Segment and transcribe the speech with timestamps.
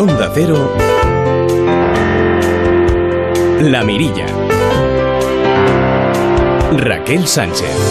[0.00, 0.56] Onda Cero,
[3.60, 4.24] La Mirilla.
[6.72, 7.89] Raquel Sánchez.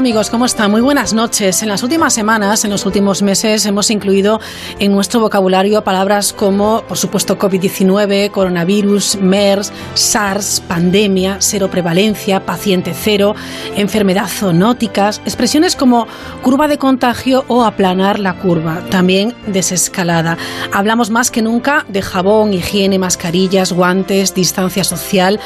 [0.00, 0.30] Amigos?
[0.30, 0.70] ¿Cómo están?
[0.70, 1.62] Muy buenas noches.
[1.62, 4.40] En las últimas semanas, en los últimos meses, hemos incluido
[4.78, 12.94] en nuestro vocabulario palabras como, por supuesto, COVID-19, coronavirus, MERS, SARS, pandemia, cero prevalencia, paciente
[12.98, 13.34] cero,
[13.76, 16.06] enfermedad zoonóticas, expresiones como
[16.40, 20.38] curva de contagio o aplanar la curva, también desescalada.
[20.72, 25.38] Hablamos más que nunca de jabón, higiene, mascarillas, guantes, distancia social.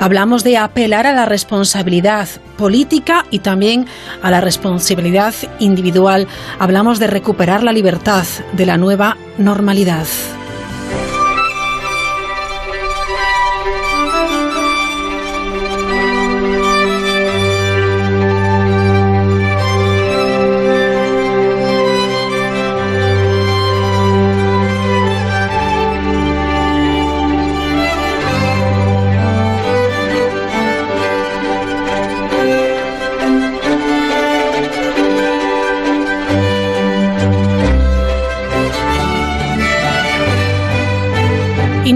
[0.00, 2.28] Hablamos de apelar a la responsabilidad
[2.60, 3.86] política y también
[4.22, 6.28] a la responsabilidad individual.
[6.58, 10.06] Hablamos de recuperar la libertad de la nueva normalidad.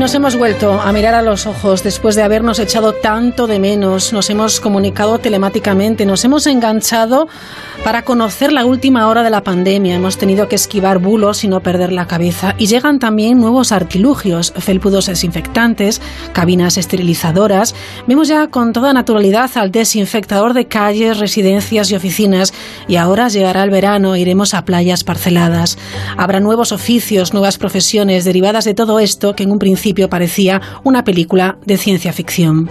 [0.05, 4.13] Nos hemos vuelto a mirar a los ojos después de habernos echado tanto de menos,
[4.13, 7.27] nos hemos comunicado telemáticamente, nos hemos enganchado
[7.85, 9.95] para conocer la última hora de la pandemia.
[9.95, 12.55] Hemos tenido que esquivar bulos y no perder la cabeza.
[12.59, 17.75] Y llegan también nuevos artilugios, felpudos desinfectantes, cabinas esterilizadoras.
[18.07, 22.53] Vemos ya con toda naturalidad al desinfectador de calles, residencias y oficinas.
[22.89, 25.79] Y ahora llegará el verano, iremos a playas parceladas.
[26.19, 31.05] Habrá nuevos oficios, nuevas profesiones derivadas de todo esto que en un principio parecía una
[31.05, 32.69] película de ciencia ficción.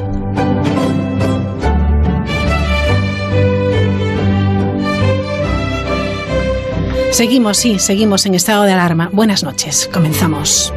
[7.12, 9.10] Seguimos, sí, seguimos en estado de alarma.
[9.14, 10.73] Buenas noches, comenzamos.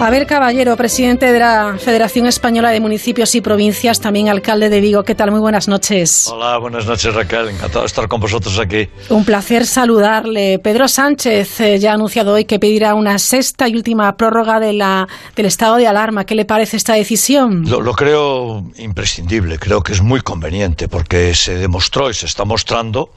[0.00, 5.02] Abel Caballero, presidente de la Federación Española de Municipios y Provincias, también alcalde de Vigo.
[5.02, 5.32] ¿Qué tal?
[5.32, 6.28] Muy buenas noches.
[6.32, 7.48] Hola, buenas noches Raquel.
[7.48, 8.88] Encantado de estar con vosotros aquí.
[9.08, 10.60] Un placer saludarle.
[10.60, 14.72] Pedro Sánchez eh, ya ha anunciado hoy que pedirá una sexta y última prórroga de
[14.72, 16.24] la, del estado de alarma.
[16.24, 17.68] ¿Qué le parece esta decisión?
[17.68, 23.10] Lo, creo imprescindible, creo que es muy conveniente porque se demostró y se está mostrando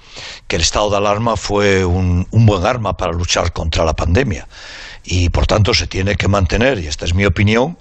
[0.47, 4.47] que el estado de alarma fue un buen arma para luchar contra la pandemia
[5.03, 7.77] y por tanto se tiene que mantener, y esta es mi opinión,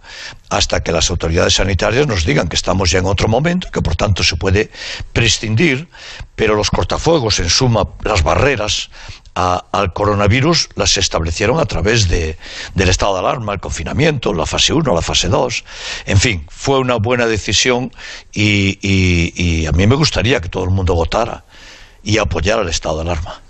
[0.48, 3.97] hasta que las autoridades sanitarias nos digan que estamos ya en otro momento que por
[3.97, 4.70] tanto se puede
[5.12, 5.88] prescindir,
[6.34, 8.91] pero los cortafuegos, en suma, las barreras
[9.34, 12.36] al coronavirus las establecieron a través de,
[12.75, 15.64] del estado de alarma, el confinamiento, la fase 1, la fase 2.
[16.06, 17.92] En fin, fue una buena decisión
[18.32, 21.44] y, y a mí me gustaría que todo el mundo votara
[22.03, 23.41] y apoyar al estado de alarma.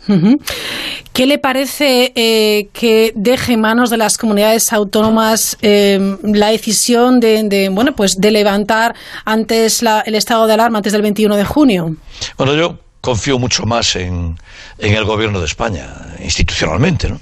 [1.12, 7.20] ¿Qué le parece eh, que deje en manos de las comunidades autónomas eh, la decisión
[7.20, 8.94] de, bueno, pues de levantar
[9.24, 11.96] antes el estado de alarma antes del 21 de junio?
[12.36, 14.36] Bueno, yo confío mucho más en,
[14.80, 15.88] en, el gobierno de España,
[16.22, 17.08] institucionalmente.
[17.08, 17.20] ¿no?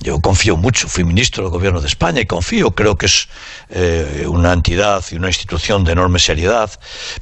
[0.00, 3.28] Yo confío mucho, fui ministro del gobierno de España y confío, creo que es
[3.68, 6.70] eh, una entidad y una institución de enorme seriedad,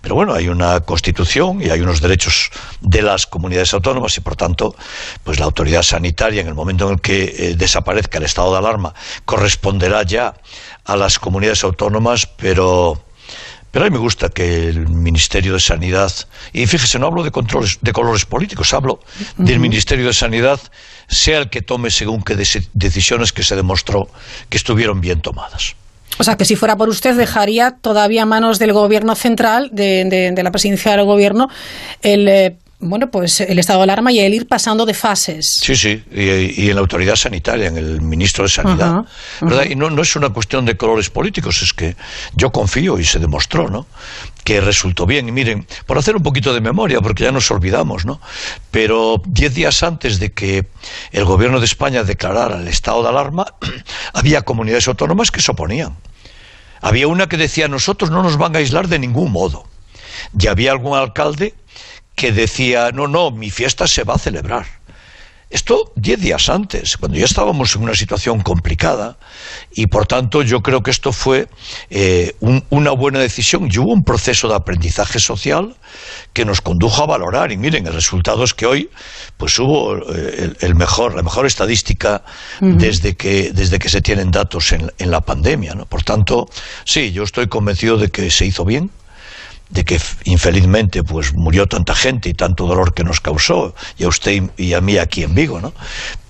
[0.00, 2.50] pero bueno, hay una constitución y hay unos derechos
[2.80, 4.74] de las comunidades autónomas y por tanto,
[5.24, 8.58] pues la autoridad sanitaria en el momento en el que eh, desaparezca el estado de
[8.58, 8.94] alarma
[9.24, 10.34] corresponderá ya
[10.84, 13.07] a las comunidades autónomas, pero
[13.70, 16.12] pero a mí me gusta que el Ministerio de Sanidad,
[16.52, 19.00] y fíjese, no hablo de, controles, de colores políticos, hablo
[19.36, 20.60] del Ministerio de Sanidad,
[21.06, 24.08] sea el que tome según qué decisiones que se demostró
[24.48, 25.74] que estuvieron bien tomadas.
[26.18, 30.34] O sea, que si fuera por usted, dejaría todavía a manos del gobierno central, de,
[30.42, 31.48] la presidencia del gobierno,
[32.02, 35.58] el eh, bueno, pues el estado de alarma y el ir pasando de fases.
[35.60, 39.04] Sí, sí, y, en la autoridad sanitaria, en el ministro de Sanidad.
[39.68, 41.96] Y no, no es una cuestión de colores políticos, es que
[42.34, 43.86] yo confío y se demostró, ¿no?
[44.48, 45.28] que resultó bien.
[45.28, 48.18] Y miren, por hacer un poquito de memoria, porque ya nos olvidamos, ¿no?
[48.70, 50.64] Pero diez días antes de que
[51.12, 53.54] el gobierno de España declarara el estado de alarma,
[54.14, 55.96] había comunidades autónomas que se oponían.
[56.80, 59.66] Había una que decía, nosotros no nos van a aislar de ningún modo.
[60.38, 61.54] Y había algún alcalde
[62.18, 64.66] que decía, no, no, mi fiesta se va a celebrar.
[65.50, 69.18] Esto diez días antes, cuando ya estábamos en una situación complicada,
[69.72, 71.48] y por tanto yo creo que esto fue
[71.88, 72.34] eh,
[72.68, 75.76] una buena decisión y hubo un proceso de aprendizaje social
[76.34, 77.52] que nos condujo a valorar.
[77.52, 78.90] Y miren, el resultado es que hoy
[79.38, 82.24] pues hubo eh, el, mejor, la mejor estadística
[82.60, 85.74] desde, que, desde que se tienen datos en, en la pandemia.
[85.74, 85.86] ¿no?
[85.86, 86.50] Por tanto,
[86.84, 88.90] sí, yo estoy convencido de que se hizo bien
[89.70, 94.08] de que infelizmente pues murió tanta gente y tanto dolor que nos causó y a
[94.08, 95.72] usted y a mí aquí en Vigo, ¿no?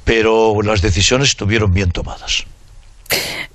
[0.05, 2.45] Pero las decisiones estuvieron bien tomadas.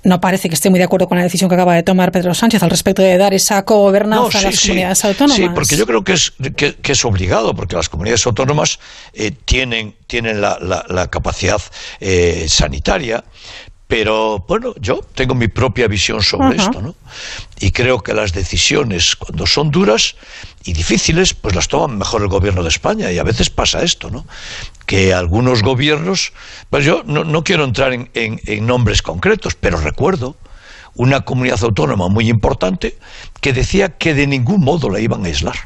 [0.02, 2.34] No parece que esté muy de acuerdo con la decisión que acaba de tomar Pedro
[2.34, 5.36] Sánchez al respecto de dar esa cogobernanza a las comunidades autónomas.
[5.36, 8.80] Sí, porque yo creo que es, que, es obligado, porque las comunidades autónomas
[9.14, 11.60] eh, tienen, tienen la, la, capacidad
[12.00, 13.24] eh, sanitaria,
[13.86, 16.94] pero bueno, yo tengo mi propia visión sobre esto, ¿no?
[17.60, 20.16] Y creo que las decisiones, cuando son duras
[20.64, 23.12] y difíciles, pues las toma mejor el gobierno de España.
[23.12, 24.24] Y a veces pasa esto, ¿no?
[24.86, 26.32] Que algunos gobiernos,
[26.70, 30.36] pues yo no, quiero entrar en, en nombres concretos, pero recuerdo
[30.94, 32.96] una comunidad autónoma muy importante
[33.40, 35.56] que decía que de ningún modo la iban a aislar.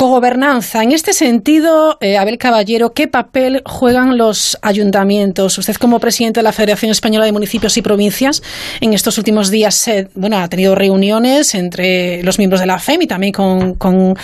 [0.00, 0.82] Cogobernanza.
[0.82, 5.58] En este sentido, eh, Abel Caballero, ¿qué papel juegan los ayuntamientos?
[5.58, 8.42] Usted, como presidente de la Federación Española de Municipios y Provincias,
[8.80, 13.06] en estos últimos días bueno, ha tenido reuniones entre los miembros de la FEM y
[13.06, 14.16] también con,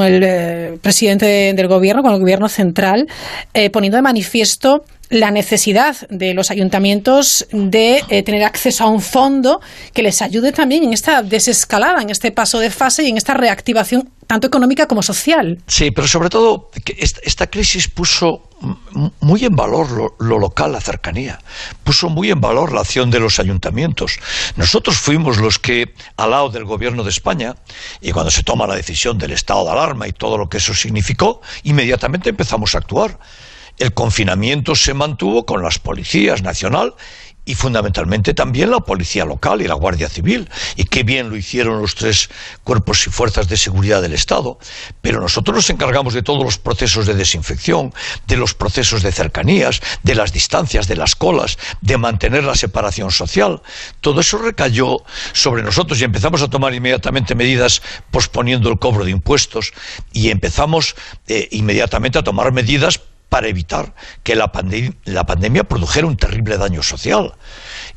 [0.00, 3.06] el eh, presidente del gobierno, con el gobierno central,
[3.54, 9.02] eh, poniendo de manifiesto la necesidad de los ayuntamientos de eh, tener acceso a un
[9.02, 9.60] fondo
[9.92, 13.34] que les ayude también en esta desescalada, en este paso de fase y en esta
[13.34, 15.58] reactivación tanto económica como social.
[15.66, 18.48] Sí, pero sobre todo esta, crisis puso
[19.20, 21.38] muy en valor lo, lo, local, la cercanía,
[21.84, 24.18] puso muy en valor la acción de los ayuntamientos.
[24.56, 27.54] Nosotros fuimos los que, al lado del gobierno de España,
[28.00, 30.72] y cuando se toma la decisión del estado de alarma y todo lo que eso
[30.72, 33.18] significó, inmediatamente empezamos a actuar.
[33.78, 36.94] El confinamiento se mantuvo con las policías nacional
[37.44, 40.48] y fundamentalmente también la policía local y la Guardia Civil.
[40.76, 42.30] Y qué bien lo hicieron los tres
[42.62, 44.58] cuerpos y fuerzas de seguridad del Estado.
[45.00, 47.92] Pero nosotros nos encargamos de todos los procesos de desinfección,
[48.28, 53.10] de los procesos de cercanías, de las distancias, de las colas, de mantener la separación
[53.10, 53.60] social.
[54.00, 54.98] Todo eso recayó
[55.32, 57.82] sobre nosotros y empezamos a tomar inmediatamente medidas
[58.12, 59.72] posponiendo el cobro de impuestos
[60.12, 60.94] y empezamos
[61.26, 63.00] eh, inmediatamente a tomar medidas
[63.32, 67.32] para evitar que la, pandemia produjera un terrible daño social.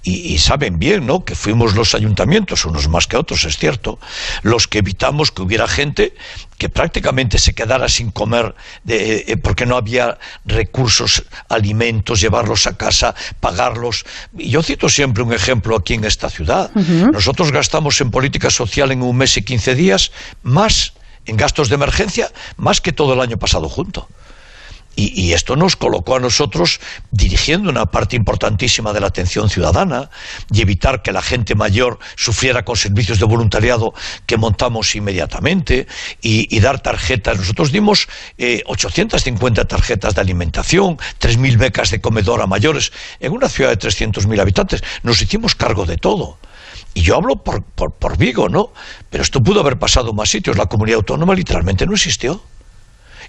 [0.01, 3.99] Y, saben bien, ¿no?, que fuimos los ayuntamientos, unos más que otros, es cierto,
[4.43, 6.13] los que evitamos que hubiera gente
[6.57, 8.55] que prácticamente se quedara sin comer
[8.85, 14.05] de, eh, porque no había recursos, alimentos, llevarlos a casa, pagarlos.
[14.37, 16.71] Y yo cito siempre un ejemplo aquí en esta ciudad.
[16.75, 20.93] Nosotros gastamos en política social en un mes y quince días más
[21.25, 24.07] en gastos de emergencia, más que todo el año pasado junto.
[24.97, 26.79] Y, esto nos colocó a nosotros
[27.11, 30.09] dirigiendo una parte importantísima de la atención ciudadana
[30.51, 33.93] y evitar que la gente mayor sufriera con servicios de voluntariado
[34.25, 35.87] que montamos inmediatamente
[36.21, 37.37] y, dar tarjetas.
[37.37, 38.07] Nosotros dimos
[38.37, 43.77] eh, 850 tarjetas de alimentación, 3.000 becas de comedor a mayores en una ciudad de
[43.77, 44.83] 300.000 habitantes.
[45.03, 46.39] Nos hicimos cargo de todo.
[46.93, 48.71] Y yo hablo por, por, por Vigo, ¿no?
[49.09, 50.57] Pero esto pudo haber pasado en más sitios.
[50.57, 52.41] La comunidad autónoma literalmente no existió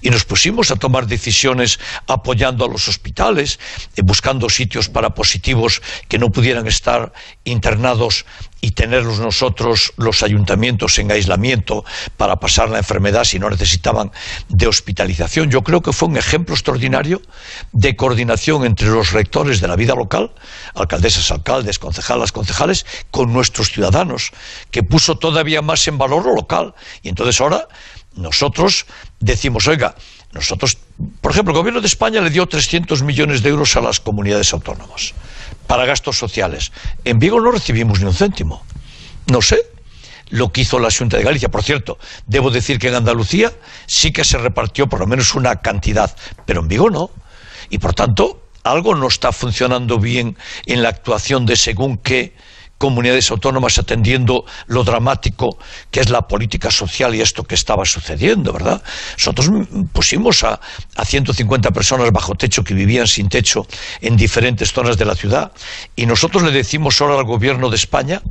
[0.01, 3.59] y nos pusimos a tomar decisiones apoyando a los hospitales,
[3.97, 7.13] eh, buscando sitios para positivos que no pudieran estar
[7.45, 8.25] internados
[8.61, 11.85] y tenerlos nosotros, los ayuntamientos, en aislamiento
[12.17, 14.11] para pasar la enfermedad si no necesitaban
[14.49, 15.51] de hospitalización.
[15.51, 17.21] Yo creo que fue un ejemplo extraordinario
[17.73, 20.33] de coordinación entre los rectores de la vida local,
[20.75, 24.33] alcaldesas, alcaldes, concejalas, concejales, con nuestros ciudadanos,
[24.71, 26.75] que puso todavía más en valor lo local.
[27.03, 27.69] Y entonces ahora
[28.17, 28.87] nosotros
[29.21, 29.95] decimos, oiga,
[30.33, 30.79] nosotros,
[31.21, 34.53] por ejemplo, el gobierno de España le dio 300 millones de euros a las comunidades
[34.53, 35.15] autónomas
[35.67, 36.73] para gastos sociales.
[37.05, 38.65] En Vigo no recibimos ni un céntimo.
[39.27, 39.59] No sé
[40.29, 41.49] lo que hizo la Junta de Galicia.
[41.49, 43.53] Por cierto, debo decir que en Andalucía
[43.87, 47.11] sí que se repartió por lo menos una cantidad, pero en Vigo no.
[47.71, 52.35] Y por tanto, algo no está funcionando bien en la actuación de según qué
[52.79, 55.59] comunidades autónomas atendiendo lo dramático
[55.91, 58.83] que es la política social y esto que estaba sucediendo, ¿verdad?
[59.19, 59.51] Nosotros
[59.93, 60.61] pusimos a,
[60.97, 63.67] a 150 personas bajo techo que vivían sin techo
[64.01, 65.53] en diferentes zonas de la ciudad
[65.95, 68.23] y nosotros le decimos ahora al gobierno de España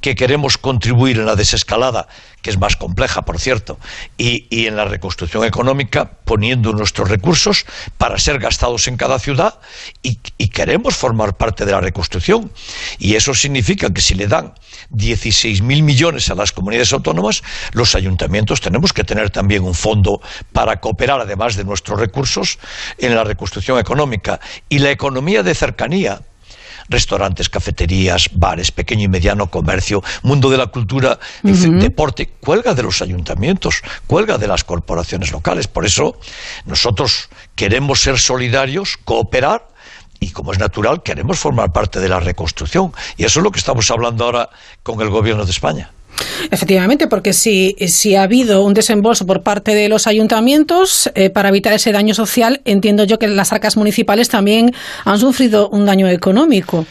[0.00, 2.08] que queremos contribuir en la desescalada,
[2.46, 3.76] que es más compleja, por cierto,
[4.16, 7.66] y, en la reconstrucción económica poniendo nuestros recursos
[7.98, 9.58] para ser gastados en cada ciudad
[10.00, 12.52] y, y queremos formar parte de la reconstrucción.
[13.00, 14.54] Y eso significa que si le dan
[14.92, 20.20] 16.000 millones a las comunidades autónomas, los ayuntamientos tenemos que tener también un fondo
[20.52, 22.60] para cooperar, además de nuestros recursos,
[22.98, 24.38] en la reconstrucción económica.
[24.68, 26.20] Y la economía de cercanía,
[26.88, 33.02] restaurantes, cafeterías, bares, pequeño y mediano comercio, mundo de la cultura, deporte, cuelga de los
[33.02, 35.68] ayuntamientos, cuelga de las corporaciones locales.
[35.68, 36.18] Por eso
[36.64, 39.68] nosotros queremos ser solidarios, cooperar
[40.20, 42.92] y como es natural, queremos formar parte de la reconstrucción.
[43.16, 44.50] Y eso es lo que estamos hablando ahora
[44.82, 45.90] con el Gobierno de España.
[46.50, 51.48] Efectivamente, porque si, si ha habido un desembolso por parte de los ayuntamientos eh, para
[51.48, 56.08] evitar ese daño social, entiendo yo que las arcas municipales también han sufrido un daño
[56.08, 56.86] económico.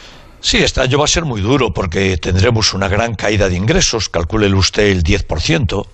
[0.46, 4.10] Sí, este año va a ser muy duro porque tendremos una gran caída de ingresos,
[4.10, 5.88] calcule usted el 10%,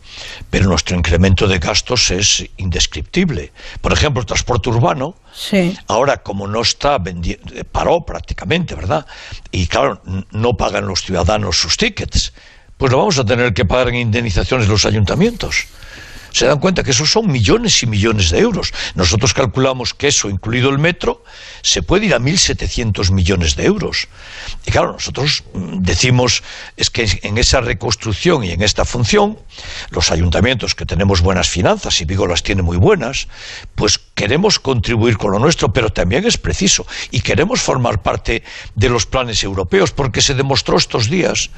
[0.50, 3.54] pero nuestro incremento de gastos es indescriptible.
[3.80, 5.16] Por ejemplo, el transporte urbano,
[5.88, 7.02] ahora como no está
[7.72, 9.06] paró prácticamente, ¿verdad?
[9.52, 12.34] Y claro, no pagan los ciudadanos sus tickets,
[12.82, 15.68] pues lo vamos a tener que pagar en indemnizaciones los ayuntamientos
[16.32, 18.74] se dan cuenta que esos son millones y millones de euros.
[18.96, 21.24] Nosotros calculamos que eso, incluido el metro,
[21.62, 24.08] se puede ir a 1.700 millones de euros.
[24.66, 26.42] Y claro, nosotros mm, decimos
[26.78, 29.38] es que en esa reconstrucción y en esta función,
[29.90, 33.28] los ayuntamientos que tenemos buenas finanzas, y Vigo las tiene muy buenas,
[33.76, 36.88] pues queremos contribuir con lo nuestro, pero también es preciso.
[37.12, 38.44] Y queremos formar parte
[38.76, 41.50] de los planes europeos, porque se demostró estos días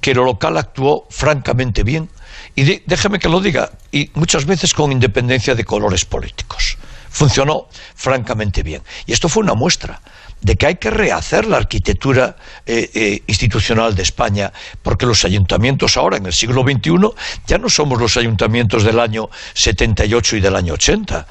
[0.00, 2.08] que lo local actuó francamente bien
[2.54, 6.76] y déjeme que lo diga, y muchas veces con independencia de colores políticos.
[7.10, 8.82] Funcionó francamente bien.
[9.06, 10.00] Y esto fue una muestra
[10.40, 12.36] de que hay que rehacer la arquitectura
[12.66, 14.52] eh, eh, institucional de España,
[14.82, 17.10] porque los ayuntamientos ahora, en el siglo XXI,
[17.46, 21.26] ya no somos los ayuntamientos del año 78 y del año 80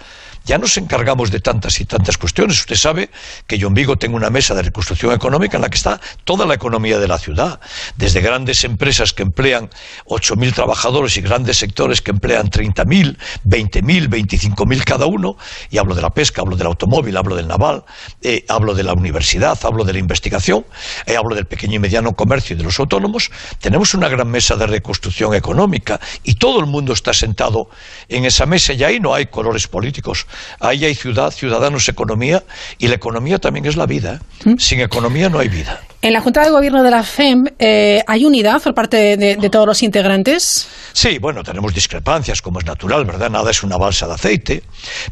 [0.48, 2.58] ya nos encargamos de tantas y tantas cuestiones.
[2.60, 3.10] Usted sabe
[3.46, 6.46] que yo en Vigo tengo una mesa de reconstrucción económica en la que está toda
[6.46, 7.60] la economía de la ciudad,
[7.98, 9.70] desde grandes empresas que emplean
[10.06, 15.38] 8.000 trabajadores y grandes sectores que emplean 30.000, 20.000, 25.000 cada uno,
[15.70, 17.84] y hablo de la pesca, hablo del automóvil, hablo del naval,
[18.22, 20.66] eh, hablo de la universidad, hablo de la investigación,
[21.06, 24.56] eh, hablo del pequeño y mediano comercio y de los autónomos, tenemos una gran mesa
[24.56, 27.70] de reconstrucción económica y todo el mundo está sentado
[28.08, 30.26] en esa mesa y ahí no hay colores políticos.
[30.60, 32.44] Ahí hay ciudad, ciudadanos, economía,
[32.78, 34.22] y la economía también es la vida.
[34.46, 34.58] ¿Mm?
[34.58, 35.82] Sin economía no hay vida.
[36.02, 39.66] En la Junta de Gobierno de la FEM, eh, ¿hay unidad por parte de, todos
[39.66, 40.68] los integrantes?
[40.94, 43.30] Sí, bueno, tenemos discrepancias, como es natural, ¿verdad?
[43.32, 44.64] Nada es una balsa de aceite,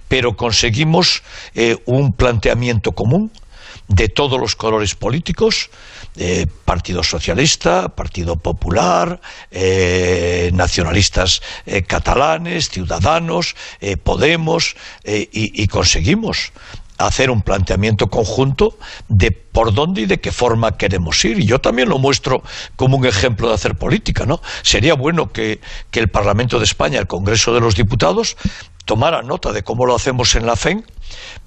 [0.07, 1.23] pero conseguimos
[1.55, 3.31] eh, un planteamiento común
[3.87, 5.69] de todos los colores políticos,
[6.17, 9.19] eh, Partido Socialista, Partido Popular,
[9.51, 13.55] eh, nacionalistas eh, catalanes, ciudadanos,
[14.03, 16.51] Podemos, y, conseguimos
[16.97, 18.77] hacer un planteamiento conjunto
[19.07, 21.39] de por dónde y de qué forma queremos ir.
[21.39, 22.41] Y yo también lo muestro
[22.75, 24.41] como un ejemplo de hacer política, ¿no?
[24.63, 25.59] Sería bueno que,
[25.91, 28.37] que el Parlamento de España, el Congreso de los Diputados,
[28.85, 30.85] tomara nota de cómo lo hacemos en la FEN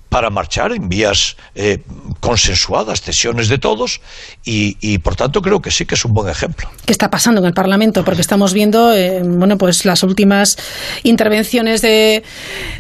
[0.09, 1.83] para marchar en vías eh,
[2.21, 4.01] consensuadas, cesiones de todos,
[4.45, 6.71] y, por tanto creo que sí que es un buen ejemplo.
[6.87, 8.05] ¿Qué está pasando en el Parlamento?
[8.05, 10.57] Porque estamos viendo, eh, bueno, pues las últimas
[11.03, 12.23] intervenciones de,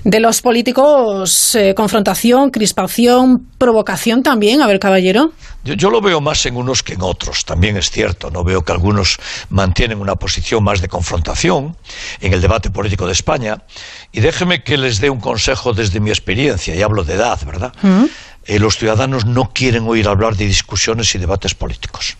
[0.04, 4.62] de los políticos, eh, confrontación, crispación, provocación también.
[4.62, 5.32] A ver, caballero.
[5.64, 8.30] Yo, lo veo más en unos que en otros, también es cierto.
[8.30, 9.18] No veo que algunos
[9.50, 11.76] mantienen una posición más de confrontación
[12.20, 13.62] en el debate político de España.
[14.10, 17.72] Y déjeme que les dé un consejo desde mi experiencia, y hablo de ¿verdad?
[17.82, 18.04] Mm.
[18.44, 22.16] Eh, los ciudadanos no quieren oír hablar de discusiones y debates políticos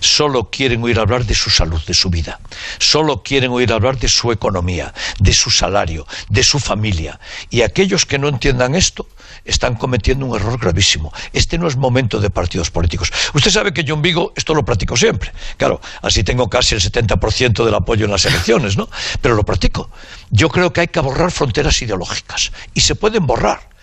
[0.00, 2.40] solo quieren oír hablar de su salud, de su vida,
[2.78, 7.18] solo quieren oír hablar de su economía, de su salario, de su familia.
[7.50, 9.08] Y aquellos que no entiendan esto
[9.44, 11.12] están cometiendo un error gravísimo.
[11.32, 13.12] Este no es momento de partidos políticos.
[13.34, 15.32] Usted sabe que yo en Vigo esto lo practico siempre.
[15.56, 18.88] Claro, así tengo casi el 70% del apoyo en las elecciones, ¿no?
[19.20, 19.90] Pero lo practico.
[20.30, 22.52] Yo creo que hay que borrar fronteras ideológicas.
[22.74, 23.77] Y se pueden borrar.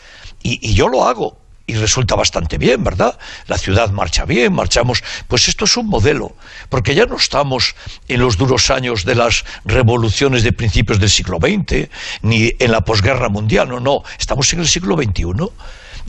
[0.45, 1.37] Y, yo lo hago
[1.67, 3.17] y resulta bastante bien, ¿verdad?
[3.47, 5.03] La ciudad marcha bien, marchamos.
[5.27, 6.35] Pues esto es un modelo,
[6.69, 7.75] porque ya no estamos
[8.07, 11.89] en los duros años de las revoluciones de principios del siglo XX,
[12.21, 15.23] ni en la posguerra mundial, no, no, estamos en el siglo XXI.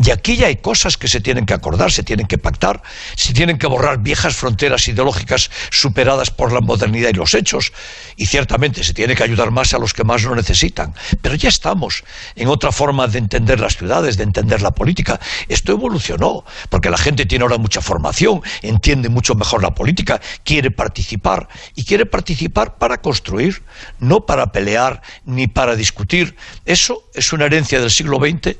[0.05, 2.83] Y aquí ya hay cosas que se tienen que acordar, se tienen que pactar,
[3.15, 7.73] se tienen que borrar viejas fronteras ideológicas superadas por la modernidad y los hechos.
[8.17, 10.95] Y ciertamente se tiene que ayudar más a los que más lo necesitan.
[11.23, 15.19] Pero ya estamos en otra forma de entender las ciudades, de entender la política.
[15.49, 20.71] Esto evolucionó, porque la gente tiene ahora mucha formación, entiende mucho mejor la política, quiere
[20.71, 23.63] participar y quiere participar para construir,
[23.99, 26.37] no para pelear ni para discutir.
[26.67, 28.57] Eso es una herencia del siglo XX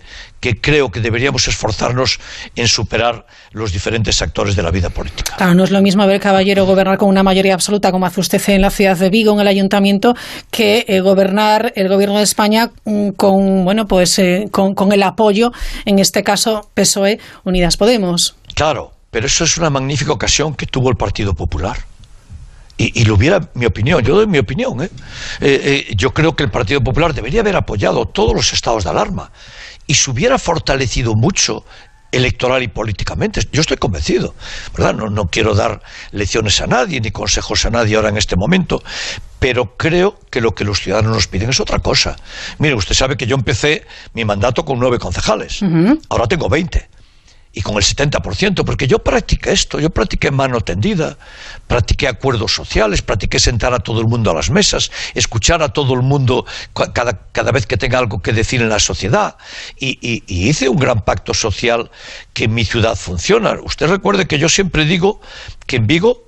[0.47, 2.21] que creo que deberíamos esforzarnos
[2.55, 5.35] en superar los diferentes actores de la vida política.
[5.37, 8.41] Claro, no es lo mismo ver caballero gobernar con una mayoría absoluta como hace usted
[8.51, 10.15] en la ciudad de Vigo, en el ayuntamiento,
[10.53, 15.03] que eh, gobernar el gobierno de España mm, con bueno pues eh, con, con el
[15.03, 15.51] apoyo,
[15.85, 18.37] en este caso PSOE, Unidas Podemos.
[18.55, 21.77] Claro, pero eso es una magnífica ocasión que tuvo el Partido Popular.
[22.79, 24.83] Y, y lo hubiera, mi opinión, yo doy mi opinión.
[24.83, 24.91] ¿eh?
[25.41, 28.91] Eh, eh, yo creo que el Partido Popular debería haber apoyado todos los estados de
[28.91, 29.33] alarma
[29.87, 31.65] y se hubiera fortalecido mucho
[32.13, 33.41] electoral y políticamente.
[33.53, 34.35] Yo estoy convencido,
[34.77, 34.95] ¿verdad?
[34.95, 38.83] No, no quiero dar lecciones a nadie ni consejos a nadie ahora en este momento,
[39.39, 42.17] pero creo que lo que los ciudadanos nos piden es otra cosa.
[42.59, 45.61] Mire, usted sabe que yo empecé mi mandato con nueve concejales,
[46.09, 46.89] ahora tengo veinte
[47.57, 51.17] y con el 70%, porque yo practiqué esto, yo practiqué mano tendida,
[51.67, 55.95] practiqué acuerdos sociales, practiqué sentar a todo el mundo a las mesas, escuchar a todo
[55.95, 56.45] el mundo
[56.93, 59.39] cada, cada vez que tenga algo que decir en la sociedad,
[59.81, 61.91] y, y, hice un gran pacto social
[62.35, 63.57] que en mi ciudad funciona.
[63.65, 65.23] Usted recuerde que yo siempre digo
[65.67, 66.25] que en Vigo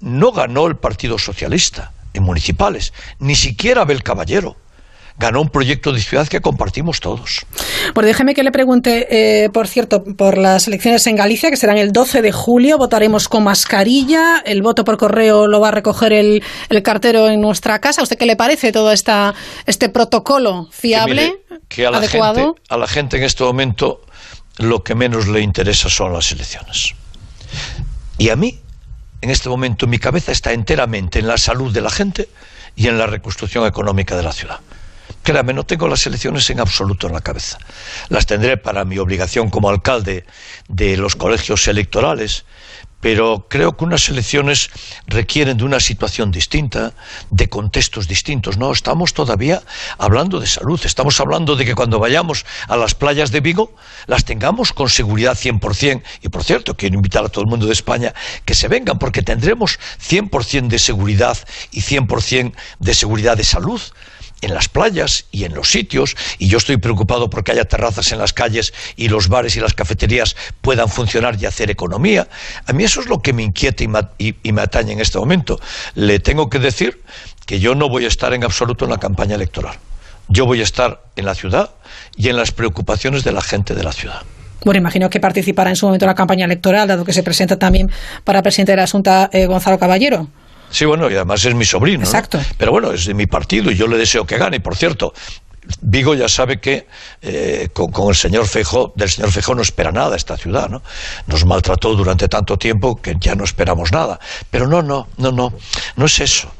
[0.00, 4.56] no ganó el Partido Socialista en municipales, ni siquiera Abel Caballero
[5.18, 7.46] ganó un proyecto de ciudad que compartimos todos.
[7.94, 11.78] Bueno, déjeme que le pregunte, eh, por cierto, por las elecciones en Galicia, que serán
[11.78, 16.12] el 12 de julio, votaremos con mascarilla, el voto por correo lo va a recoger
[16.12, 18.00] el, el cartero en nuestra casa.
[18.00, 19.34] ¿A usted qué le parece todo esta,
[19.66, 22.54] este protocolo fiable, que, mire, que a la adecuado?
[22.54, 24.00] Gente, a la gente en este momento
[24.58, 26.94] lo que menos le interesa son las elecciones.
[28.18, 28.60] Y a mí,
[29.20, 32.28] en este momento, mi cabeza está enteramente en la salud de la gente
[32.76, 34.60] y en la reconstrucción económica de la ciudad.
[35.22, 37.58] Créame, no tengo las elecciones en absoluto en la cabeza.
[38.08, 40.24] Las tendré para mi obligación como alcalde
[40.68, 42.44] de los colegios electorales,
[43.02, 44.70] pero creo que unas elecciones
[45.06, 46.92] requieren de una situación distinta,
[47.30, 48.58] de contextos distintos.
[48.58, 49.62] No, estamos todavía
[49.98, 53.74] hablando de salud, estamos hablando de que cuando vayamos a las playas de Vigo
[54.06, 56.02] las tengamos con seguridad 100%.
[56.22, 58.14] Y por cierto, quiero invitar a todo el mundo de España
[58.44, 61.38] que se vengan porque tendremos 100% de seguridad
[61.70, 63.80] y 100% de seguridad de salud
[64.42, 68.18] en las playas y en los sitios, y yo estoy preocupado porque haya terrazas en
[68.18, 72.28] las calles y los bares y las cafeterías puedan funcionar y hacer economía.
[72.66, 75.00] A mí eso es lo que me inquieta y me, y, y me atañe en
[75.00, 75.58] este momento.
[75.94, 77.00] Le tengo que decir
[77.46, 79.76] que yo no voy a estar en absoluto en la campaña electoral.
[80.28, 81.70] Yo voy a estar en la ciudad
[82.16, 84.22] y en las preocupaciones de la gente de la ciudad.
[84.64, 87.58] Bueno, imagino que participará en su momento en la campaña electoral, dado que se presenta
[87.58, 87.90] también
[88.24, 90.28] para presidente de la Junta eh, Gonzalo Caballero.
[90.72, 92.04] Sí, bueno, y además es mi sobrino.
[92.04, 92.38] Exacto.
[92.38, 92.44] ¿no?
[92.56, 94.58] Pero bueno, es de mi partido y yo le deseo que gane.
[94.58, 95.12] Por cierto,
[95.80, 96.88] Vigo ya sabe que
[97.20, 100.82] eh, con, con, el señor Feijó, del señor Feijó no espera nada esta ciudad, ¿no?
[101.26, 104.18] Nos maltrató durante tanto tiempo que ya no esperamos nada.
[104.50, 105.52] Pero no, no, no, no,
[105.94, 106.50] no es eso.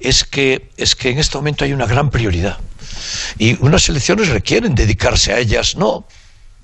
[0.00, 2.58] Es que, es que en este momento hay una gran prioridad.
[3.36, 6.06] Y unas elecciones requieren dedicarse a ellas, no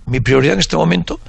[0.07, 1.21] mi prioridad en este momento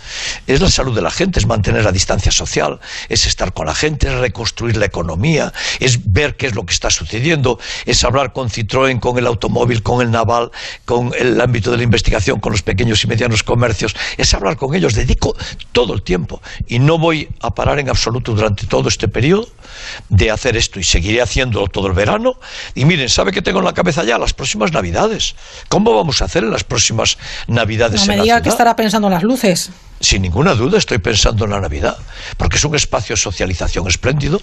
[0.47, 3.75] es la salud de la gente, es mantener la distancia social, es estar con la
[3.75, 8.33] gente, es reconstruir la economía, es ver qué es lo que está sucediendo, es hablar
[8.33, 10.51] con Citroën, con el automóvil, con el naval,
[10.85, 14.73] con el ámbito de la investigación, con los pequeños y medianos comercios, es hablar con
[14.75, 15.35] ellos, dedico
[15.71, 19.47] todo el tiempo y no voy a parar en absoluto durante todo este periodo
[20.09, 22.39] de hacer esto y seguiré haciéndolo todo el verano.
[22.75, 24.17] Y miren, ¿sabe qué tengo en la cabeza ya?
[24.17, 25.35] Las próximas navidades.
[25.69, 28.62] ¿Cómo vamos a hacer en las próximas navidades no en la ciudad?
[28.75, 29.69] Pensando en las luces.
[29.99, 31.97] Sin ninguna duda estoy pensando en la Navidad,
[32.37, 34.41] porque es un espacio de socialización espléndido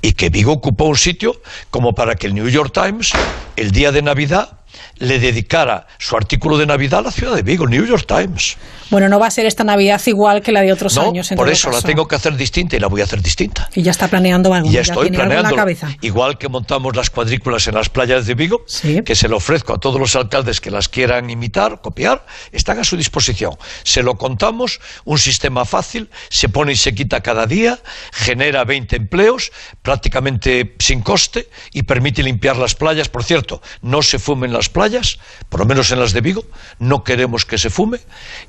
[0.00, 3.12] y que Vigo ocupó un sitio como para que el New York Times,
[3.56, 4.58] el día de Navidad,
[4.98, 8.56] le dedicara su artículo de Navidad a la ciudad de Vigo, New York Times.
[8.90, 11.30] Bueno, no va a ser esta Navidad igual que la de otros no, años.
[11.30, 11.80] En por todo eso caso.
[11.80, 13.68] la tengo que hacer distinta y la voy a hacer distinta.
[13.74, 14.70] Y ya está planeando algo.
[14.70, 15.50] Ya estoy planeando.
[15.50, 15.88] la cabeza.
[16.00, 19.02] Igual que montamos las cuadrículas en las playas de Vigo, Sí.
[19.02, 22.84] que se lo ofrezco a todos los alcaldes que las quieran imitar, copiar, están a
[22.84, 23.56] su disposición.
[23.82, 27.78] Se lo contamos, un sistema fácil, se pone y se quita cada día,
[28.12, 29.50] genera 20 empleos,
[29.82, 33.08] prácticamente sin coste y permite limpiar las playas.
[33.08, 36.44] Por cierto, no se fumen las playas, por lo menos en las de Vigo,
[36.78, 37.98] no queremos que se fume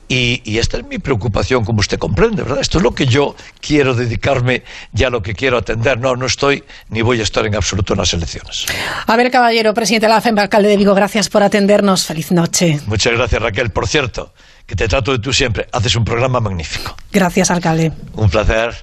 [0.08, 2.60] y, y esta es mi preocupación, como usted comprende, ¿verdad?
[2.62, 4.64] Esto es lo que yo quiero dedicarme
[4.96, 6.00] y a lo que quiero atender.
[6.00, 8.66] No, no estoy ni voy a estar en absoluto en las elecciones.
[9.08, 12.06] A ver, caballero, presidente de la FEMP, alcalde de Vigo, gracias por atendernos.
[12.06, 12.80] Feliz noche.
[12.88, 13.70] Muchas gracias, Raquel.
[13.70, 14.34] Por cierto,
[14.66, 15.68] que te trato de tú siempre.
[15.72, 16.96] Haces un programa magnífico.
[17.12, 17.92] Gracias, alcalde.
[18.14, 18.76] Un placer.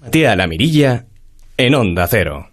[0.00, 1.04] Matías La Mirilla
[1.56, 2.47] en Onda Cero.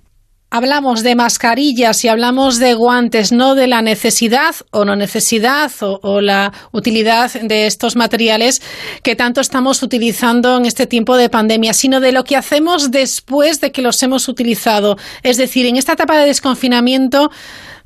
[0.55, 6.21] Hablamos de mascarillas y hablamos de guantes, no de la necesidad o no necesidad o,
[6.21, 8.61] la utilidad de estos materiales
[9.03, 13.59] que tanto estamos utilizando en este tiempo de pandemia, sino de lo que hacemos después
[13.59, 14.95] de que los hemos utilizado.
[15.23, 17.31] Es decir, en esta etapa de desconfinamiento,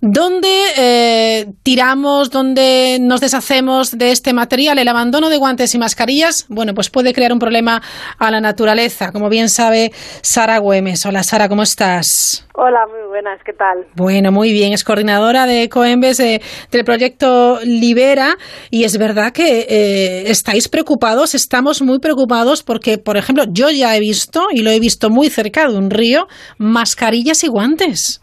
[0.02, 4.80] ¿Dónde eh, tiramos, dónde nos deshacemos de este material?
[4.80, 7.82] El abandono de guantes y mascarillas, bueno, pues puede crear un problema
[8.18, 11.06] a la naturaleza, como bien sabe Sara Güemes.
[11.06, 12.48] Hola Sara, ¿cómo estás?
[12.54, 13.88] Hola, muy buenas, ¿qué tal?
[13.94, 18.38] Bueno, muy bien, es coordinadora de Coembes del proyecto Libera
[18.70, 23.98] y es verdad que eh, estáis preocupados, estamos muy preocupados porque, por ejemplo, yo ya
[23.98, 28.22] he visto y lo he visto muy cerca de un río, mascarillas y guantes.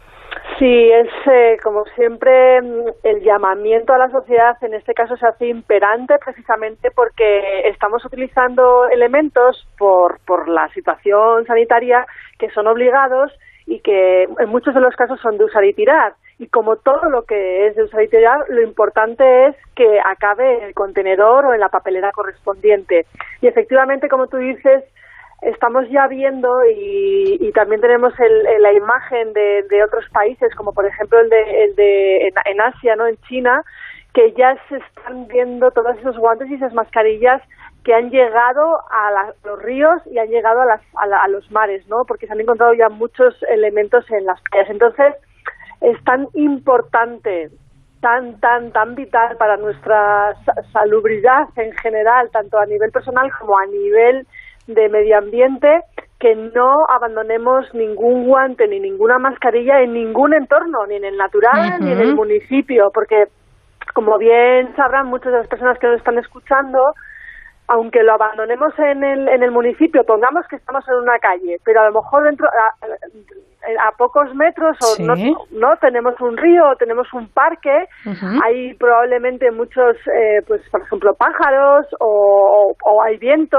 [0.59, 5.27] Sí, es eh, como siempre mm, el llamamiento a la sociedad en este caso se
[5.27, 12.07] hace imperante precisamente porque estamos utilizando elementos por, por la situación sanitaria
[12.39, 13.33] que son obligados
[13.67, 16.15] y que en muchos de los casos son de usar y tirar.
[16.39, 20.59] Y como todo lo que es de usar y tirar, lo importante es que acabe
[20.59, 23.07] en el contenedor o en la papelera correspondiente.
[23.41, 24.85] Y efectivamente, como tú dices,
[25.43, 28.13] estamos ya viendo y, también tenemos
[28.61, 33.07] la imagen de, otros países, como por ejemplo el de, el de en, Asia, ¿no?
[33.07, 33.63] en China,
[34.13, 37.41] que ya se están viendo todos esos guantes y esas mascarillas
[37.83, 42.05] que han llegado a, los ríos y han llegado a, las, a, los mares, ¿no?
[42.05, 44.71] Porque se han encontrado ya muchos elementos en las playas.
[44.71, 45.15] Entonces,
[45.81, 47.51] es tan importante,
[48.01, 50.35] tan, tan, tan vital para nuestra
[50.73, 54.27] salubridad en general, tanto a nivel personal como a nivel
[54.67, 55.83] de medio ambiente
[56.19, 61.79] que no abandonemos ningún guante ni ninguna mascarilla en ningún entorno, ni en el natural
[61.81, 63.25] ni en el municipio, porque
[63.95, 66.79] como bien sabrán muchas de las personas que nos están escuchando,
[67.69, 71.81] aunque lo abandonemos en el, en el municipio, pongamos que estamos en una calle, pero
[71.81, 75.15] a lo mejor dentro a, pocos metros o no,
[75.51, 77.87] no, tenemos un río o tenemos un parque,
[78.45, 83.59] hay probablemente muchos, eh, pues por ejemplo, pájaros o, o hay viento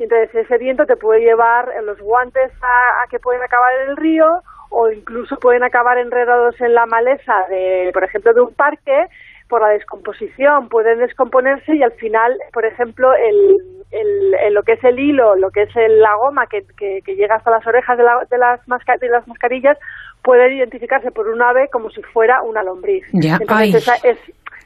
[0.00, 3.90] y entonces ese viento te puede llevar en los guantes a, que pueden acabar en
[3.90, 8.54] el río o incluso pueden acabar enredados en la maleza de, por ejemplo, de un
[8.54, 9.08] parque
[9.46, 13.58] por la descomposición, pueden descomponerse y al final, por ejemplo, el,
[13.90, 17.50] el, lo que es el hilo, lo que es la goma que, que, llega hasta
[17.50, 18.60] las orejas de, la, de, las
[19.00, 19.76] de las mascarillas,
[20.22, 23.04] puede identificarse por un ave como si fuera una lombriz.
[23.12, 24.18] Entonces, es,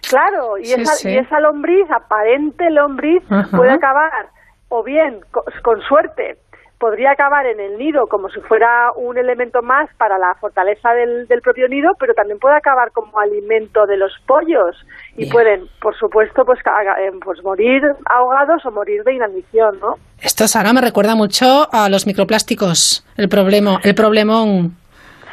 [0.08, 4.28] claro, y, esa, y esa lombriz, aparente lombriz, puede acabar
[4.74, 5.20] o bien,
[5.62, 6.36] con suerte,
[6.80, 11.40] podría acabar en el nido como si fuera un elemento más para la fortaleza del,
[11.42, 14.76] propio nido, pero también puede acabar como alimento de los pollos
[15.16, 19.94] y pueden, por supuesto, pues, eh, pues morir ahogados o morir de inanición, ¿no?
[20.20, 24.76] Esto, Sara, me recuerda mucho a los microplásticos, el problema, el problemón.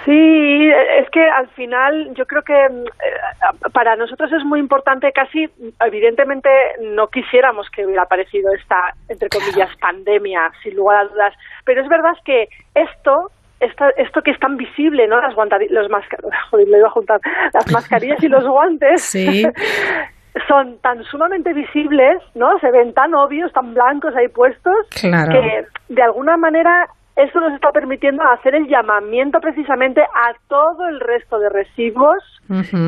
[0.05, 5.47] Sí, es que al final yo creo que eh, para nosotros es muy importante, casi
[5.79, 6.49] evidentemente
[6.81, 8.77] no quisiéramos que hubiera aparecido esta,
[9.09, 11.33] entre comillas, pandemia, sin lugar a dudas,
[11.65, 15.21] pero es verdad que esto esto que es tan visible, ¿no?
[15.21, 15.35] Las,
[15.69, 15.89] los
[17.53, 19.03] las mascarillas y los guantes
[20.47, 22.57] son tan sumamente visibles, ¿no?
[22.59, 27.71] Se ven tan obvios, tan blancos ahí puestos, que de alguna manera esto nos está
[27.71, 32.23] permitiendo hacer el llamamiento precisamente a todo el resto de residuos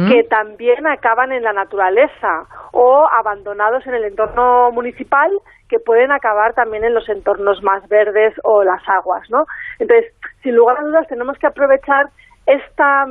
[0.09, 5.31] que también acaban en la naturaleza o abandonados en el entorno municipal
[5.69, 9.45] que pueden acabar también en los entornos más verdes o las aguas, ¿no?
[9.79, 12.07] Entonces, sin lugar a dudas, tenemos que aprovechar
[12.45, 13.05] esta,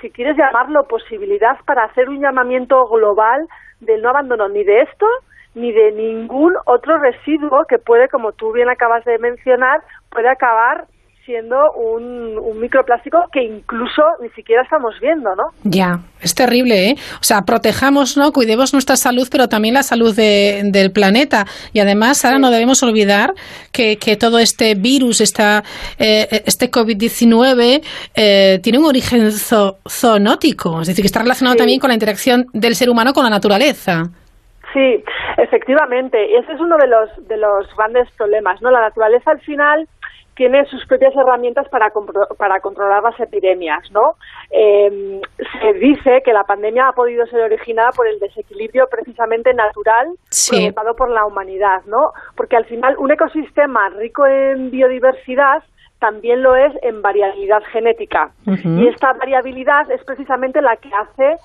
[0.00, 3.46] si quieres llamarlo, posibilidad para hacer un llamamiento global
[3.80, 5.06] del no abandono ni de esto
[5.54, 10.86] ni de ningún otro residuo que puede, como tú bien acabas de mencionar, puede acabar
[11.30, 15.44] siendo un, microplástico que incluso ni siquiera estamos viendo, ¿no?
[15.62, 16.94] Ya, es terrible, ¿eh?
[17.20, 18.32] O sea, protejamos, ¿no?
[18.32, 21.46] Cuidemos nuestra salud, pero también la salud del planeta.
[21.72, 23.32] Y además, ahora no debemos olvidar
[23.72, 25.62] que, que, todo este virus, esta,
[25.98, 27.82] eh, este COVID-19,
[28.14, 32.74] eh, tiene un origen zoonótico, es decir, que está relacionado también con la interacción del
[32.74, 34.10] ser humano con la naturaleza.
[34.72, 35.04] Sí,
[35.36, 36.30] efectivamente.
[36.30, 38.70] Y ese es uno de los, de los grandes problemas, ¿no?
[38.70, 39.88] La naturaleza al final
[40.36, 41.90] tiene sus propias herramientas para,
[42.38, 44.14] para controlar las epidemias, ¿no?
[44.50, 45.20] Em,
[45.60, 50.08] se dice que la pandemia ha podido ser originada por el desequilibrio precisamente natural
[50.48, 52.12] provocado por la humanidad, ¿no?
[52.36, 55.62] Porque al final un ecosistema rico en biodiversidad
[55.98, 58.30] también lo es en variabilidad genética.
[58.46, 61.36] Y esta variabilidad es precisamente la que hace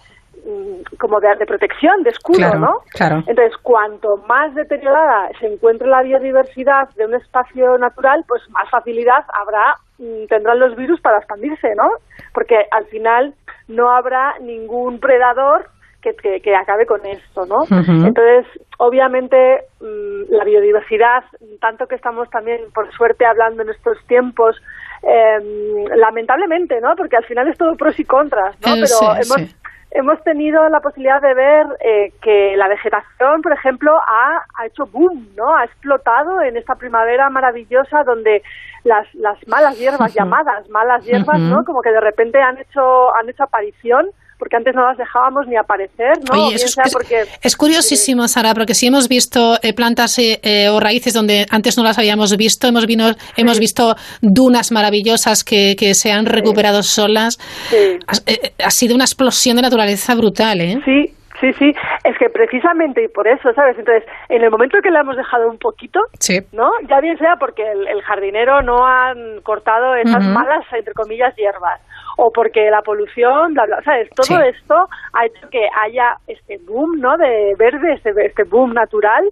[1.00, 2.82] como de, protección, de escudo, ¿no?
[2.92, 3.24] Claro.
[3.28, 9.26] Entonces, cuanto más deteriorada se encuentre la biodiversidad de un espacio natural, pues más facilidad
[9.34, 11.90] habrá, mm, tendrán los virus para expandirse, ¿no?
[12.34, 13.34] Porque al final
[13.68, 15.70] no habrá ningún predador
[16.14, 17.64] que, que, acabe con esto, ¿no?
[17.72, 18.46] Entonces,
[18.78, 21.24] obviamente, mm, la biodiversidad,
[21.60, 24.56] tanto que estamos también, por suerte, hablando en estos tiempos
[25.02, 26.96] em, lamentablemente, ¿no?
[26.96, 28.76] Porque al final es todo pros y contras, ¿no?
[28.76, 29.56] Eh, Pero hemos,
[29.96, 34.86] hemos tenido la posibilidad de ver eh, que la vegetación, por ejemplo, ha, ha, hecho
[34.88, 35.56] boom, ¿no?
[35.56, 38.44] Ha explotado en esta primavera maravillosa donde
[38.84, 41.64] las, las malas hierbas, llamadas malas hierbas, ¿no?
[41.64, 44.12] Como que de repente han hecho, han hecho aparición
[44.46, 46.46] porque antes no las dejábamos ni aparecer, ¿no?
[46.46, 50.80] Oye, es, porque, es, curiosísimo, Sara, porque si hemos visto eh, plantas eh, eh, o
[50.80, 53.42] raíces donde antes no las habíamos visto, hemos, vino, sí.
[53.42, 56.90] hemos visto dunas maravillosas que, que se han recuperado sí.
[56.90, 57.38] solas.
[57.72, 57.98] Sí.
[58.06, 60.78] Ha, eh, ha, sido una explosión de naturaleza brutal, ¿eh?
[60.86, 61.12] Sí.
[61.42, 61.74] Sí, sí,
[62.06, 63.78] es que precisamente y por eso, ¿sabes?
[63.78, 66.40] Entonces, en el momento que le hemos dejado un poquito, sí.
[66.54, 66.72] ¿no?
[66.88, 70.34] Ya bien sea porque el, el jardinero no han cortado esas uh -huh.
[70.34, 71.82] malas, entre comillas, hierbas,
[72.18, 74.10] o porque la polución, bla, bla, ¿sabes?
[74.16, 74.48] Todo sí.
[74.48, 74.76] esto
[75.14, 77.18] ha hecho que haya este boom, ¿no?
[77.18, 79.24] De verde, este, este boom natural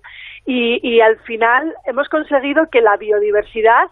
[0.45, 3.89] y, y al final hemos conseguido que la biodiversidad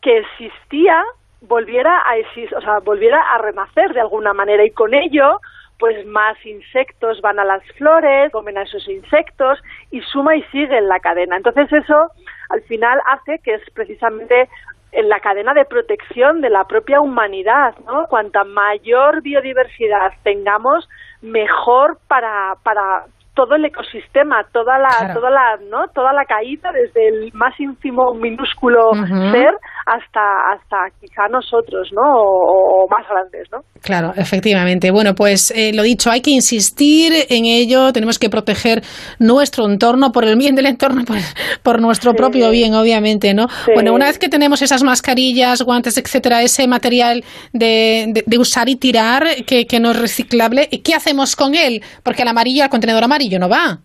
[0.00, 1.02] que existía
[1.42, 5.38] volviera a existir, o sea, volviera a renacer de alguna manera y con ello
[5.78, 9.58] pues más insectos van a las flores, comen a esos insectos
[9.90, 11.36] y suma y sigue en la cadena.
[11.36, 12.10] Entonces eso
[12.48, 14.48] al final hace que es precisamente
[14.92, 18.06] en la cadena de protección de la propia humanidad, ¿no?
[18.06, 20.88] Cuanta mayor biodiversidad tengamos,
[21.22, 25.14] mejor para, para todo el ecosistema, toda la, claro.
[25.14, 25.88] toda la, ¿no?
[25.88, 29.32] Toda la caída desde el más ínfimo, minúsculo uh -huh.
[29.32, 29.54] ser
[29.86, 32.02] hasta, hasta quizá nosotros, ¿no?
[32.02, 33.58] O, o, más grandes, ¿no?
[33.82, 34.90] Claro, efectivamente.
[34.90, 38.82] Bueno, pues eh, lo dicho, hay que insistir en ello, tenemos que proteger
[39.20, 41.18] nuestro entorno por el bien del entorno, por,
[41.62, 42.16] por nuestro sí.
[42.16, 43.46] propio bien, obviamente, ¿no?
[43.64, 43.70] Sí.
[43.74, 48.68] Bueno, una vez que tenemos esas mascarillas, guantes, etcétera, ese material de, de, de usar
[48.68, 51.80] y tirar que, que no es reciclable, ¿qué hacemos con él?
[52.02, 53.78] Porque el amarillo, el contenedor amarillo, no va.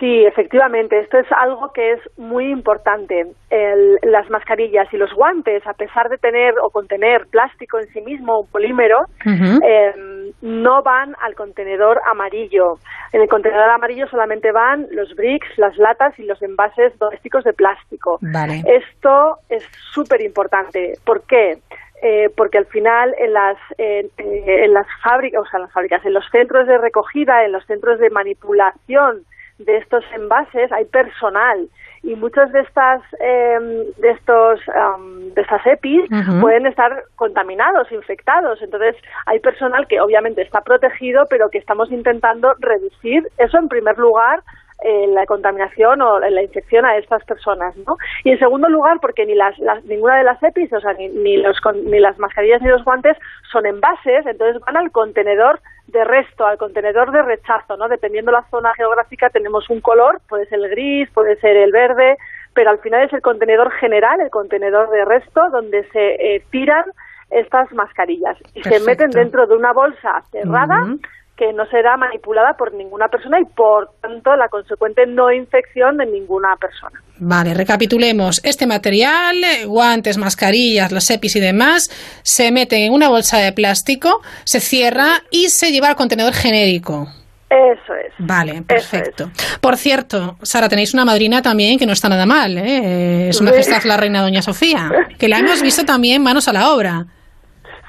[0.00, 3.26] Sí, efectivamente, esto es algo que es muy importante.
[3.50, 8.00] El, las mascarillas y los guantes, a pesar de tener o contener plástico en sí
[8.00, 9.60] mismo, un polímero, uh -huh.
[9.62, 12.78] eh, no van al contenedor amarillo.
[13.12, 17.52] En el contenedor amarillo solamente van los bricks, las latas y los envases domésticos de
[17.52, 18.18] plástico.
[18.22, 18.62] Vale.
[18.64, 20.94] Esto es súper importante.
[21.04, 21.58] ¿Por qué?
[22.02, 26.02] Eh, porque al final en las eh, en las fábricas, o sea, en las fábricas,
[26.06, 29.24] en los centros de recogida, en los centros de manipulación
[29.64, 31.68] de estos envases hay personal
[32.02, 33.58] y muchos de estas eh,
[33.98, 36.40] de estos um, de estas EPIs uh -huh.
[36.40, 38.60] pueden estar contaminados, infectados.
[38.62, 38.96] Entonces
[39.26, 44.42] hay personal que obviamente está protegido, pero que estamos intentando reducir eso en primer lugar
[44.82, 47.96] eh, la contaminación o la infección a estas personas, ¿no?
[48.24, 51.08] Y en segundo lugar, porque ni las, las ninguna de las EPIs, o sea, ni,
[51.08, 53.16] ni, los, ni las mascarillas ni los guantes
[53.50, 57.88] son envases, entonces van al contenedor de resto, al contenedor de rechazo, ¿no?
[57.88, 62.16] Dependiendo la zona geográfica tenemos un color, puede ser el gris, puede ser el verde,
[62.54, 66.84] pero al final es el contenedor general, el contenedor de resto, donde se eh, tiran
[67.30, 68.78] estas mascarillas y Perfecto.
[68.78, 70.82] se meten dentro de una bolsa cerrada.
[70.82, 71.00] Uh -huh
[71.40, 76.04] que no será manipulada por ninguna persona y por tanto la consecuente no infección de
[76.04, 77.00] ninguna persona.
[77.18, 78.42] Vale, recapitulemos.
[78.44, 84.20] Este material, guantes, mascarillas, los EPIs y demás, se meten en una bolsa de plástico,
[84.44, 87.06] se cierra y se lleva al contenedor genérico.
[87.48, 88.12] Eso es.
[88.18, 89.30] Vale, perfecto.
[89.34, 89.58] Es.
[89.62, 93.32] Por cierto, Sara, tenéis una madrina también que no está nada mal, ¿eh?
[93.32, 97.06] Su Majestad la Reina Doña Sofía, que la hemos visto también manos a la obra.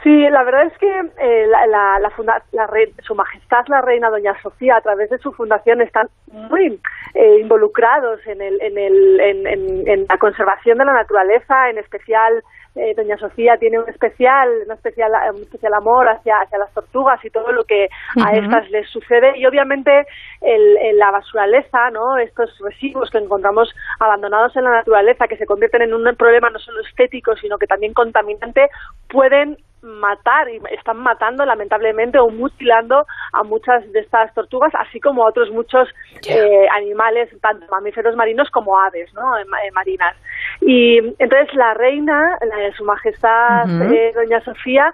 [0.04, 3.82] Sí, la verdad es que eh, la, la, la, funda la re Su Majestad la
[3.82, 6.80] Reina Doña Sofía, a través de su fundación, están muy
[7.14, 11.78] eh, involucrados en, el, en, el, en, en, en, la conservación de la naturaleza, en
[11.78, 12.42] especial
[12.74, 17.24] eh, Doña Sofía tiene un especial, un especial, un especial amor hacia, hacia las tortugas
[17.24, 18.28] y todo lo que uh -huh.
[18.28, 20.08] a estas les sucede y obviamente
[20.42, 22.18] el, el, la basuraleza, ¿no?
[22.18, 26.60] estos residuos que encontramos abandonados en la naturaleza que se convierten en un problema no
[26.60, 28.70] solo estético sino que también contaminante
[29.10, 35.24] pueden matar y están matando lamentablemente o mutilando a muchas de estas tortugas así como
[35.24, 35.88] a otros muchos
[36.22, 36.38] yeah.
[36.38, 39.38] eh, animales tanto mamíferos marinos como aves ¿no?
[39.38, 40.16] Eh, marinas
[40.62, 43.94] y entonces la reina la su majestad uh -huh.
[43.94, 44.94] eh, doña Sofía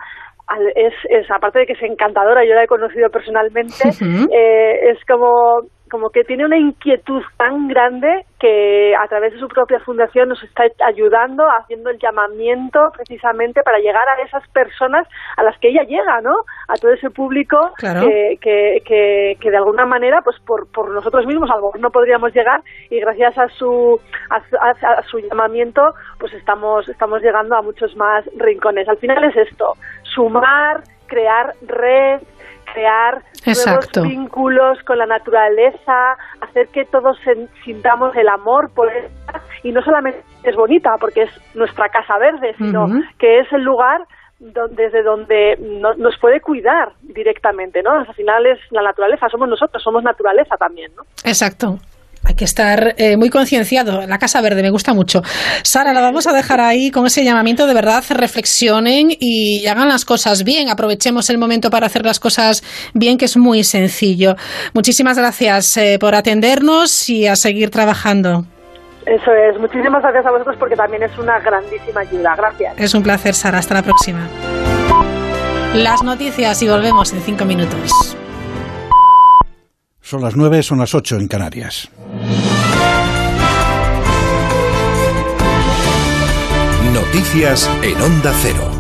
[0.76, 4.30] es, es, aparte de que es encantadora yo la he conocido personalmente uh -huh.
[4.32, 9.80] es como como que tiene una inquietud tan grande que a través de su propia
[9.80, 15.08] fundación nos está ayudando, haciendo el llamamiento precisamente para llegar a esas personas
[15.38, 16.36] a las que ella llega, ¿no?
[16.68, 18.02] A todo ese público claro.
[18.02, 21.80] que, que, que, que, de alguna manera, pues por, por nosotros mismos a lo mejor
[21.80, 25.82] no podríamos llegar y gracias a su, a, a, a su llamamiento,
[26.20, 28.88] pues estamos, estamos llegando a muchos más rincones.
[28.88, 29.74] Al final es esto,
[30.18, 32.22] sumar crear red,
[32.74, 37.18] crear nuevos vínculos con la naturaleza, hacer que todos
[37.64, 39.10] sintamos el amor por ella
[39.64, 44.02] y no solamente es bonita porque es nuestra casa verde, sino que es el lugar
[44.40, 45.58] desde donde
[45.98, 47.92] nos puede cuidar directamente, ¿no?
[47.92, 51.04] Al final es la naturaleza, somos nosotros, somos naturaleza también, ¿no?
[51.24, 51.80] Exacto.
[52.28, 54.06] Hay que estar eh, muy concienciado.
[54.06, 55.22] La Casa Verde me gusta mucho.
[55.64, 57.66] Sara, la vamos a dejar ahí con ese llamamiento.
[57.68, 60.70] De verdad, reflexionen y hagan las cosas bien.
[60.70, 62.64] Aprovechemos el momento para hacer las cosas
[62.94, 64.36] bien, que es muy sencillo.
[64.74, 68.44] Muchísimas gracias eh, por atendernos y a seguir trabajando.
[69.06, 69.58] Eso es.
[69.58, 72.36] Muchísimas gracias a vosotros porque también es una grandísima ayuda.
[72.36, 72.74] Gracias.
[72.78, 73.60] Es un placer, Sara.
[73.60, 74.28] Hasta la próxima.
[75.74, 78.17] Las noticias y volvemos en cinco minutos.
[80.08, 81.90] Son las nueve, son las ocho en Canarias.
[86.94, 88.77] Noticias en Onda Cero.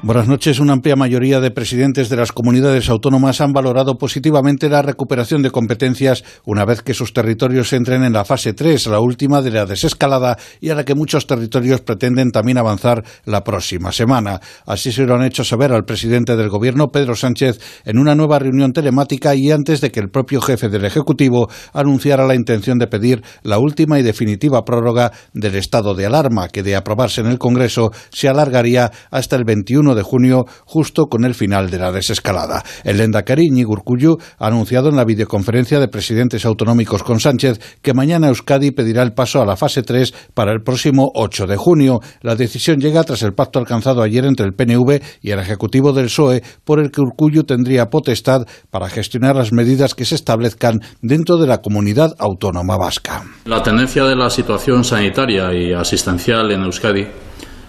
[0.00, 0.60] Buenas noches.
[0.60, 5.50] Una amplia mayoría de presidentes de las comunidades autónomas han valorado positivamente la recuperación de
[5.50, 9.66] competencias una vez que sus territorios entren en la fase 3, la última de la
[9.66, 14.40] desescalada y a la que muchos territorios pretenden también avanzar la próxima semana.
[14.66, 18.38] Así se lo han hecho saber al presidente del Gobierno, Pedro Sánchez, en una nueva
[18.38, 22.86] reunión telemática y antes de que el propio jefe del Ejecutivo anunciara la intención de
[22.86, 27.38] pedir la última y definitiva prórroga del estado de alarma, que de aprobarse en el
[27.38, 32.62] Congreso se alargaría hasta el 21 de junio, justo con el final de la desescalada.
[32.84, 38.28] El Lendakari Urcuyu ha anunciado en la videoconferencia de presidentes autonómicos con Sánchez que mañana
[38.28, 42.00] Euskadi pedirá el paso a la fase 3 para el próximo 8 de junio.
[42.20, 46.06] La decisión llega tras el pacto alcanzado ayer entre el PNV y el Ejecutivo del
[46.06, 51.36] PSOE, por el que Urcuyu tendría potestad para gestionar las medidas que se establezcan dentro
[51.36, 53.24] de la comunidad autónoma vasca.
[53.44, 57.06] La tendencia de la situación sanitaria y asistencial en Euskadi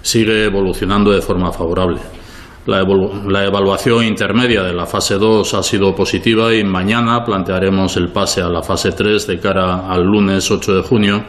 [0.01, 1.99] sigue evolucionando de forma favorable.
[2.65, 2.81] La,
[3.45, 8.49] evaluación intermedia de la fase 2 ha sido positiva y mañana plantearemos el pase a
[8.49, 11.25] la fase 3 de cara al lunes 8 de junio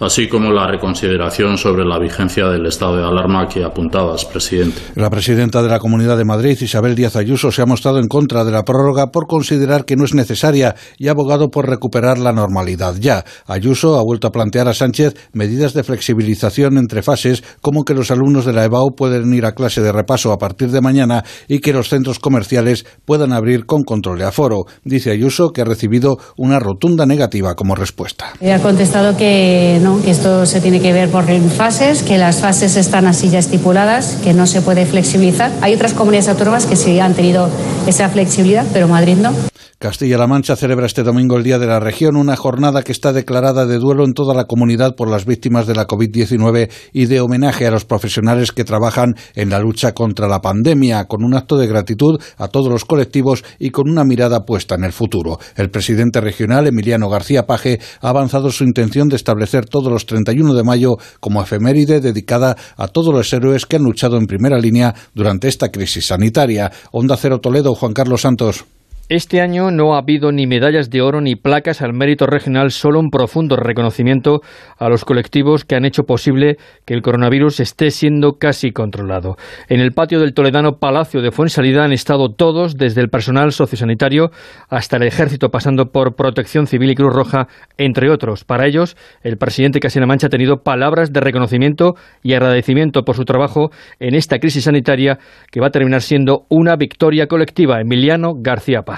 [0.00, 4.80] así como la reconsideración sobre la vigencia del estado de alarma que apuntabas, presidente.
[4.94, 8.44] La presidenta de la Comunidad de Madrid, Isabel Díaz Ayuso, se ha mostrado en contra
[8.44, 12.32] de la prórroga por considerar que no es necesaria y ha abogado por recuperar la
[12.32, 13.24] normalidad ya.
[13.46, 18.10] Ayuso ha vuelto a plantear a Sánchez medidas de flexibilización entre fases, como que los
[18.10, 21.60] alumnos de la EBAU pueden ir a clase de repaso a partir de mañana y
[21.60, 24.64] que los centros comerciales puedan abrir con control de aforo.
[24.84, 28.32] Dice Ayuso que ha recibido una rotunda negativa como respuesta.
[28.40, 33.06] Ha contestado que que esto se tiene que ver por fases, que las fases están
[33.06, 35.52] así ya estipuladas, que no se puede flexibilizar.
[35.60, 37.48] Hay otras comunidades autónomas que sí han tenido
[37.86, 39.32] esa flexibilidad, pero Madrid no.
[39.78, 43.66] Castilla-La Mancha celebra este domingo el Día de la Región, una jornada que está declarada
[43.66, 47.66] de duelo en toda la comunidad por las víctimas de la COVID-19 y de homenaje
[47.66, 51.66] a los profesionales que trabajan en la lucha contra la pandemia, con un acto de
[51.66, 55.38] gratitud a todos los colectivos y con una mirada puesta en el futuro.
[55.56, 60.54] El presidente regional, Emiliano García Paje, ha avanzado su intención de establecer todos los 31
[60.54, 64.94] de mayo como efeméride dedicada a todos los héroes que han luchado en primera línea
[65.12, 66.72] durante esta crisis sanitaria.
[66.92, 68.64] Onda Cero Toledo, Juan Carlos Santos.
[69.08, 72.98] Este año no ha habido ni medallas de oro ni placas al mérito regional, solo
[72.98, 74.40] un profundo reconocimiento
[74.78, 79.36] a los colectivos que han hecho posible que el coronavirus esté siendo casi controlado.
[79.68, 84.30] En el patio del Toledano Palacio de Fuensalida han estado todos, desde el personal sociosanitario
[84.68, 87.46] hasta el ejército, pasando por Protección Civil y Cruz Roja,
[87.78, 88.42] entre otros.
[88.42, 93.24] Para ellos, el presidente Casina Mancha ha tenido palabras de reconocimiento y agradecimiento por su
[93.24, 95.20] trabajo en esta crisis sanitaria
[95.52, 97.80] que va a terminar siendo una victoria colectiva.
[97.80, 98.95] Emiliano García Paz.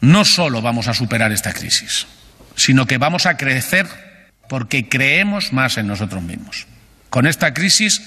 [0.00, 2.06] No solo vamos a superar esta crisis,
[2.56, 3.86] sino que vamos a crecer
[4.48, 6.66] porque creemos más en nosotros mismos.
[7.08, 8.02] Con esta crisis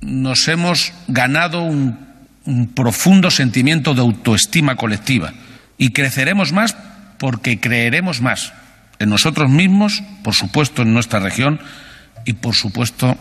[0.00, 1.98] nos hemos ganado un,
[2.44, 5.32] un profundo sentimiento de autoestima colectiva
[5.76, 6.76] y creceremos más
[7.18, 8.52] porque creeremos más
[8.98, 11.60] en nosotros mismos, por supuesto en nuestra región
[12.24, 13.16] y por supuesto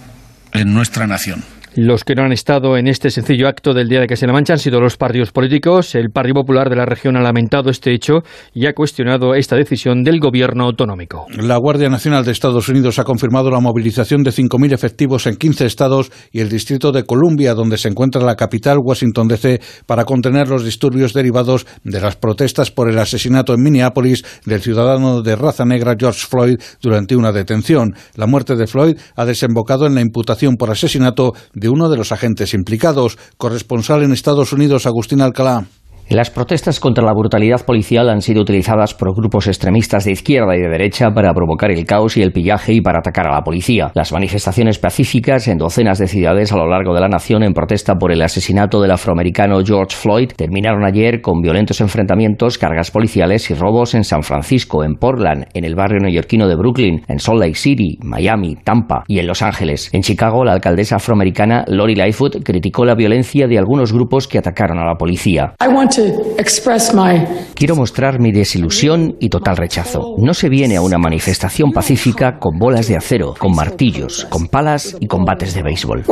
[0.53, 1.43] en nuestra nación.
[1.79, 4.57] Los que no han estado en este sencillo acto del Día de Castilla-La Mancha han
[4.57, 5.93] sido los partidos políticos.
[5.93, 10.01] El Partido Popular de la región ha lamentado este hecho y ha cuestionado esta decisión
[10.01, 11.27] del gobierno autonómico.
[11.29, 15.67] La Guardia Nacional de Estados Unidos ha confirmado la movilización de 5.000 efectivos en 15
[15.67, 20.47] estados y el Distrito de Columbia, donde se encuentra la capital, Washington DC, para contener
[20.47, 25.63] los disturbios derivados de las protestas por el asesinato en Minneapolis del ciudadano de raza
[25.63, 27.93] negra George Floyd durante una detención.
[28.15, 32.11] La muerte de Floyd ha desembocado en la imputación por asesinato de uno de los
[32.11, 33.17] agentes implicados.
[33.37, 35.65] Corresponsal en Estados Unidos, Agustín Alcalá.
[36.09, 40.61] Las protestas contra la brutalidad policial han sido utilizadas por grupos extremistas de izquierda y
[40.61, 43.91] de derecha para provocar el caos y el pillaje y para atacar a la policía.
[43.93, 47.95] Las manifestaciones pacíficas en docenas de ciudades a lo largo de la nación en protesta
[47.95, 53.55] por el asesinato del afroamericano George Floyd terminaron ayer con violentos enfrentamientos, cargas policiales y
[53.55, 57.55] robos en San Francisco, en Portland, en el barrio neoyorquino de Brooklyn, en Salt Lake
[57.55, 59.89] City, Miami, Tampa y en Los Ángeles.
[59.91, 64.79] En Chicago, la alcaldesa afroamericana Lori Lightfoot criticó la violencia de algunos grupos que atacaron
[64.79, 65.53] a la policía.
[67.55, 70.15] Quiero mostrar mi desilusión y total rechazo.
[70.17, 74.95] No se viene a una manifestación pacífica con bolas de acero, con martillos, con palas
[74.99, 76.03] y con bates de béisbol.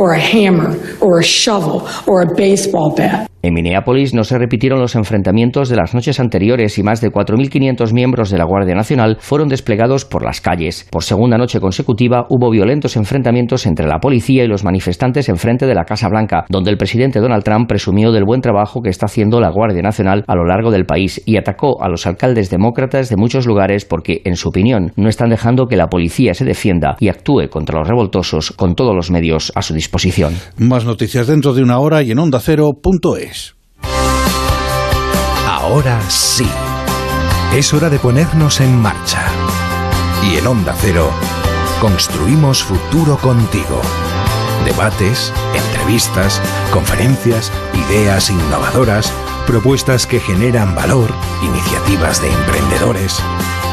[3.46, 7.92] En Minneapolis no se repitieron los enfrentamientos de las noches anteriores y más de 4.500
[7.92, 10.88] miembros de la Guardia Nacional fueron desplegados por las calles.
[10.90, 15.66] Por segunda noche consecutiva hubo violentos enfrentamientos entre la policía y los manifestantes en frente
[15.66, 19.06] de la Casa Blanca, donde el presidente Donald Trump presumió del buen trabajo que está
[19.06, 23.10] haciendo la Guardia Nacional a lo largo del país y atacó a los alcaldes demócratas
[23.10, 26.96] de muchos lugares porque, en su opinión, no están dejando que la policía se defienda
[26.98, 30.34] y actúe contra los revoltosos con todos los medios a su disposición.
[30.58, 33.35] Más noticias dentro de una hora y en ondacero.es.
[35.66, 36.46] Ahora sí.
[37.52, 39.24] Es hora de ponernos en marcha.
[40.22, 41.10] Y en Onda Cero,
[41.80, 43.82] construimos futuro contigo.
[44.64, 46.40] Debates, entrevistas,
[46.72, 47.50] conferencias,
[47.88, 49.12] ideas innovadoras,
[49.48, 51.12] propuestas que generan valor,
[51.42, 53.18] iniciativas de emprendedores.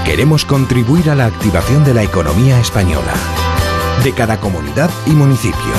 [0.03, 3.13] Queremos contribuir a la activación de la economía española,
[4.03, 5.73] de cada comunidad y municipio,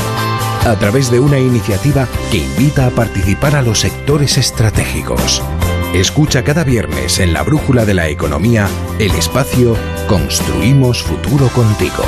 [0.64, 5.42] a través de una iniciativa que invita a participar a los sectores estratégicos.
[5.94, 8.68] Escucha cada viernes en la Brújula de la Economía
[8.98, 9.76] el espacio
[10.08, 12.02] Construimos Futuro contigo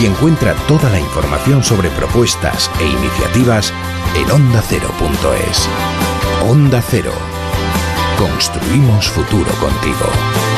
[0.00, 3.72] y encuentra toda la información sobre propuestas e iniciativas
[4.14, 5.68] en ondacero.es.
[6.48, 7.12] Onda Cero.
[8.16, 10.57] Construimos futuro contigo.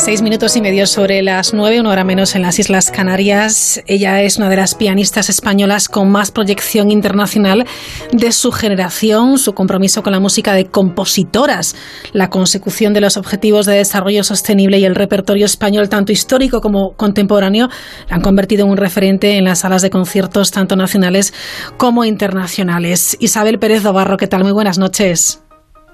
[0.00, 3.82] Seis minutos y medio sobre las nueve, una hora menos en las Islas Canarias.
[3.86, 7.66] Ella es una de las pianistas españolas con más proyección internacional
[8.10, 9.36] de su generación.
[9.36, 11.76] Su compromiso con la música de compositoras,
[12.14, 16.94] la consecución de los objetivos de desarrollo sostenible y el repertorio español, tanto histórico como
[16.96, 17.68] contemporáneo,
[18.08, 21.34] la han convertido en un referente en las salas de conciertos, tanto nacionales
[21.76, 23.18] como internacionales.
[23.20, 24.44] Isabel Pérez Dobarro, ¿qué tal?
[24.44, 25.44] Muy buenas noches.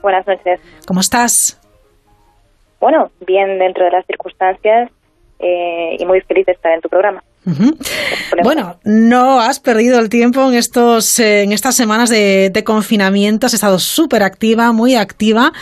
[0.01, 0.61] Buenas noches.
[0.87, 1.59] ¿Cómo estás?
[2.81, 4.91] Bueno, bien dentro de las circunstancias
[5.39, 7.23] eh, y muy feliz de estar en tu programa.
[8.43, 13.47] Bueno, no has perdido el tiempo en estos eh, en estas semanas de, confinamiento.
[13.47, 15.53] Has estado súper activa, muy activa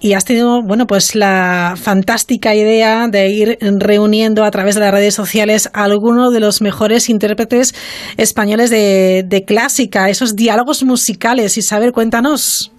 [0.00, 4.92] y has tenido, bueno, pues la fantástica idea de ir reuniendo a través de las
[4.92, 7.72] redes sociales a algunos de los mejores intérpretes
[8.18, 11.56] españoles de, de clásica, esos diálogos musicales.
[11.56, 12.70] Isabel, cuéntanos.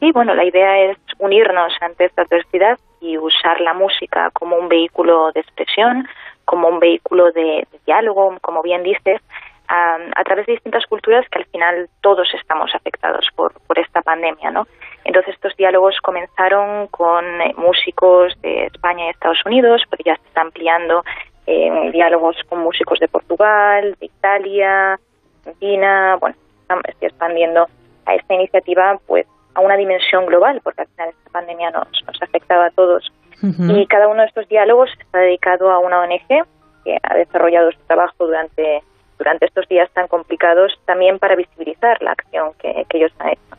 [0.00, 4.68] Sí, bueno, la idea es unirnos ante esta adversidad y usar la música como un
[4.68, 6.08] vehículo de expresión,
[6.44, 9.20] como un vehículo de, diálogo, como bien dices,
[9.68, 14.50] a, través de distintas culturas que al final todos estamos afectados por, por esta pandemia,
[14.50, 14.66] ¿no?
[15.04, 20.26] Entonces estos diálogos comenzaron con eh, músicos de España y Estados Unidos, pero ya se
[20.26, 21.04] está ampliando
[21.46, 24.98] en diálogos con músicos de Portugal, de Italia,
[25.38, 26.36] Argentina, bueno,
[26.84, 27.66] estoy expandiendo
[28.06, 32.22] a esta iniciativa pues a una dimensión global, porque al final esta pandemia nos, nos
[32.22, 33.12] afectaba a todos.
[33.42, 36.44] Y cada uno de estos diálogos está dedicado a una ONG
[36.84, 38.84] que ha desarrollado su trabajo durante,
[39.18, 43.56] durante estos días tan complicados también para visibilizar la acción que, que ellos han hecho.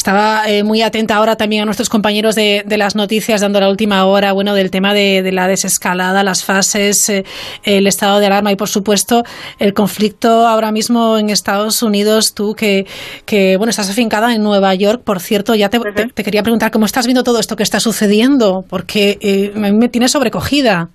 [0.00, 4.06] Estaba eh, muy atenta ahora también a nuestros compañeros de, las noticias, dando la última
[4.06, 7.24] hora, bueno, del tema de, la desescalada, las fases, eh,
[7.64, 9.24] el estado de alarma y, por supuesto,
[9.58, 12.34] el conflicto ahora mismo en Estados Unidos.
[12.34, 12.86] Tú que,
[13.26, 15.78] que bueno, estás afincada en Nueva York, por cierto, ya te,
[16.24, 19.90] quería preguntar cómo estás viendo todo esto que está sucediendo, porque eh, a mí me
[19.90, 20.88] tiene sobrecogida.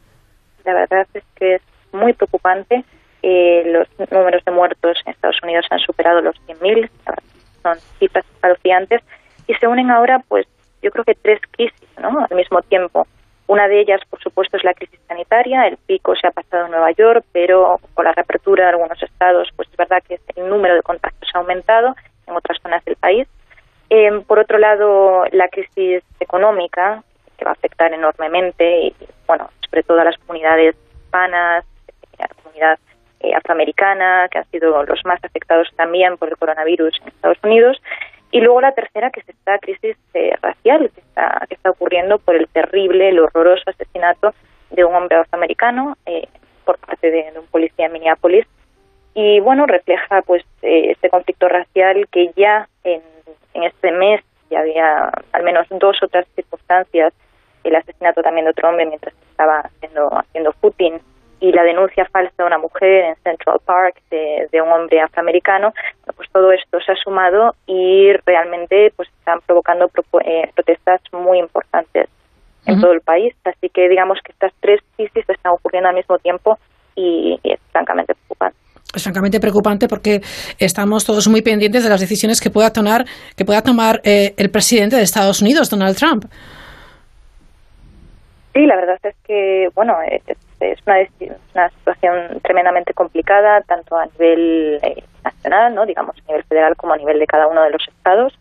[0.66, 2.84] La verdad es que es muy preocupante.
[3.22, 6.89] los números de muertos en Estados Unidos han superado los 100.000
[7.66, 9.01] son cifras escalofriantes
[9.47, 10.45] y se unen ahora, pues
[10.84, 12.26] yo creo que tres crisis ¿no?
[12.30, 13.07] al mismo tiempo.
[13.47, 15.68] Una de ellas, por supuesto, es la crisis sanitaria.
[15.68, 19.49] El pico se ha pasado en Nueva York, pero con la reapertura de algunos estados,
[19.55, 21.95] pues es verdad que el número de contagios ha aumentado
[22.28, 23.28] en otras zonas del país.
[23.89, 27.03] Eh, por otro lado, la crisis económica,
[27.38, 28.95] que va a afectar enormemente y,
[29.28, 31.66] bueno, sobre todo a las comunidades hispanas,
[32.18, 32.80] a la comunidad
[33.26, 37.82] eh, afroamericana, que han sido los más afectados también por el coronavirus en Estados Unidos.
[38.32, 42.19] Y luego la tercera, que es esta crisis eh, racial que está, que está ocurriendo
[42.19, 44.34] por el terrible, el horroroso asesinato
[44.69, 46.28] de un hombre afroamericano eh,
[46.65, 48.45] por parte de, un policía en Minneapolis.
[49.13, 53.01] Y bueno, refleja pues este conflicto racial que ya en,
[53.53, 57.13] en este mes ya había al menos dos otras circunstancias,
[57.63, 60.99] el asesinato también de otro hombre mientras estaba haciendo, haciendo footing
[61.46, 65.74] y la denuncia falsa de una mujer en Central Park de, un hombre afroamericano,
[66.16, 69.86] pues todo esto se ha sumado y realmente pues están provocando
[70.26, 72.10] eh, protestas muy importantes
[72.66, 73.36] en todo el país.
[73.43, 76.58] Así que digamos que estas tres crisis están ocurriendo al mismo tiempo
[76.96, 78.58] y, es francamente preocupante
[78.96, 80.22] es francamente preocupante porque
[80.58, 83.04] estamos todos muy pendientes de las decisiones que pueda tomar,
[83.36, 86.26] que pueda tomar eh, el presidente de Estados Unidos, Donald Trump.
[88.54, 91.08] Sí, la verdad es que, bueno, es, una,
[91.53, 95.86] una, situación tremendamente complicada, tanto a nivel eh, nacional, ¿no?
[95.86, 98.38] digamos, a nivel federal, como a nivel de cada uno de los estados.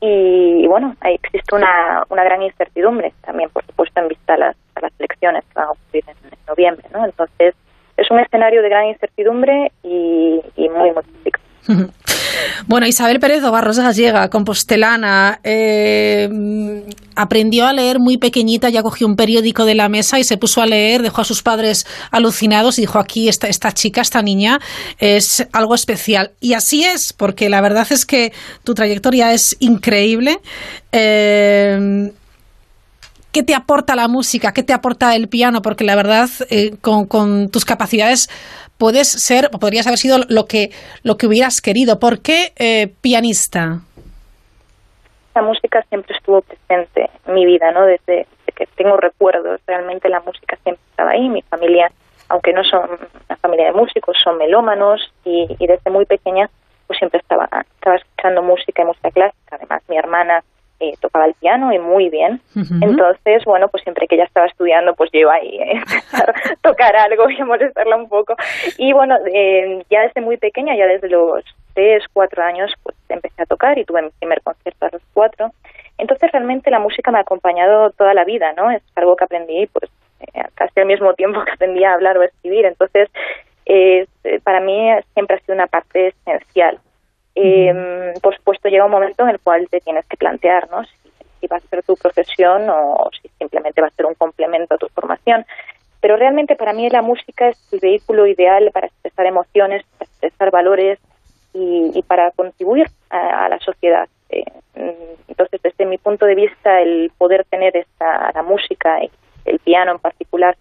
[0.00, 4.56] Y, bueno, ahí existe una, una gran incertidumbre también, por supuesto, en vista a las,
[4.74, 6.16] a las elecciones que van a ocurrir en,
[6.46, 6.86] noviembre.
[6.92, 7.04] ¿no?
[7.04, 7.54] Entonces,
[7.96, 11.44] es un escenario de gran incertidumbre y, y muy, muy complicado.
[12.66, 16.28] Bueno, Isabel Pérez Barros gallega, compostelana, eh,
[17.14, 20.62] aprendió a leer muy pequeñita, ya cogió un periódico de la mesa y se puso
[20.62, 24.60] a leer, dejó a sus padres alucinados y dijo, aquí esta, esta chica, esta niña,
[24.98, 26.32] es algo especial.
[26.40, 28.32] Y así es, porque la verdad es que
[28.64, 30.40] tu trayectoria es increíble.
[30.92, 32.10] Eh,
[33.36, 34.54] ¿Qué te aporta la música?
[34.54, 35.60] ¿Qué te aporta el piano?
[35.60, 38.30] Porque la verdad, eh, con, con tus capacidades
[38.78, 40.70] puedes ser o podrías haber sido lo que,
[41.02, 42.00] lo que hubieras querido.
[42.00, 43.80] ¿Por qué eh, pianista?
[45.34, 47.84] La música siempre estuvo presente en mi vida, ¿no?
[47.84, 51.28] Desde, que tengo recuerdos, realmente la música siempre estaba ahí.
[51.28, 51.92] Mi familia,
[52.30, 56.48] aunque no son una familia de músicos, son melómanos y, y desde muy pequeña
[56.86, 59.56] pues siempre estaba, estaba escuchando música y música clásica.
[59.56, 60.42] Además, mi hermana
[60.78, 62.40] eh, tocaba el piano y muy bien.
[62.82, 65.58] Entonces, bueno, pues siempre que ella estaba estudiando, pues yo iba ahí
[66.12, 68.34] a tocar algo y a molestarla un poco.
[68.76, 73.42] Y bueno, eh, ya desde muy pequeña, ya desde los tres, cuatro años, pues empecé
[73.42, 75.52] a tocar y tuve mi primer concierto a los cuatro.
[75.96, 78.70] Entonces, realmente la música me ha acompañado toda la vida, ¿no?
[78.70, 82.22] Es algo que aprendí, pues, eh, casi al mismo tiempo que aprendí a hablar o
[82.22, 82.66] a escribir.
[82.66, 83.08] Entonces,
[84.44, 86.78] para mí siempre ha sido una parte esencial
[87.36, 90.82] eh, por supuesto llega un momento en el cual te tienes que plantear ¿no?
[90.84, 94.78] si, va a ser tu profesión o si simplemente va a ser un complemento a
[94.78, 95.44] tu formación.
[96.00, 100.50] Pero realmente para mí la música es el vehículo ideal para expresar emociones, para expresar
[100.50, 100.98] valores
[101.52, 104.08] y, para contribuir a, la sociedad.
[104.28, 104.44] Eh,
[105.28, 109.10] entonces, desde mi punto de vista, el poder tener esta, la música y
[109.46, 110.56] el piano en particular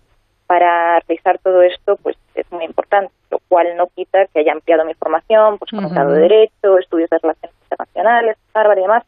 [0.48, 4.86] para realizar todo esto, pues es muy importante, lo cual no quita que haya ampliado
[4.86, 9.04] mi formación, pues con grado de Derecho, estudios de Relaciones Internacionales, Harvard y demás,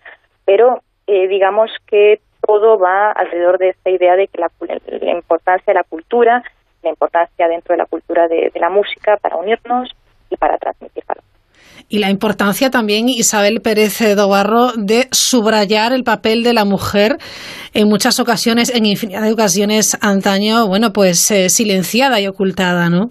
[0.46, 4.50] pero eh, digamos que todo va alrededor de esta idea de que la,
[5.12, 6.44] importancia de la cultura,
[6.82, 9.90] la importancia dentro de la cultura de, de la música para unirnos
[10.30, 11.24] y para transmitir valor
[11.90, 17.18] y la importancia también, Isabel Pérez Dobarro, de subrayar el papel de la mujer
[17.74, 23.10] en muchas ocasiones, en infinidad de ocasiones antaño, bueno, pues eh, silenciada y ocultada, ¿no?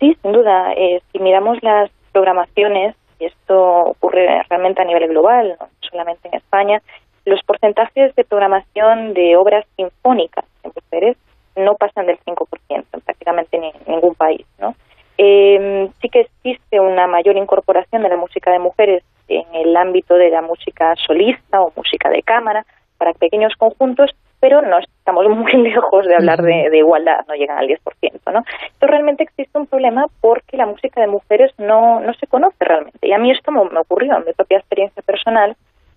[0.00, 0.72] Sí, sin duda.
[0.76, 6.34] Eh, si miramos las programaciones, y esto ocurre realmente a nivel global, no solamente en
[6.34, 6.82] España,
[7.24, 11.16] los porcentajes de programación de obras sinfónicas en mujeres
[11.56, 14.74] no pasan del 5% en prácticamente ningún país, ¿no?
[15.18, 20.14] Eh, sí que existe una mayor incorporación de la música de mujeres en el ámbito
[20.14, 22.66] de la música solista o música de cámara
[22.98, 24.10] para pequeños conjuntos,
[24.40, 27.78] pero no estamos muy lejos de hablar de, igualdad, no llegan al 10%.
[28.02, 28.40] ¿no?
[28.40, 28.44] Entonces
[28.80, 33.06] realmente existe un problema porque la música de mujeres no, no se conoce realmente.
[33.06, 35.56] Y a mí esto me, ocurrió en mi propia experiencia personal.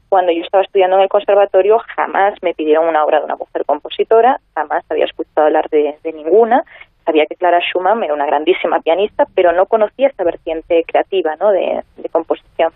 [0.09, 3.65] Cuando yo estaba estudiando en el conservatorio, jamás me pidieron una obra de una mujer
[3.65, 6.63] compositora, jamás había escuchado hablar de ninguna,
[7.08, 11.51] sabía que Clara Schumann era una grandísima pianista, pero no conocía esa vertiente creativa ¿no?
[11.51, 11.82] de,
[12.12, 12.72] composición.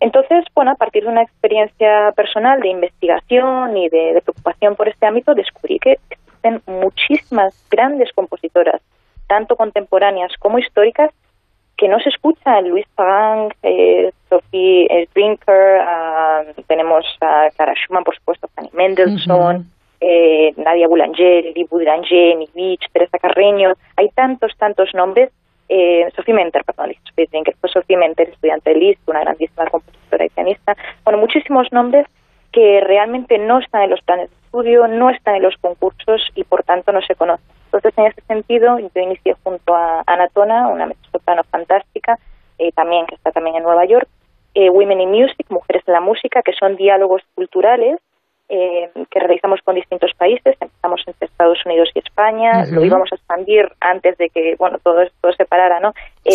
[0.00, 5.06] Entonces, bueno, a partir de una experiencia personal de investigación y de, preocupación por este
[5.06, 8.82] ámbito, descubrí que existen muchísimas grandes compositoras,
[9.28, 11.10] tanto contemporáneas como históricas,
[11.76, 12.68] que no se escuchan.
[12.68, 19.70] Luis Pagan, eh, Sophie Drinker, ah, tenemos a Clara Schumann, por supuesto, Fanny Mendelssohn,
[20.00, 25.30] eh, Nadia Boulanger, Lili Boulanger, Beach, Teresa Carreño, hay tantos, tantos nombres.
[25.68, 30.28] Eh, Sophie Menter, perdón, que fue Sophie Menter, estudiante de Liszt, una grandísima compositora y
[30.30, 30.76] pianista.
[31.04, 32.06] Bueno, muchísimos nombres
[32.50, 36.42] que realmente no están en los planes de estudio, no están en los concursos y
[36.42, 37.46] por tanto no se conocen.
[37.66, 42.18] Entonces, en ese sentido, yo inicié junto a Anatona, una mezzosoprano fantástica,
[42.58, 44.08] eh, también que está también en Nueva York,
[44.54, 48.00] eh, Women in Music, Mujeres en la Música, que son diálogos culturales
[48.52, 50.56] eh, que realizamos con distintos países.
[50.60, 55.00] Empezamos entre Estados Unidos y España, lo íbamos a expandir antes de que bueno todo
[55.02, 55.92] esto se parara, ¿no?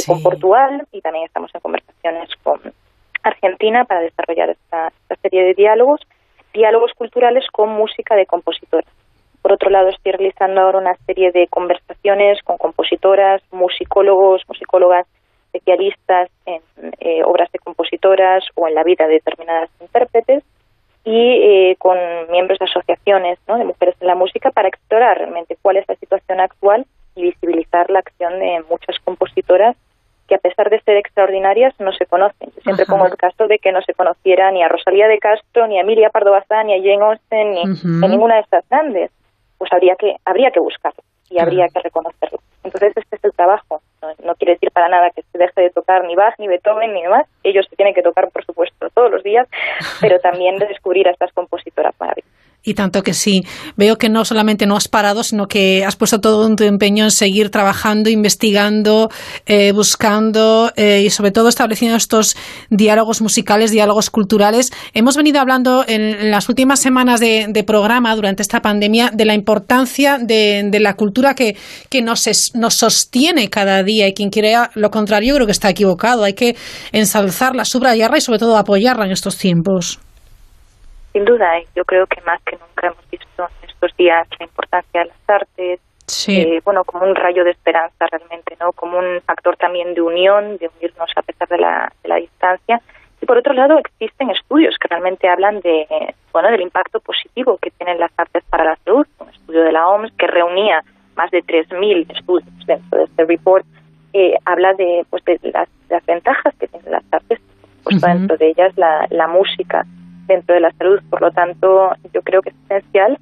[0.07, 2.61] Con Portugal y también estamos en conversaciones con
[3.21, 5.99] Argentina para desarrollar esta, esta serie de diálogos,
[6.53, 8.89] diálogos culturales con música de compositores.
[9.41, 15.05] Por otro lado, estoy realizando ahora una serie de conversaciones con compositoras, musicólogos, musicólogas
[15.51, 16.61] especialistas en
[16.99, 20.43] eh, obras de compositoras o en la vida de determinadas intérpretes
[21.05, 21.97] y eh, con
[22.31, 26.39] miembros de asociaciones de mujeres en la música para explorar realmente cuál es la situación
[26.39, 26.85] actual
[27.15, 29.77] y visibilizar la acción de muchas compositoras
[30.27, 32.49] que a pesar de ser extraordinarias no se conocen.
[32.55, 35.67] Yo siempre pongo el caso de que no se conociera ni a Rosalía de Castro,
[35.67, 39.11] ni a Emilia Pardo Bazán, ni a Jane Austen, ni a ninguna de estas grandes.
[39.59, 42.39] Pues habría que, habría que buscarlo y habría que reconocerlo.
[42.65, 43.81] Entonces este es el trabajo.
[44.23, 47.03] No, quiere decir para nada que se deje de tocar ni Bach, ni Beethoven, ni
[47.03, 47.27] demás.
[47.43, 49.47] Ellos se tienen que tocar, por supuesto, todos los días,
[50.01, 52.24] pero también de descubrir a estas compositoras maravillosas.
[52.67, 53.43] Y tanto que sí.
[53.77, 57.11] Veo que no solamente no has parado, sino que has puesto todo tu empeño en
[57.11, 59.09] seguir trabajando, investigando,
[59.45, 62.35] eh, buscando eh, y sobre todo estableciendo estos
[62.71, 64.71] diálogos musicales, diálogos culturales.
[64.95, 70.17] Hemos venido hablando en, las últimas semanas de, programa durante esta pandemia de la importancia
[70.19, 71.55] de, la cultura que,
[71.89, 76.23] que nos, nos sostiene cada día y quien quiera lo contrario creo que está equivocado.
[76.23, 76.55] Hay que
[76.91, 79.99] ensalzarla, subrayarla y sobre todo apoyarla en estos tiempos.
[81.15, 84.99] Sin duda, yo creo que más que nunca hemos visto en estos días la importancia
[84.99, 85.79] de las artes,
[86.27, 88.73] eh, bueno, como un rayo de esperanza realmente, ¿no?
[88.73, 92.81] Como un factor también de unión, de unirnos a pesar de la, de la distancia.
[93.21, 95.87] Y por otro lado, existen estudios que realmente hablan de,
[96.33, 99.07] bueno, del impacto positivo que tienen las artes para la salud.
[99.19, 100.83] Un estudio de la OMS que reunía
[101.15, 103.65] más de 3.000 estudios dentro de este report
[104.11, 105.69] eh, habla de, pues, de las,
[106.05, 107.39] ventajas que tienen las artes,
[107.85, 109.85] pues dentro de ellas la, la música,
[110.27, 111.01] dentro de la salud.
[111.09, 113.17] Por lo tanto, yo creo que es esencial.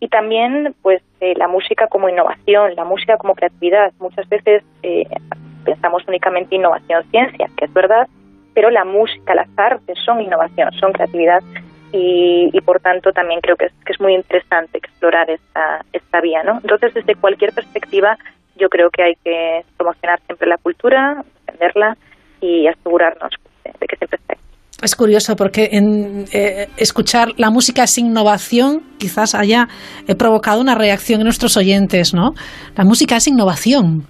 [0.00, 3.92] Y también, pues, eh, la música como innovación, la música como creatividad.
[3.98, 5.06] Muchas veces eh,
[5.64, 8.06] pensamos únicamente innovación ciencia, que es verdad,
[8.54, 11.42] pero la música, las artes son innovación, son creatividad.
[11.90, 16.42] Y, por tanto, también creo que es, que es muy interesante explorar esta, esta vía,
[16.42, 16.58] ¿no?
[16.62, 18.18] Entonces, desde cualquier perspectiva,
[18.56, 21.96] yo creo que hay que promocionar siempre la cultura, defenderla
[22.40, 23.32] y asegurarnos
[23.64, 24.47] de que siempre esté
[24.82, 29.66] es curioso porque en, eh, escuchar la música sin innovación quizás haya
[30.06, 32.34] eh, provocado una reacción en nuestros oyentes, ¿no?
[32.76, 34.02] La música es innovación.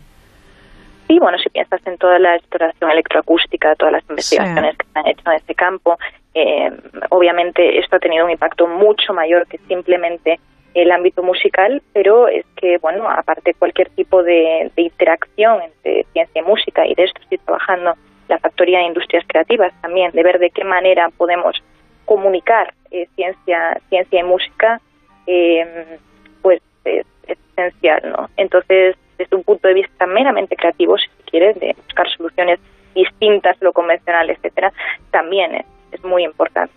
[1.06, 5.06] Sí, bueno, si piensas en toda la exploración electroacústica, todas las investigaciones que se han
[5.06, 5.96] hecho en este campo,
[6.34, 6.70] eh,
[7.08, 10.38] obviamente esto ha tenido un impacto mucho mayor que simplemente
[10.74, 16.42] el ámbito musical, pero es que, bueno, aparte cualquier tipo de, de interacción entre ciencia
[16.42, 17.94] y música, y de esto estoy trabajando
[18.28, 21.56] la factoría de industrias creativas también, de ver de qué manera podemos
[22.04, 24.80] comunicar eh, ciencia, ciencia y música,
[25.26, 25.98] eh,
[26.42, 28.30] pues es, esencial, ¿no?
[28.36, 32.60] Entonces, desde un punto de vista meramente creativo, si quieres, de buscar soluciones
[32.94, 34.72] distintas lo convencional, etcétera,
[35.10, 36.72] también es muy importante.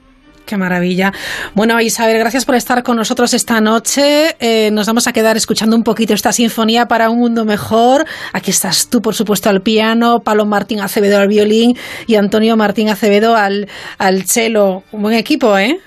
[0.51, 1.13] Qué maravilla.
[1.55, 4.35] Bueno, Isabel, gracias por estar con nosotros esta noche.
[4.41, 8.03] Eh, nos vamos a quedar escuchando un poquito esta sinfonía para un mundo mejor.
[8.33, 12.89] Aquí estás tú, por supuesto, al piano, Pablo Martín Acevedo al violín y Antonio Martín
[12.89, 14.83] Acevedo al, al cello.
[14.91, 15.79] Un buen equipo, ¿eh?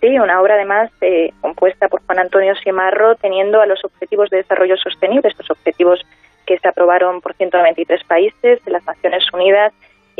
[0.00, 4.38] Sí, una obra además eh, compuesta por Juan Antonio Simarro, teniendo a los objetivos de
[4.38, 6.00] desarrollo sostenible, estos objetivos
[6.44, 9.72] que se aprobaron por 193 países de las Naciones Unidas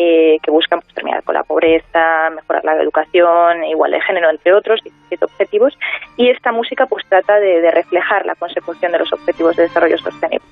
[0.02, 4.54] eh, que buscan pues, terminar con la pobreza, mejorar la educación, igual de género, entre
[4.54, 5.78] otros distintos objetivos.
[6.16, 10.46] Y esta música pues trata de, reflejar la consecución de los objetivos de desarrollo sostenible.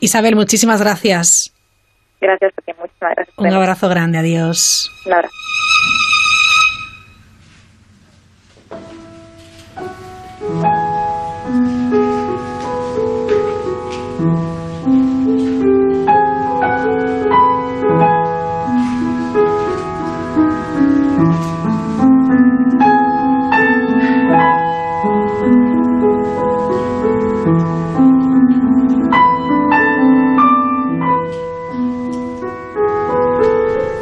[0.00, 1.54] Isabel, muchísimas gracias.
[2.20, 3.38] Gracias a ti, muchísimas gracias.
[3.38, 4.90] Un abrazo grande, adiós.
[5.06, 5.36] Un abrazo.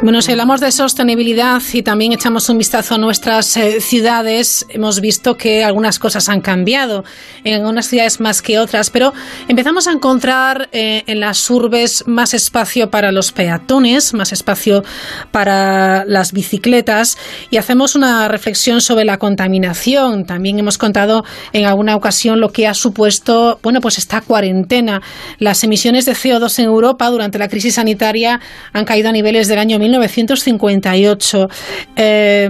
[0.01, 5.01] Bueno, si hablamos de sostenibilidad y también echamos un vistazo a nuestras eh, ciudades, hemos
[5.01, 7.03] visto que algunas cosas han cambiado,
[7.43, 9.11] en algunas ciudades más que otras, pero
[9.49, 14.85] empezamos a encontrar eh, en las urbes más espacio para los peatones, más espacio
[15.31, 17.17] para las bicicletas
[17.49, 20.23] y hacemos una reflexión sobre la contaminación.
[20.25, 25.01] También hemos contado en alguna ocasión lo que ha supuesto, bueno, pues esta cuarentena.
[25.39, 28.39] Las emisiones de CO2 en Europa durante la crisis sanitaria
[28.71, 31.47] han caído a niveles del año 1958.
[31.95, 32.49] Eh,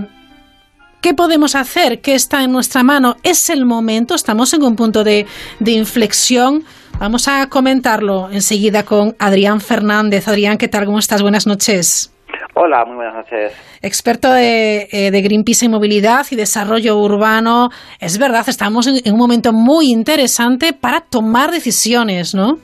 [1.02, 2.02] ¿Qué podemos hacer?
[2.02, 3.16] ¿Qué está en nuestra mano?
[3.24, 4.16] ¿Es el momento?
[4.16, 5.26] ¿Estamos en un punto de,
[5.66, 6.64] inflexión?
[7.00, 10.28] Vamos a comentarlo enseguida con Adrián Fernández.
[10.28, 10.86] Adrián, ¿qué tal?
[10.86, 11.22] ¿Cómo estás?
[11.22, 12.14] Buenas noches.
[12.54, 13.54] Hola, muy buenas noches.
[13.82, 17.70] Experto de, eh, de Greenpeace en movilidad y desarrollo urbano.
[18.02, 22.58] Es verdad, estamos en un momento muy interesante para tomar decisiones, ¿no?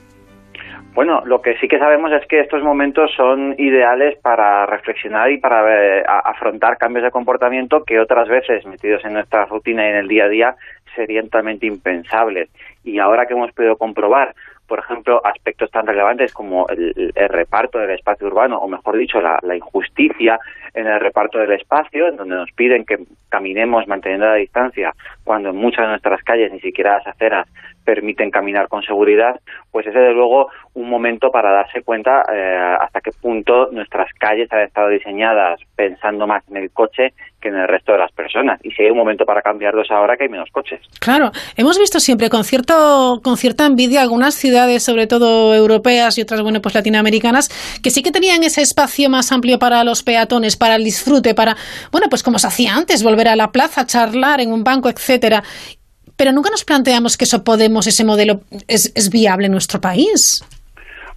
[0.96, 5.38] Bueno, lo que sí que sabemos es que estos momentos son ideales para reflexionar y
[5.38, 9.98] para eh, afrontar cambios de comportamiento que otras veces, metidos en nuestra rutina y en
[9.98, 10.56] el día a día,
[10.96, 12.50] serían totalmente impensables.
[12.86, 14.34] Y ahora que hemos podido comprobar
[14.68, 19.56] por ejemplo, aspectos tan relevantes como el, reparto del espacio urbano, o mejor dicho, la,
[19.56, 20.40] injusticia
[20.74, 22.98] en el reparto del espacio, en donde nos piden que
[23.30, 24.94] caminemos manteniendo la distancia,
[25.24, 27.48] cuando en muchas de nuestras calles, ni siquiera las aceras,
[27.86, 29.40] permiten caminar con seguridad,
[29.72, 34.52] pues es desde luego un momento para darse cuenta eh, hasta qué punto nuestras calles
[34.52, 38.60] han estado diseñadas pensando más en el coche que en el resto de las personas.
[38.64, 40.82] Y si hay un momento para cambiarlos ahora, que hay menos coches.
[41.00, 46.22] Claro, hemos visto siempre con cierto con cierta envidia algunas ciudades, sobre todo europeas y
[46.24, 47.50] otras, bueno, pues latinoamericanas,
[47.82, 51.56] que sí que tenían ese espacio más amplio para los peatones, para el disfrute, para,
[51.92, 55.44] bueno, pues como se hacía antes, volver a la plaza, charlar en un banco, etcétera
[56.18, 60.44] pero nunca nos planteamos que eso podemos, ese modelo es, es viable en nuestro país.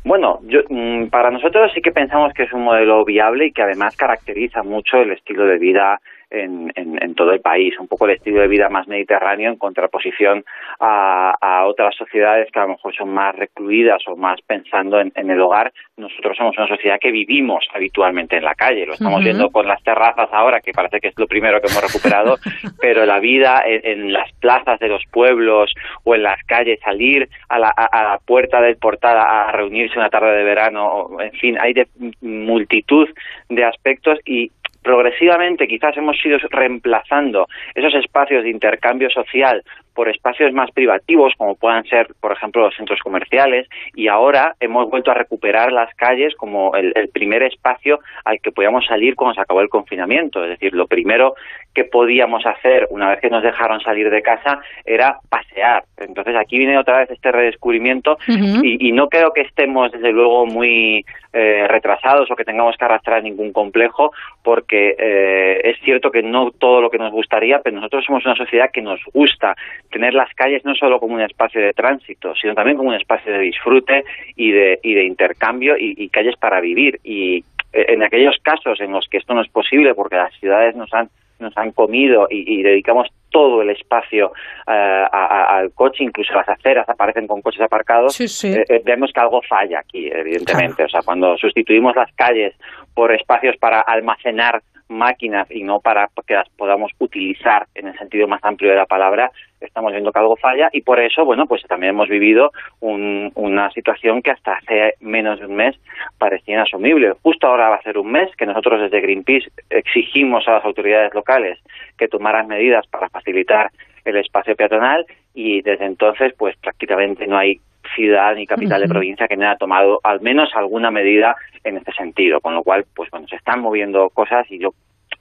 [0.04, 3.62] Bueno, yo, mm, para nosotros sí que pensamos que es un modelo viable y que
[3.62, 6.00] además caracteriza mucho el estilo de vida
[6.30, 10.44] en, en, todo el país, un poco el estilo de vida más mediterráneo en contraposición
[10.78, 15.12] a, a, otras sociedades que a lo mejor son más recluidas o más pensando en,
[15.14, 15.72] el hogar.
[15.96, 19.82] Nosotros somos una sociedad que vivimos habitualmente en la calle, lo estamos viendo con las
[19.82, 22.36] terrazas ahora, que parece que es lo primero que hemos recuperado,
[22.80, 25.72] pero la vida en, las plazas de los pueblos
[26.04, 30.10] o en las calles, salir a la, a la puerta del portal a reunirse una
[30.10, 31.86] tarde de verano, en fin, hay de
[32.20, 33.08] multitud
[33.48, 34.50] de aspectos y
[34.82, 39.62] progresivamente quizás hemos ido reemplazando esos espacios de intercambio social
[39.98, 44.88] por espacios más privativos, como puedan ser, por ejemplo, los centros comerciales, y ahora hemos
[44.88, 49.40] vuelto a recuperar las calles como el, primer espacio al que podíamos salir cuando se
[49.40, 50.44] acabó el confinamiento.
[50.44, 51.34] Es decir, lo primero
[51.74, 55.82] que podíamos hacer una vez que nos dejaron salir de casa era pasear.
[55.96, 61.04] Entonces aquí viene otra vez este redescubrimiento y, no creo que estemos, desde luego, muy
[61.32, 66.52] eh, retrasados o que tengamos que arrastrar ningún complejo, porque eh, es cierto que no
[66.52, 69.56] todo lo que nos gustaría, pero nosotros somos una sociedad que nos gusta
[69.90, 73.32] tener las calles no solo como un espacio de tránsito, sino también como un espacio
[73.32, 74.04] de disfrute
[74.36, 77.00] y de, y de intercambio y, calles para vivir.
[77.04, 77.38] Y
[77.72, 80.92] eh, en aquellos casos en los que esto no es posible porque las ciudades nos
[80.92, 81.08] han
[81.40, 84.32] nos han comido y, dedicamos todo el espacio
[84.66, 89.80] eh, al coche, incluso las aceras aparecen con coches aparcados, eh, vemos que algo falla
[89.80, 90.84] aquí, evidentemente.
[90.84, 92.54] O sea, cuando sustituimos las calles
[92.94, 98.26] por espacios para almacenar máquinas y no para que las podamos utilizar en el sentido
[98.28, 99.30] más amplio de la palabra,
[99.60, 104.22] estamos viendo que algo falla y por eso, bueno, pues también hemos vivido una situación
[104.22, 105.76] que hasta hace menos de un mes
[106.18, 107.12] parecía inasumible.
[107.22, 111.14] Justo ahora va a ser un mes que nosotros desde Greenpeace exigimos a las autoridades
[111.14, 111.58] locales
[111.96, 113.70] que tomaran medidas para facilitar
[114.04, 117.60] el espacio peatonal y desde entonces pues prácticamente no hay
[117.94, 121.92] ciudad ni capital de provincia que no haya tomado al menos alguna medida en este
[121.92, 124.70] sentido, con lo cual, pues bueno, se están moviendo cosas y yo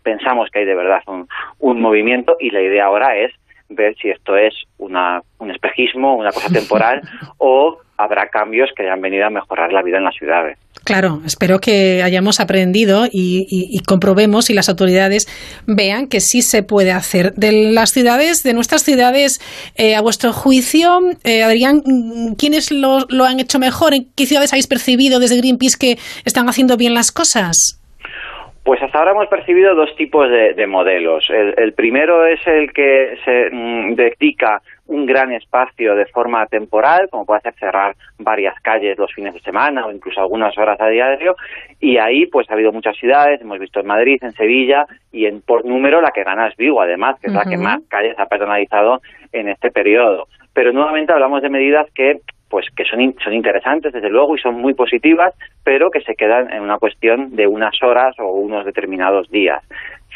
[0.03, 1.27] pensamos que hay de verdad un,
[1.59, 3.31] un movimiento y la idea ahora es
[3.69, 7.01] ver si esto es una, un espejismo, una cosa temporal
[7.37, 10.57] o habrá cambios que hayan venido a mejorar la vida en las ciudades.
[10.83, 15.27] Claro, espero que hayamos aprendido y, comprobemos y las autoridades
[15.65, 17.33] vean que sí se puede hacer.
[17.33, 19.41] De las ciudades, de nuestras ciudades,
[19.75, 21.83] eh, a vuestro juicio, eh, Adrián,
[22.37, 23.95] ¿quiénes lo, lo han hecho mejor?
[23.95, 27.81] ¿En qué ciudades habéis percibido desde Greenpeace que están haciendo bien las cosas?
[28.67, 31.25] Pues hasta ahora hemos percibido dos tipos de, modelos.
[31.29, 37.25] El, primero es el que se mm, dedica un gran espacio de forma temporal, como
[37.25, 41.37] puede ser cerrar varias calles los fines de semana o incluso algunas horas a diario,
[41.79, 45.39] y ahí pues ha habido muchas ciudades, hemos visto en Madrid, en Sevilla, y en
[45.39, 48.25] por número la que gana es Vigo, además, que es la que más calles ha
[48.25, 48.99] personalizado
[49.31, 50.27] en este periodo.
[50.53, 54.55] Pero nuevamente hablamos de medidas que pues que son, son interesantes desde luego y son
[54.55, 55.33] muy positivas,
[55.63, 59.63] pero que se quedan en una cuestión de unas horas o unos determinados días.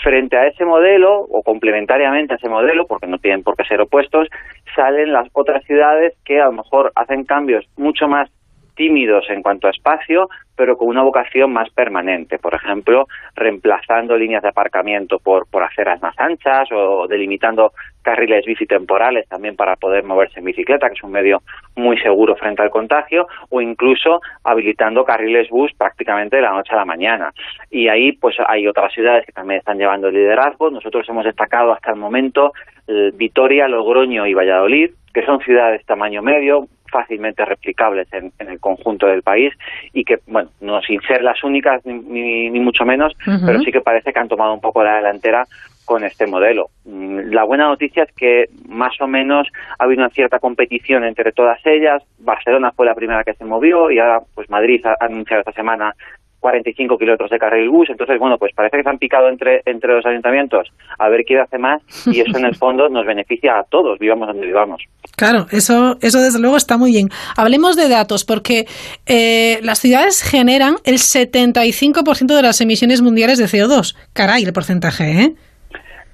[0.04, 3.82] Frente a ese modelo, o complementariamente a ese modelo, porque no tienen por qué ser
[3.82, 4.28] opuestos,
[4.76, 8.30] salen las otras ciudades que a lo mejor hacen cambios mucho más
[8.76, 10.30] tímidos en cuanto a espacio,
[10.62, 12.38] pero con una vocación más permanente.
[12.38, 17.72] Por ejemplo, reemplazando líneas de aparcamiento por, por aceras más anchas o delimitando
[18.04, 21.42] carriles bici temporales también para poder moverse en bicicleta, que es un medio
[21.76, 26.78] muy seguro frente al contagio, o incluso habilitando carriles bus prácticamente de la noche a
[26.78, 27.32] la mañana.
[27.72, 30.70] Y ahí pues hay otras ciudades que también están llevando el liderazgo.
[30.70, 32.54] Nosotros hemos destacado hasta el momento
[32.88, 38.60] eh, Vitoria, Logroño y Valladolid, que son ciudades de tamaño medio, fácilmente replicables en, el
[38.60, 39.54] conjunto del país
[39.94, 43.14] y que, bueno, no sin ser las únicas ni, mucho menos,
[43.46, 45.46] pero sí que parece que han tomado un poco la delantera
[45.86, 46.70] con este modelo.
[46.86, 51.32] Mm, la buena noticia es que más o menos ha habido una cierta competición entre
[51.32, 52.04] todas ellas.
[52.20, 55.94] Barcelona fue la primera que se movió y ahora pues Madrid ha anunciado esta semana
[56.42, 59.94] 45 kilómetros de carril bus, entonces, bueno, pues parece que se han picado entre, entre
[59.94, 60.68] los ayuntamientos
[60.98, 64.28] a ver quién hace más y eso en el fondo nos beneficia a todos, vivamos
[64.28, 64.84] donde vivamos.
[65.16, 67.10] Claro, eso, eso desde luego está muy bien.
[67.38, 68.66] Hablemos de datos, porque
[69.06, 73.96] eh, las ciudades generan el 75% de las emisiones mundiales de CO2.
[74.14, 75.34] Caray, el porcentaje, ¿eh?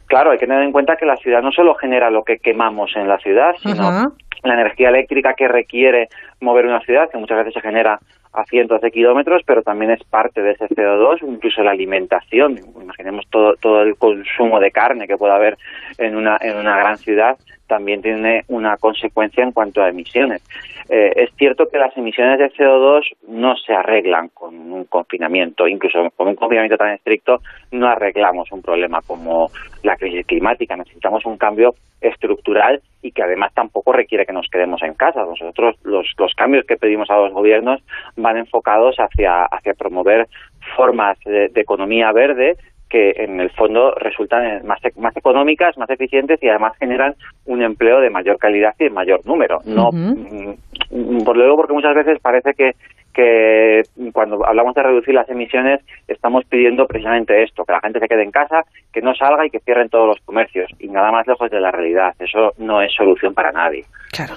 [0.08, 2.92] Claro, hay que tener en cuenta que la ciudad no solo genera lo que quemamos
[2.96, 4.14] en la ciudad, sino
[4.44, 6.08] la energía eléctrica que requiere
[6.40, 8.00] mover una ciudad, que muchas veces se genera
[8.34, 12.60] a cientos de kilómetros, pero también es parte de ese CO2, incluso la alimentación.
[12.82, 15.58] Imaginemos todo, todo el consumo de carne que pueda haber
[15.98, 20.42] en una, en una gran ciudad, también tiene una consecuencia en cuanto a emisiones.
[20.90, 26.10] Eh, es cierto que las emisiones de CO2 no se arreglan con un confinamiento, incluso
[26.16, 27.40] con un confinamiento tan estricto
[27.72, 29.50] no arreglamos un problema como
[29.84, 30.78] la crisis climática.
[30.78, 35.26] Necesitamos un cambio estructural y que además tampoco requiere que nos quedemos en casa.
[35.26, 37.82] Nosotros los, los cambios que pedimos a los gobiernos
[38.16, 40.28] van enfocados hacia, hacia promover
[40.76, 42.58] formas de economía verde
[42.90, 47.14] que en el fondo resultan más, más económicas, más eficientes y además generan
[47.46, 49.60] un empleo de mayor calidad y de mayor número.
[49.66, 52.72] No, mm, por luego porque muchas veces parece que
[53.18, 53.82] que
[54.14, 58.24] cuando hablamos de reducir las emisiones estamos pidiendo precisamente esto, que la gente se quede
[58.24, 58.62] en casa,
[58.94, 61.72] que no salga y que cierren todos los comercios y nada más lejos de la
[61.72, 62.14] realidad.
[62.20, 63.84] Eso no es solución para nadie.
[64.12, 64.36] Claro.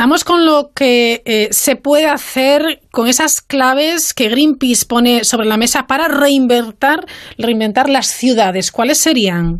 [0.00, 5.46] Vamos con lo que eh, se puede hacer con esas claves que Greenpeace pone sobre
[5.46, 7.00] la mesa para reinventar,
[7.36, 8.72] reinventar las ciudades.
[8.72, 9.58] ¿Cuáles serían?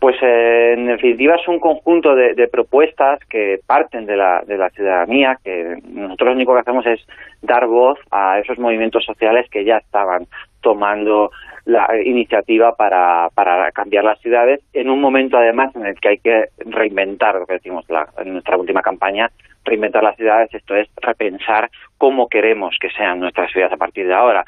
[0.00, 4.68] Pues eh, en definitiva es un conjunto de, propuestas que parten de la, de la
[4.68, 7.00] ciudadanía, que nosotros lo único que hacemos es
[7.40, 10.26] dar voz a esos movimientos sociales que ya estaban
[10.60, 11.30] tomando
[11.66, 14.60] la iniciativa para, para cambiar las ciudades.
[14.72, 17.84] En un momento además en el que hay que reinventar lo que decimos
[18.18, 19.30] en nuestra última campaña,
[19.64, 24.14] reinventar las ciudades, esto es repensar cómo queremos que sean nuestras ciudades a partir de
[24.14, 24.44] ahora.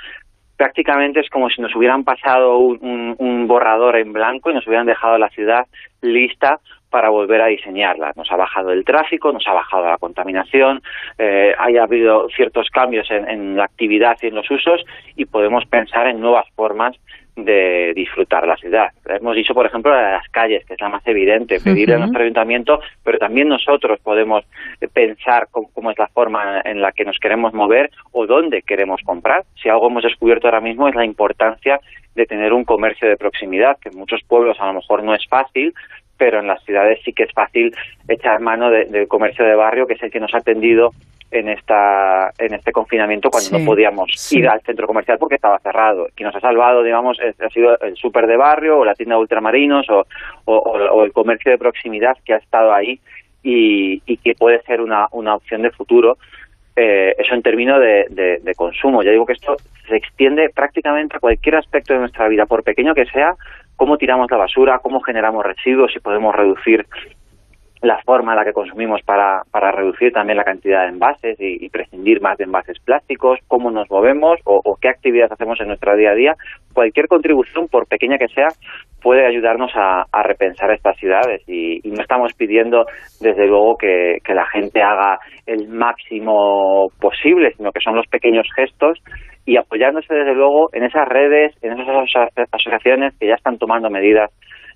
[0.57, 5.19] Prácticamente es como si nos hubieran pasado un, borrador en blanco y nos hubieran dejado
[5.19, 5.67] la ciudad
[6.03, 6.61] lista
[6.91, 8.13] para volver a diseñarla.
[8.17, 10.83] Nos ha bajado el tráfico, nos ha bajado la contaminación,
[11.19, 14.85] eh, haya habido ciertos cambios en, la actividad y en los usos
[15.17, 16.97] y podemos pensar en nuevas formas
[17.45, 18.89] de disfrutar la ciudad.
[19.07, 21.99] Hemos dicho, por ejemplo, la de las calles, que es la más evidente, pedirle a
[21.99, 24.45] nuestro ayuntamiento, pero también nosotros podemos
[24.93, 29.45] pensar cómo, es la forma en la que nos queremos mover o dónde queremos comprar.
[29.63, 31.79] Si algo hemos descubierto ahora mismo es la importancia
[32.17, 35.25] de tener un comercio de proximidad, que en muchos pueblos a lo mejor no es
[35.29, 35.73] fácil,
[36.19, 37.75] pero en las ciudades sí que es fácil
[38.09, 40.93] echar mano del comercio de barrio, que es el que nos ha atendido
[41.31, 46.09] en esta en este confinamiento cuando no podíamos ir al centro comercial porque estaba cerrado.
[46.15, 49.21] Quien nos ha salvado, digamos, ha sido el súper de barrio o la tienda de
[49.21, 50.07] ultramarinos o,
[50.47, 52.99] o, el comercio de proximidad que ha estado ahí
[53.43, 56.17] y, y que puede ser una, una opción de futuro.
[56.75, 59.03] Eh, eso en términos de, de, de, consumo.
[59.03, 59.57] Ya digo que esto
[59.89, 63.35] se extiende prácticamente a cualquier aspecto de nuestra vida, por pequeño que sea,
[63.79, 66.85] cómo tiramos la basura, cómo generamos residuos, si podemos reducir
[67.83, 71.69] la forma en la que consumimos para, para reducir también la cantidad de envases y,
[71.69, 76.11] prescindir más de envases plásticos, cómo nos movemos o, qué actividades hacemos en nuestro día
[76.11, 76.35] a día.
[76.73, 78.49] Cualquier contribución, por pequeña que sea,
[79.03, 82.85] puede ayudarnos a, repensar estas ciudades y, no estamos pidiendo,
[83.21, 88.99] desde luego, que la gente haga el máximo posible, sino que son los pequeños gestos
[89.49, 91.89] y apoyándose, desde luego, en esas redes, en esas
[92.53, 94.31] asociaciones que ya están tomando medidas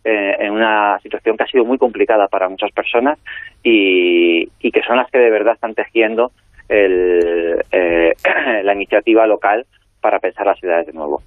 [0.05, 3.19] eh, en una situación que ha sido muy complicada para muchas personas
[3.63, 6.33] y, que son las que de verdad están tejiendo
[6.69, 8.15] el, eh,
[8.65, 9.67] la iniciativa local
[10.01, 11.23] para pensar las ciudades de nuevo.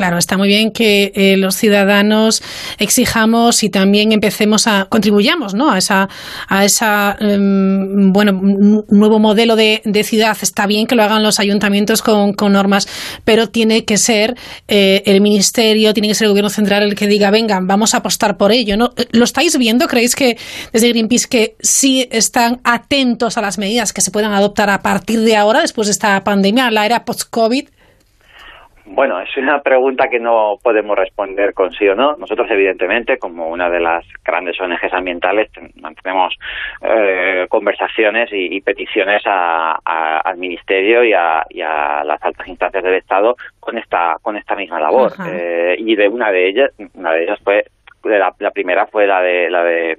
[0.00, 2.42] Claro, está muy bien que eh, los ciudadanos
[2.78, 5.70] exijamos y también empecemos a contribuyamos, ¿no?
[5.70, 6.08] A esa,
[6.48, 10.36] a esa em, bueno, nuevo modelo de, ciudad.
[10.40, 12.88] Está bien que lo hagan los ayuntamientos con, normas,
[13.24, 14.36] pero tiene que ser
[14.68, 17.98] eh, el ministerio, tiene que ser el gobierno central el que diga, vengan, vamos a
[17.98, 18.94] apostar por ello, ¿no?
[19.10, 19.86] ¿Lo estáis viendo?
[19.86, 20.38] ¿Creéis que
[20.72, 25.20] desde Greenpeace que sí están atentos a las medidas que se puedan adoptar a partir
[25.20, 27.68] de ahora, después de esta pandemia, la era post-COVID?
[28.92, 32.16] Bueno, es una pregunta que no podemos responder con sí o no.
[32.16, 36.34] Nosotros, evidentemente, como una de las grandes ONGs ambientales, mantenemos
[36.82, 44.16] eh, conversaciones y, peticiones al Ministerio y a, las altas instancias del Estado con esta
[44.22, 45.12] con esta misma labor.
[45.24, 47.64] Eh, y de una de ellas, una de ellas fue
[48.04, 49.96] la, la, primera fue la de la de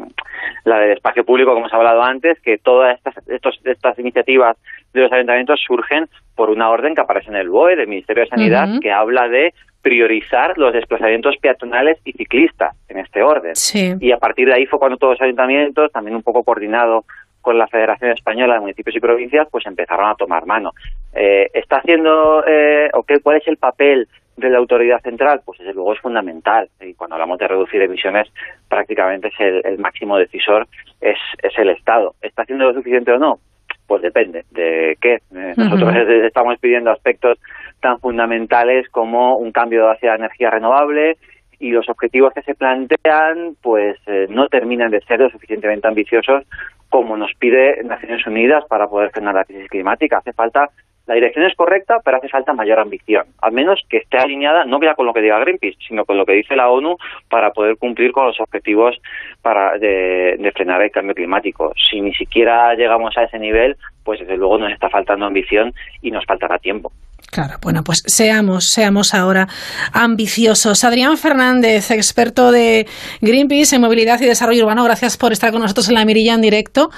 [0.65, 4.57] la del espacio público, como hemos hablado antes, que todas estas estos, estas iniciativas
[4.93, 8.29] de los ayuntamientos surgen por una orden que aparece en el BOE del Ministerio de
[8.29, 13.53] Sanidad que habla de priorizar los desplazamientos peatonales y ciclistas en este orden.
[13.99, 17.05] Y a partir de ahí fue cuando todos los ayuntamientos, también un poco coordinado
[17.41, 20.71] con la Federación Española de Municipios y Provincias, pues empezaron a tomar mano.
[21.13, 25.41] Eh, ¿Está haciendo, eh, o qué, cuál es el papel de la autoridad central?
[25.45, 26.69] Pues desde luego es fundamental.
[26.79, 28.27] Y cuando hablamos de reducir emisiones,
[28.69, 30.67] prácticamente es el, máximo decisor,
[30.99, 32.15] es, es el Estado.
[32.21, 33.39] ¿Está haciendo lo suficiente o no?
[33.87, 35.15] Pues depende de qué.
[35.35, 37.37] Eh, nosotros estamos pidiendo aspectos
[37.81, 41.17] tan fundamentales como un cambio hacia la energía renovable
[41.59, 46.43] y los objetivos que se plantean pues eh, no terminan de ser lo suficientemente ambiciosos
[46.89, 50.17] como nos pide Naciones Unidas para poder frenar la crisis climática.
[50.17, 50.69] Hace falta
[51.07, 54.79] la dirección es correcta, pero hace falta mayor ambición, al menos que esté alineada no
[54.81, 56.97] ya con lo que diga Greenpeace, sino con lo que dice la ONU
[57.29, 58.95] para poder cumplir con los objetivos
[59.41, 61.73] para de, frenar el cambio climático.
[61.89, 66.11] Si ni siquiera llegamos a ese nivel, pues desde luego nos está faltando ambición y
[66.11, 66.91] nos faltará tiempo.
[67.31, 69.47] Claro, bueno, pues seamos, seamos ahora
[69.93, 70.83] ambiciosos.
[70.83, 72.85] Adrián Fernández, experto de
[73.21, 76.41] Greenpeace en movilidad y desarrollo urbano, gracias por estar con nosotros en la mirilla en
[76.41, 76.89] directo.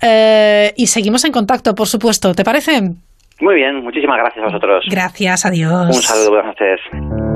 [0.00, 2.34] Eh, y seguimos en contacto, por supuesto.
[2.34, 2.92] ¿Te parece?
[3.42, 4.84] Muy bien, muchísimas gracias a vosotros.
[4.88, 5.86] Gracias, adiós.
[5.86, 7.31] Un saludo, buenas noches.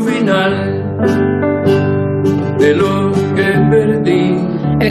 [0.00, 0.65] Final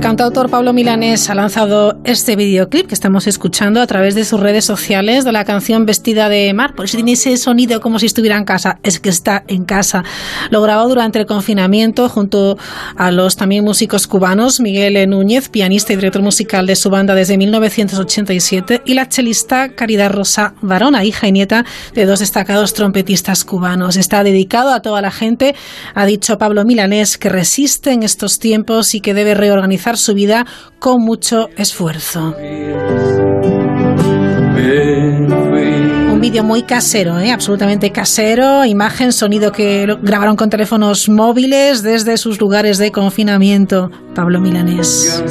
[0.05, 4.63] cantautor Pablo Milanés ha lanzado este videoclip que estamos escuchando a través de sus redes
[4.63, 6.75] sociales de la canción Vestida de Mar.
[6.75, 8.77] Por eso tiene ese sonido como si estuviera en casa.
[8.83, 10.03] Es que está en casa.
[10.51, 12.55] Lo grabó durante el confinamiento junto
[12.95, 17.35] a los también músicos cubanos Miguel Núñez, pianista y director musical de su banda desde
[17.39, 23.97] 1987, y la chelista Caridad Rosa Varona, hija y nieta de dos destacados trompetistas cubanos.
[23.97, 25.55] Está dedicado a toda la gente,
[25.95, 30.45] ha dicho Pablo Milanés, que resiste en estos tiempos y que debe reorganizar su vida
[30.79, 32.35] con mucho esfuerzo.
[36.11, 37.31] Un vídeo muy casero, ¿eh?
[37.31, 43.89] absolutamente casero, imagen, sonido que grabaron con teléfonos móviles desde sus lugares de confinamiento.
[44.15, 45.23] Pablo Milanés.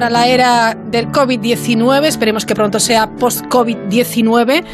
[0.00, 4.64] Para la era del COVID-19, esperemos que pronto sea post-COVID-19.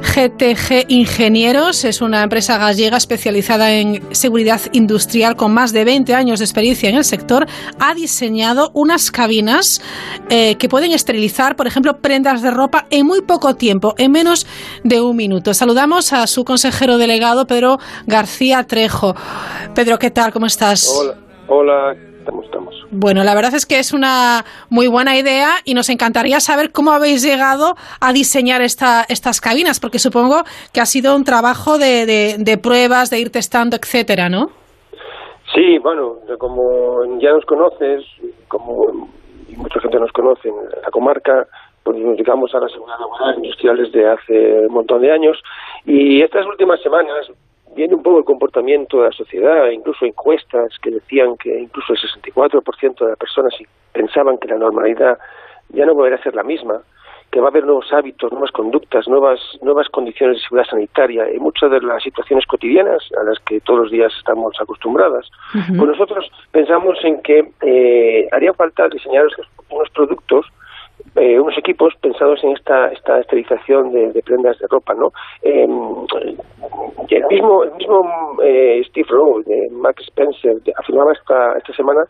[0.00, 6.40] GTG Ingenieros es una empresa gallega especializada en seguridad industrial con más de 20 años
[6.40, 7.46] de experiencia en el sector.
[7.78, 9.80] Ha diseñado unas cabinas
[10.30, 14.48] eh, que pueden esterilizar, por ejemplo, prendas de ropa en muy poco tiempo, en menos
[14.82, 15.54] de un minuto.
[15.54, 17.78] Saludamos a su consejero delegado, Pedro
[18.08, 19.14] García Trejo.
[19.76, 20.32] Pedro, ¿qué tal?
[20.32, 20.92] ¿Cómo estás?
[20.92, 21.14] Hola,
[21.46, 22.11] hola
[22.44, 26.72] estamos, Bueno, la verdad es que es una muy buena idea y nos encantaría saber
[26.72, 30.42] cómo habéis llegado a diseñar esta, estas cabinas, porque supongo
[30.72, 32.06] que ha sido un trabajo de,
[32.38, 34.46] de, pruebas, de ir testando, etcétera, ¿no?
[35.54, 38.04] Sí, bueno, como ya nos conoces,
[38.48, 39.08] como
[39.56, 41.46] mucha gente nos conoce en la comarca,
[41.82, 45.36] pues nos dedicamos a la seguridad laboral industrial desde hace un montón de años
[45.84, 47.30] y estas últimas semanas
[47.74, 51.98] viene un poco el comportamiento de la sociedad, incluso encuestas que decían que incluso el
[51.98, 53.54] 64% de las personas
[53.92, 55.18] pensaban que la normalidad
[55.70, 56.82] ya no volvería a ser la misma,
[57.30, 61.38] que va a haber nuevos hábitos, nuevas conductas, nuevas, nuevas condiciones de seguridad sanitaria y
[61.38, 65.30] muchas de las situaciones cotidianas a las que todos los días estamos acostumbradas.
[65.52, 69.26] Pues nosotros pensamos en que eh, haría falta diseñar
[69.70, 70.46] unos productos
[71.16, 75.12] eh, unos equipos pensados en esta, esta esterilización de, prendas de ropa, ¿no?
[75.42, 75.68] Eh,
[77.08, 82.06] el mismo, el mismo eh, Steve Rowe de Max Spencer afirmaba esta, esta semana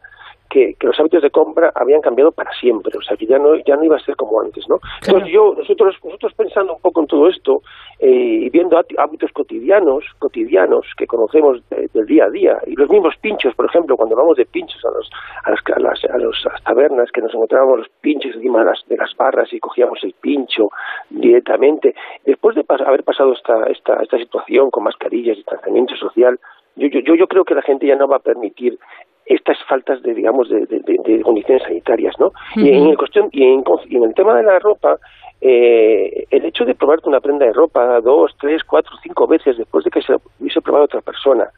[0.53, 3.75] que, los hábitos de compra habían cambiado para siempre, o sea que ya no ya
[3.77, 4.77] no iba a ser como antes, ¿no?
[5.07, 7.63] Entonces yo nosotros nosotros pensando un poco en todo esto
[7.99, 13.15] eh, y viendo hábitos cotidianos cotidianos que conocemos del día a día y los mismos
[13.21, 15.11] pinchos, por ejemplo, cuando vamos de pinchos a los
[15.45, 19.17] a las, a las, tabernas que nos encontrábamos los pinchos encima de las, de las
[19.17, 20.69] barras y cogíamos el pincho
[21.09, 21.95] directamente,
[22.27, 26.39] después de haber pasado esta esta esta situación con mascarillas, distanciamiento social,
[26.77, 28.79] yo, yo, yo creo que la gente ya no va a permitir
[29.35, 33.63] estas faltas de digamos de, condiciones sanitarias no y en el cuestión y en,
[34.03, 34.97] el tema de la ropa
[35.41, 39.85] eh, el hecho de probarte una prenda de ropa dos tres cuatro cinco veces después
[39.85, 41.49] de que se hubiese probado otra persona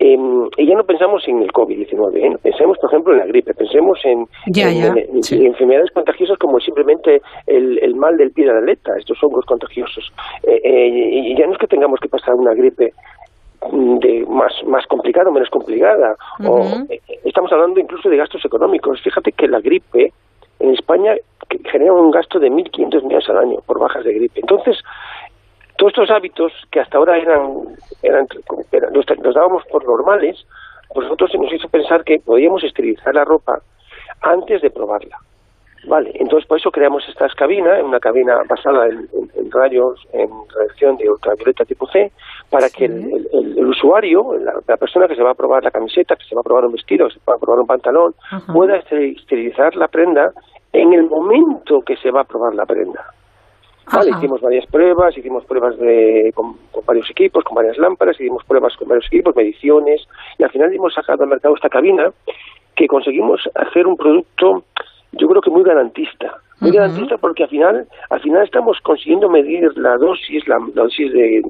[0.00, 0.16] eh,
[0.56, 2.38] y ya no pensamos en el COVID-19, ¿eh?
[2.40, 8.30] pensemos, por ejemplo, en la gripe, pensemos en, enfermedades contagiosas como simplemente el, mal del
[8.30, 10.12] pie de la aleta, estos hongos contagiosos.
[10.44, 12.92] Eh, eh, y ya no es que tengamos que pasar una gripe
[13.72, 16.16] de más, más complicada o menos complicada.
[16.44, 19.00] o, eh, estamos hablando incluso de gastos económicos.
[19.02, 20.12] Fíjate que la gripe
[20.60, 21.14] en España
[21.70, 24.40] genera un gasto de 1.500 millones al año por bajas de gripe.
[24.40, 24.82] Entonces,
[25.76, 28.26] todos estos hábitos que hasta ahora eran, eran,
[28.92, 30.44] los, dábamos por normales,
[30.92, 33.60] pues nosotros nos hizo pensar que podíamos esterilizar la ropa
[34.22, 35.18] antes de probarla.
[35.88, 39.08] Vale, entonces por eso creamos esta cabina, una cabina basada en,
[39.50, 42.12] rayos, en radiación de ultravioleta tipo C,
[42.50, 46.34] para que el, usuario, la, persona que se va a probar la camiseta, que se
[46.34, 48.14] va a probar un vestido, que se va a probar un pantalón,
[48.52, 50.30] pueda esterilizar la prenda
[50.74, 53.06] en el momento que se va a probar la prenda.
[53.90, 58.76] Vale, hicimos varias pruebas, hicimos pruebas de, con, varios equipos, con varias lámparas, hicimos pruebas
[58.76, 62.10] con varios equipos, mediciones, y al final hemos sacado al mercado esta cabina
[62.76, 64.64] que conseguimos hacer un producto
[65.12, 66.36] yo creo que muy garantista.
[66.60, 71.40] Muy garantista porque al final, al final estamos consiguiendo medir la dosis, la, dosis de,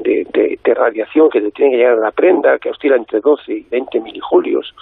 [0.63, 4.01] de, radiación que tiene que llegar a la prenda, que oscila entre 12 y 20
[4.01, 4.75] milijulios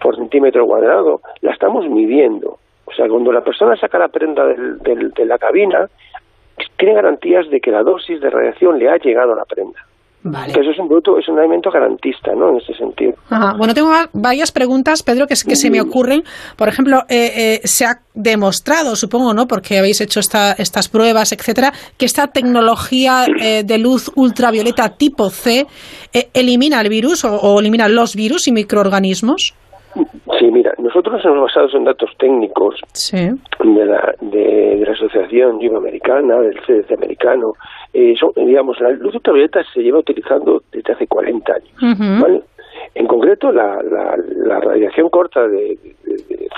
[0.00, 1.20] por centímetro cuadrado.
[1.42, 2.58] La estamos midiendo.
[2.86, 5.88] O sea, cuando la persona saca la prenda del, de la cabina,
[6.78, 9.78] tiene garantías de que la dosis de radiación le ha llegado a la prenda.
[10.22, 10.52] Vale.
[10.52, 12.50] eso es un producto, es un alimento garantista, ¿no?
[12.50, 13.14] En ese sentido.
[13.56, 16.24] Bueno, tengo varias preguntas, Pedro, que, que se me ocurren.
[16.56, 19.46] Por ejemplo, eh, eh, se ha demostrado, supongo, ¿no?
[19.46, 25.30] Porque habéis hecho esta, estas pruebas, etcétera, que esta tecnología eh, de luz ultravioleta tipo
[25.30, 25.66] C
[26.34, 29.54] elimina el virus o, elimina los virus y microorganismos.
[30.38, 32.76] Sí, mira, nosotros nos hemos basado en datos técnicos
[33.10, 37.54] de, la, de, la Asociación Americana, del CDC americano.
[37.92, 42.40] Eh, digamos, la luz ultravioleta se lleva utilizando desde hace 40 años.
[42.94, 45.76] En concreto, la, la, radiación corta de,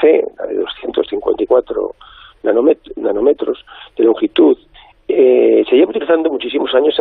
[0.00, 1.94] C, la de 254
[2.42, 3.64] nanómetros
[3.96, 4.58] de longitud,
[5.14, 6.96] eh, se lleva utilizando muchísimos años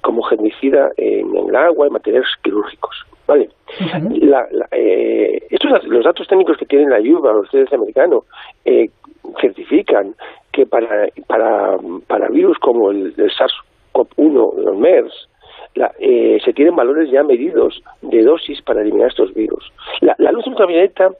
[0.00, 3.06] como germicida en, en, el agua, en materiales quirúrgicos.
[3.26, 3.48] ¿vale?
[4.72, 8.24] Eh, estos, los datos técnicos que tienen la ayuda los CDC americano,
[8.64, 8.90] eh,
[9.40, 10.14] certifican
[10.52, 11.76] que para, para,
[12.06, 15.28] para virus como el, SARS-CoV-1, los MERS,
[15.98, 19.72] eh, se tienen valores ya medidos de dosis para eliminar estos virus.
[20.00, 21.10] La, luz ultravioleta,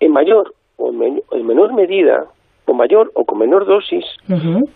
[0.00, 2.26] en mayor o en menor medida,
[2.68, 4.04] con mayor o con menor dosis,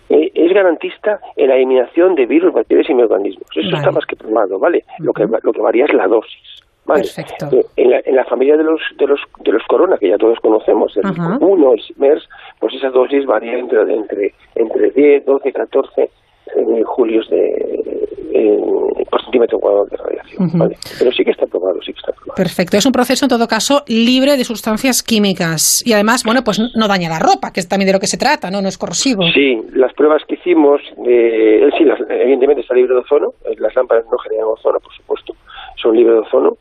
[0.08, 3.46] es garantista en la eliminación de virus, bacterias y microorganismos.
[3.54, 4.82] Eso está más que probado, ¿vale?
[4.98, 6.62] lo, que, lo que varía es la dosis.
[6.86, 7.54] Perfecto.
[7.54, 10.16] Eh, en, la, en la familia de los de los de los corona que ya
[10.16, 12.26] todos conocemos, el 1, el MERS,
[12.58, 16.10] pues esa dosis varía entre entre entre 10, 12, 14
[16.84, 17.82] julios de
[19.10, 20.50] por centímetro cuadrado de radiación.
[20.98, 22.34] Pero sí que está probado, sí que está probado.
[22.34, 22.76] Perfecto.
[22.76, 25.82] Es un proceso, en todo caso, libre de sustancias químicas.
[25.86, 28.16] Y además, bueno, pues no daña la ropa, que es también de lo que se
[28.16, 28.62] trata, ¿no?
[28.62, 29.22] No es corrosivo.
[29.34, 33.34] Sí, las pruebas que hicimos, eh, sí, evidentemente está libre de ozono.
[33.58, 35.34] Las lámparas no generan ozono, por supuesto.
[35.76, 36.56] Son libres de ozono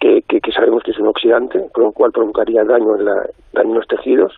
[0.00, 3.14] que, que, sabemos que es un oxidante, con lo cual provocaría daño en, la,
[3.52, 4.32] daño en los tejidos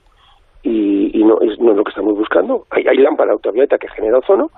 [0.68, 2.66] y, no, es, no es lo que estamos buscando.
[2.70, 4.50] Hay, hay lámpara ultravioleta que genera ozono,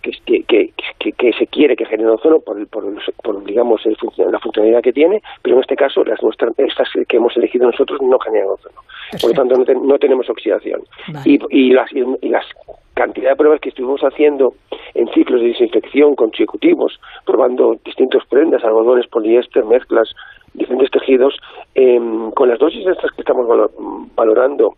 [0.00, 2.84] que, que, que, se quiere que genere ozono por, por,
[3.22, 3.96] por digamos, el
[4.30, 8.00] la funcionalidad que tiene, pero en este caso las nuestras, estas que hemos elegido nosotros
[8.00, 8.80] no generan ozono.
[9.20, 10.82] Por lo tanto, no, tenemos oxidación.
[11.24, 12.46] Y, y, las, y las
[12.94, 14.54] cantidad de pruebas que estuvimos haciendo
[14.94, 20.10] en ciclos de desinfección consecutivos, probando distintas prendas, algodones, poliéster, mezclas,
[20.54, 21.34] diferentes tejidos,
[21.74, 23.46] em, con las dosis estas que estamos
[24.14, 24.76] valorando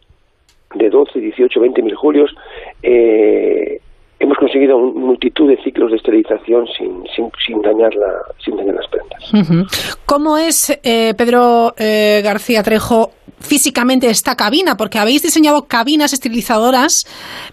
[0.75, 2.35] de 12, 18, 20 mil julios,
[2.83, 3.81] eh,
[4.19, 8.13] hemos conseguido multitud de ciclos de esterilización sin, sin, sin, dañar, la,
[8.45, 9.99] sin dañar las prendas.
[10.07, 13.11] ¿Cómo es, eh, Pedro eh, García Trejo,
[13.41, 14.77] físicamente esta cabina?
[14.77, 17.05] Porque habéis diseñado cabinas esterilizadoras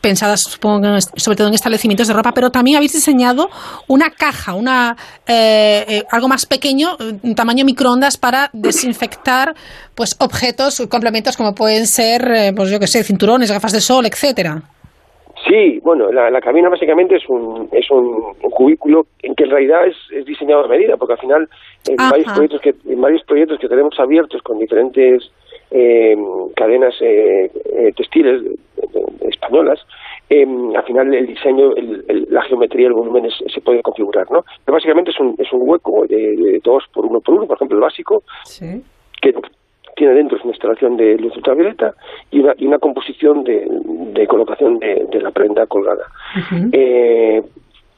[0.02, 3.50] pensadas, supongo, sobre todo en establecimientos de ropa, pero también habéis diseñado
[3.88, 4.96] una caja, una
[5.28, 6.90] eh, algo más pequeño,
[7.24, 9.54] un tamaño microondas para desinfectar
[9.96, 14.62] pues objetos, complementos como pueden ser, pues yo que sé, cinturones, gafas de sol, etcétera.
[15.48, 19.96] Sí, bueno, la, cabina básicamente es un, es un, cubículo en que en realidad es,
[20.12, 21.50] es, diseñado a medida, porque al final
[21.90, 25.32] en varios, proyectos que, en varios proyectos que tenemos abiertos con diferentes
[25.72, 26.18] eh,
[26.56, 28.42] cadenas eh, eh, textiles
[29.22, 29.80] españolas,
[30.30, 31.72] al final el diseño,
[32.30, 34.46] la geometría, el volumen se puede configurar, ¿no?
[34.64, 37.78] Pero básicamente es un, es un hueco de, dos por uno por uno, por ejemplo
[37.78, 38.24] el básico,
[39.22, 39.34] que
[39.96, 41.94] tiene dentro una instalación de luz ultravioleta
[42.32, 43.68] y una, y una composición de,
[44.14, 46.06] de colocación de, de, la prenda colgada.
[46.72, 47.44] eh,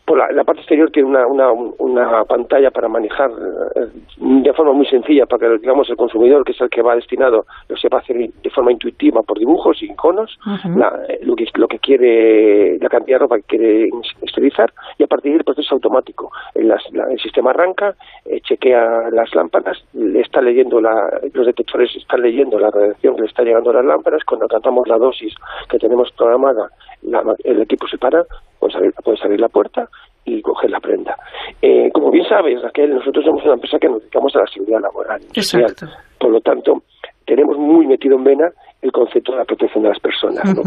[0.05, 3.31] por la, la, parte exterior tiene una, una, una pantalla para manejar
[3.75, 6.95] eh, de forma muy sencilla para que digamos el consumidor que es el que va
[6.95, 10.38] destinado lo sepa hacer de forma intuitiva por dibujos y iconos
[10.75, 13.89] la, lo que lo que quiere la cantidad de ropa que quiere
[14.21, 16.31] esterilizar y a partir del proceso automático.
[16.53, 16.77] El, la,
[17.09, 22.59] el sistema arranca eh, chequea las lámparas le está leyendo la, los detectores están leyendo
[22.59, 25.34] la radiación que le está llegando a las lámparas cuando alcanzamos la dosis
[25.69, 26.69] que tenemos programada
[27.03, 28.25] la, el equipo se para
[28.64, 29.88] puede salir, puede salir la puerta
[30.26, 31.15] y coger la prenda.
[31.61, 34.80] Eh, como bien sabes, Raquel, nosotros somos una empresa que nos dedicamos a la seguridad
[34.81, 35.22] laboral.
[35.34, 35.88] Exacto.
[36.19, 36.84] Por lo tanto,
[37.26, 38.49] tenemos muy metido en vena
[38.81, 40.61] el concepto de la protección de las personas, ¿no?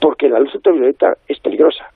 [0.00, 1.86] Porque la luz ultravioleta es peligrosa.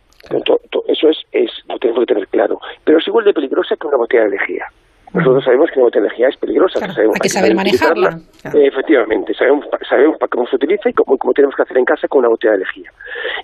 [0.89, 2.59] Eso es, es, lo tenemos que tener claro.
[2.85, 4.65] Pero es igual de peligrosa que una botella de lejía.
[5.13, 6.79] Nosotros sabemos que una botella de lejía es peligrosa.
[6.79, 8.19] Claro, sabemos hay que saber manejarla.
[8.43, 8.59] Claro.
[8.59, 12.09] Eh, efectivamente, sabemos, sabemos cómo se utiliza y cómo, cómo, tenemos que hacer en casa
[12.09, 12.91] con una botella de lejía.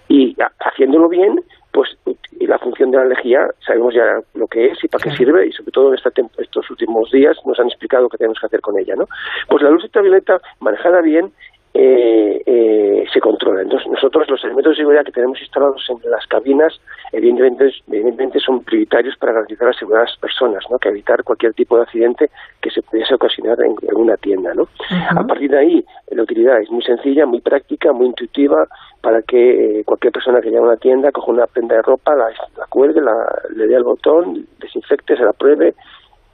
[0.08, 1.36] Y haciéndolo bien,
[1.72, 1.96] pues
[2.38, 5.46] y la función de la lejía sabemos ya lo que es y para qué sirve
[5.46, 8.60] y sobre todo en esta estos últimos días nos han explicado qué tenemos que hacer
[8.60, 9.06] con ella, ¿no?
[9.48, 11.32] Pues la luz ultravioleta manejada bien
[11.74, 12.79] eh, eh,
[13.12, 13.62] se controla.
[13.62, 16.80] Entonces, nosotros los elementos de seguridad que tenemos instalados en las cabinas,
[17.12, 20.78] evidentemente, evidentemente son prioritarios para garantizar la seguridad de las personas, ¿no?
[20.78, 22.30] que evitar cualquier tipo de accidente
[22.60, 24.54] que se pudiese ocasionar en, en una tienda.
[24.54, 24.62] ¿no?
[24.62, 25.20] Uh -huh.
[25.20, 28.66] A partir de ahí, la utilidad es muy sencilla, muy práctica, muy intuitiva,
[29.02, 32.14] para que eh, cualquier persona que llegue a una tienda coja una prenda de ropa,
[32.14, 33.14] la, la cuelgue, la,
[33.56, 35.74] le dé al botón, desinfecte, se la pruebe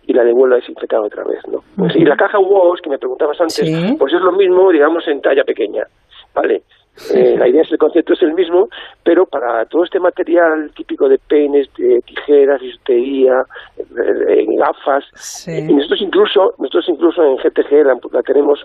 [0.09, 1.59] y la devuelva desinfectada otra vez, ¿no?
[1.59, 1.97] Uh -huh.
[1.97, 3.97] Y la caja WOS, que me preguntabas antes, ¿Sí?
[3.99, 5.85] pues es lo mismo, digamos, en talla pequeña,
[6.37, 6.63] ¿vale?
[7.13, 8.69] Eh, la idea es el concepto es el mismo,
[9.05, 13.43] pero para todo este material típico de peines, de tijeras, bisutería,
[13.79, 15.53] eh, gafas, sí.
[15.69, 18.65] y nosotros incluso, nosotros incluso en GTG la, la tenemos,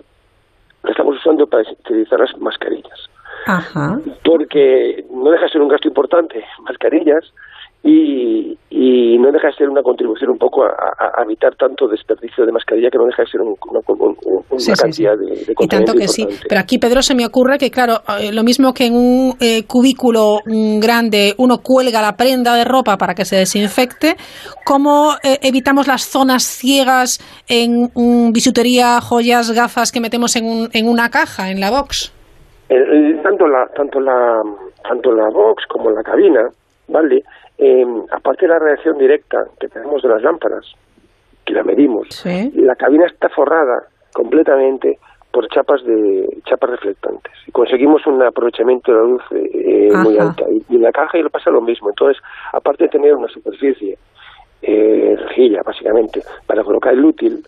[0.82, 3.10] la estamos usando para utilizar las mascarillas.
[3.46, 3.98] Ajá.
[4.24, 7.34] Porque no deja de ser un gasto importante, mascarillas,
[7.84, 11.88] y, y no deja de ser una contribución un poco a, a, a, evitar tanto
[11.88, 14.16] desperdicio de mascarilla que no deja de ser un, una, un,
[14.50, 15.40] una sí, cantidad sí, sí.
[15.40, 16.26] de, de Y tanto que sí.
[16.48, 19.66] Pero aquí, Pedro, se me ocurre que, claro, eh, lo mismo que en un eh,
[19.66, 24.14] cubículo mm, grande uno cuelga la prenda de ropa para que se desinfecte,
[24.64, 27.18] ¿cómo eh, evitamos las zonas ciegas
[27.48, 32.12] en um, bisutería, joyas, gafas que metemos en, un, en una caja, en la box?
[32.68, 34.40] El, tanto la tanto la
[34.82, 36.48] tanto la box como la cabina,
[36.88, 37.22] ¿vale?
[37.64, 40.66] Eh, aparte de la radiación directa que tenemos de las lámparas,
[41.44, 42.50] que la medimos, ¿Sí?
[42.56, 44.98] la cabina está forrada completamente
[45.30, 47.32] por chapas de chapas reflectantes.
[47.46, 50.44] Y conseguimos un aprovechamiento de la luz eh, muy alta.
[50.50, 51.88] Y, en la caja y le pasa lo mismo.
[51.88, 52.20] Entonces
[52.52, 53.96] aparte de tener una superficie
[54.60, 57.44] eh, rejilla básicamente para colocar el útil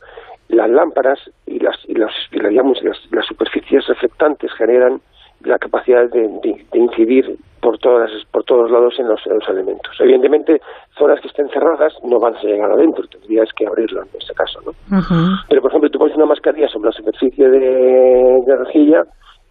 [0.49, 5.01] las lámparas y las y las, y las, digamos, las, las superficies reflectantes generan
[5.45, 9.49] la capacidad de, de, de incidir por todas por todos lados en los, en los,
[9.49, 9.97] elementos.
[9.99, 10.61] Evidentemente,
[10.99, 14.61] zonas que estén cerradas no van a llegar adentro, tendrías que abrirlo en este caso,
[14.67, 14.71] ¿no?
[14.71, 15.45] Uh -huh.
[15.49, 19.05] Pero, por ejemplo, tú pones una mascarilla sobre la superficie de, de rejilla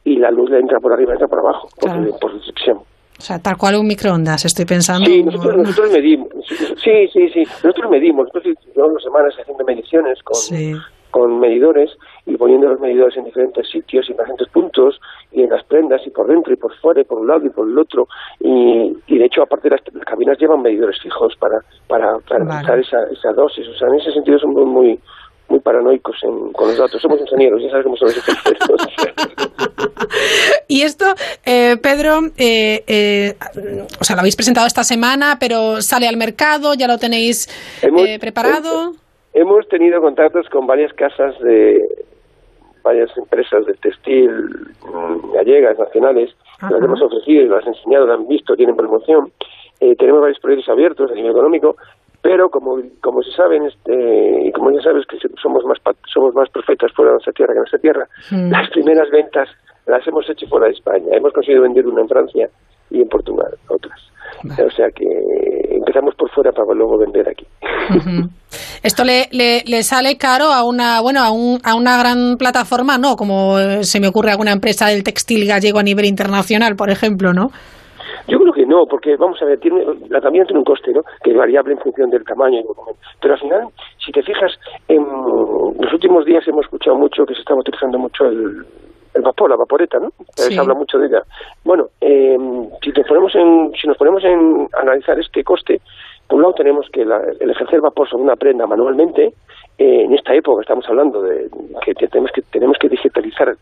[0.03, 2.03] y la luz le entra por arriba entra por abajo, claro.
[2.11, 2.77] por, por reflexión.
[2.77, 5.05] O sea, tal cual un microondas, estoy pensando.
[5.05, 6.27] Sí, nosotros, nosotros medimos.
[6.83, 7.43] Sí, sí, sí.
[7.63, 8.27] Nosotros medimos.
[8.33, 10.73] Nosotros llevamos semanas haciendo mediciones con, sí
[11.13, 11.91] con medidores
[12.25, 14.99] y poniendo los medidores en diferentes sitios y en diferentes puntos
[15.31, 17.49] y en las prendas y por dentro y por fuera y por un lado y
[17.49, 18.07] por el otro
[18.39, 22.81] y, y de hecho aparte las, las, cabinas llevan medidores fijos para para, para vale.
[22.81, 24.99] esa, esa dosis o sea en ese sentido somos muy
[25.49, 27.01] muy paranoicos en, con los datos.
[27.01, 28.87] Somos ingenieros, ya sabes cómo son los expertos.
[30.67, 31.05] y esto,
[31.45, 33.35] eh, Pedro, eh, eh,
[33.99, 37.47] o sea, lo habéis presentado esta semana, pero sale al mercado, ya lo tenéis
[37.81, 38.93] hemos, preparado.
[39.33, 41.77] Hemos tenido contactos con varias casas de
[42.83, 44.31] varias empresas de textil
[45.33, 49.31] gallegas, nacionales, las hemos ofrecido, las enseñado, las han visto, tienen promoción.
[49.79, 51.75] Eh, tenemos varios proyectos abiertos a nivel económico,
[52.21, 55.77] pero como, como se sabe, este, y como ya sabes que somos más,
[56.13, 58.51] somos más profetas fuera de nuestra tierra que en nuestra tierra, mm.
[58.51, 59.49] las primeras ventas
[59.85, 61.07] las hemos hecho fuera de España.
[61.11, 62.49] Hemos conseguido vender una en Francia
[62.93, 63.99] y en Portugal, otras.
[64.43, 65.05] O sea que
[65.71, 67.45] empezamos por fuera para luego vender aquí.
[68.83, 72.97] ¿Esto le, le, sale caro a una bueno a, un, a una gran plataforma?
[72.97, 77.33] No, como se me ocurre alguna empresa del textil gallego a nivel internacional, por ejemplo,
[77.33, 77.47] ¿no?
[78.27, 81.01] Yo creo que no, porque vamos a ver, tiene, la también tiene un coste, ¿no?
[81.23, 82.63] Que es variable en función del tamaño y
[83.21, 83.61] Pero al final,
[84.03, 84.51] si te fijas,
[84.87, 85.03] en
[85.79, 88.65] los últimos días hemos escuchado mucho que se estaba utilizando mucho el,
[89.13, 90.11] el vapor, la vaporeta, ¿no?
[90.35, 91.23] Se habla mucho de ella.
[91.63, 92.37] Bueno, eh,
[92.81, 95.81] si, ponemos en, si nos ponemos en analizar este coste,
[96.27, 99.33] por un lado tenemos que el ejercer vapor sobre una prenda manualmente,
[99.77, 101.49] eh, en esta época estamos hablando de
[101.85, 103.55] que tenemos que tenemos que digitalizar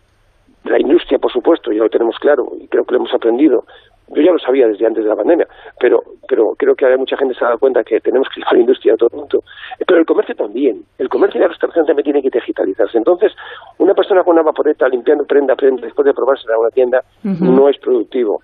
[0.66, 3.66] la industria, por supuesto, ya lo tenemos claro y creo que lo hemos aprendido,
[4.14, 5.48] yo ya lo sabía desde antes de la pandemia,
[5.80, 8.46] pero, pero creo que ahora mucha gente se ha dado cuenta que tenemos que ir
[8.48, 9.44] a la industria todo el mundo.
[9.86, 12.98] Pero el comercio también, el comercio y la restauración también tiene que digitalizarse.
[12.98, 13.34] Entonces,
[13.78, 17.70] una persona con una vaporeta limpiando prenda, prenda después de probarse en una tienda no
[17.70, 18.42] es productivo.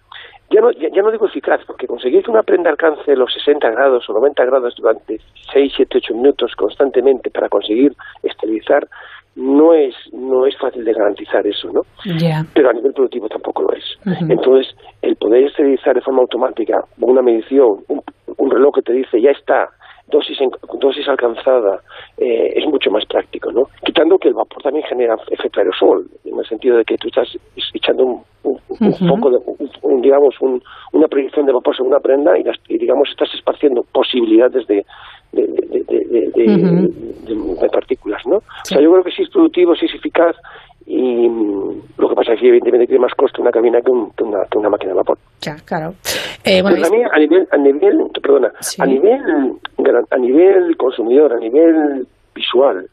[0.50, 4.10] Ya no, ya, no digo eficaz, porque conseguir que una prenda alcance los 60 grados
[4.10, 5.20] o 90 grados durante
[5.52, 8.88] 6, 7, 8 minutos constantemente para conseguir esterilizar
[9.38, 11.82] no es no es fácil de garantizar eso, ¿no?
[12.54, 13.84] Pero a nivel productivo tampoco lo es.
[14.30, 19.32] Entonces, el poder esterilizar de forma automática una medición, un, reloj que te dice ya
[19.32, 19.70] está,
[20.08, 20.38] dosis
[20.80, 21.82] dosis alcanzada,
[22.18, 23.64] eh, es mucho más práctico, ¿no?
[23.86, 27.28] Quitando que el vapor también genera efecto aerosol, en el sentido de que tú estás
[27.74, 28.24] echando un,
[29.10, 29.40] poco de,
[30.02, 30.36] digamos,
[30.94, 34.86] una proyección de vapor sobre una prenda y, y digamos estás esparciendo posibilidades de,
[35.34, 35.46] de,
[37.72, 38.38] partículas, ¿no?
[38.38, 40.36] O sea, yo creo que sí es productivo, sí es eficaz
[40.88, 44.46] y mm, lo que pasa es que evidentemente tiene más coste una cabina que, una,
[44.50, 45.18] que una, máquina de vapor.
[45.42, 45.94] Ya, claro.
[46.46, 49.60] Eh, bueno, a, mí, a nivel, a nivel, perdona, a nivel,
[50.10, 52.88] a nivel consumidor, a nivel visual,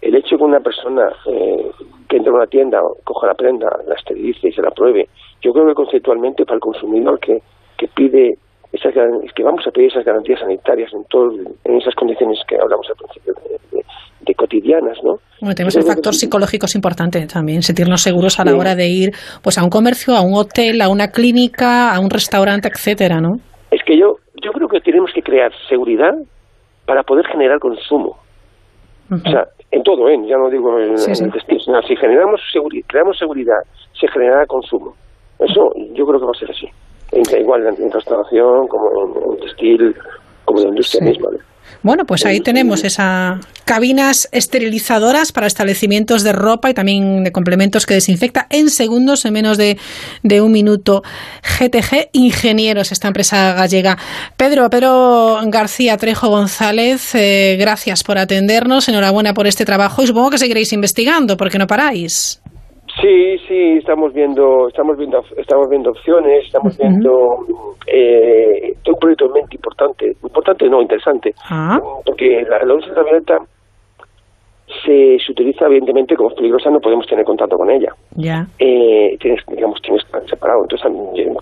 [0.00, 1.70] el hecho que una persona eh,
[2.08, 5.08] que entra a una tienda, coja la prenda, la esterilice y se la pruebe,
[5.42, 7.42] yo creo que conceptualmente para el consumidor que,
[7.76, 8.38] que pide
[8.72, 8.94] esas,
[9.34, 11.30] que vamos a pedir esas garantías sanitarias en, todo,
[11.64, 13.34] en esas condiciones que hablamos al principio
[13.70, 15.16] de, cotidianas, ¿no?
[15.40, 19.10] Bueno, tenemos el factor psicológico es importante también, sentirnos seguros a la hora de ir
[19.42, 23.36] pues a un comercio, a un hotel, a una clínica, a un restaurante, etcétera, ¿no?
[23.70, 26.12] Es que yo yo creo que tenemos que crear seguridad
[26.86, 28.16] para poder generar consumo.
[29.10, 30.16] O sea, en todo, ¿eh?
[30.26, 32.40] ya no digo en, el destino, si generamos
[32.88, 33.60] creamos seguridad,
[33.92, 34.94] se generará consumo.
[35.38, 36.66] Eso yo creo que va a ser así
[37.12, 39.94] igual en, restauración, como en, textil,
[40.44, 41.28] como en la industria misma.
[41.82, 47.86] Bueno, pues ahí tenemos esas cabinas esterilizadoras para establecimientos de ropa y también de complementos
[47.86, 49.76] que desinfecta en segundos, en menos de,
[50.40, 51.02] un minuto.
[51.42, 53.98] GTG Ingenieros, esta empresa gallega.
[54.36, 60.30] Pedro, Pedro García Trejo González, eh, gracias por atendernos, enhorabuena por este trabajo y supongo
[60.30, 62.41] que seguiréis investigando porque no paráis.
[63.00, 67.38] Sí, sí, estamos viendo, estamos viendo, estamos viendo opciones, estamos viendo
[67.86, 71.78] eh, un proyecto realmente importante, importante no, interesante, ah.
[72.04, 73.38] porque la, luz ultravioleta
[74.84, 77.94] se, se utiliza evidentemente como es peligrosa, no podemos tener contacto con ella.
[78.16, 78.46] Ya.
[78.58, 80.62] Eh, tienes, digamos, tienes separado.
[80.62, 80.92] Entonces,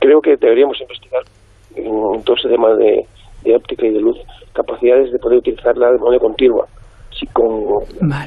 [0.00, 1.22] creo que deberíamos investigar
[1.74, 3.04] en todo ese tema de,
[3.42, 4.18] de óptica y de luz
[4.52, 6.66] capacidades de poder utilizarla de manera continua
[7.28, 7.84] con,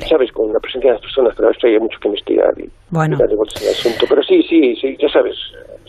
[0.07, 0.31] ¿sabes?
[0.31, 3.17] Con la presencia de las personas, pero esto hay mucho que investigar y, bueno.
[3.17, 4.05] darle vueltas al asunto.
[4.07, 5.35] Pero sí, sí, sí, ya sabes,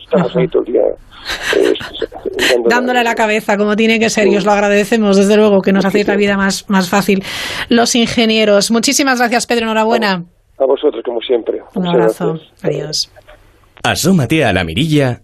[0.03, 0.83] estamos ahí todo el día.
[1.57, 1.75] Eh,
[2.69, 5.85] dándole la cabeza como tiene que ser y os lo agradecemos desde luego que nos
[5.85, 7.23] hace la vida más, más fácil
[7.71, 10.23] los ingenieros muchísimas gracias Pedro enhorabuena
[10.59, 13.11] a vosotros como siempre un abrazo adiós
[13.83, 15.23] asómate a la mirilla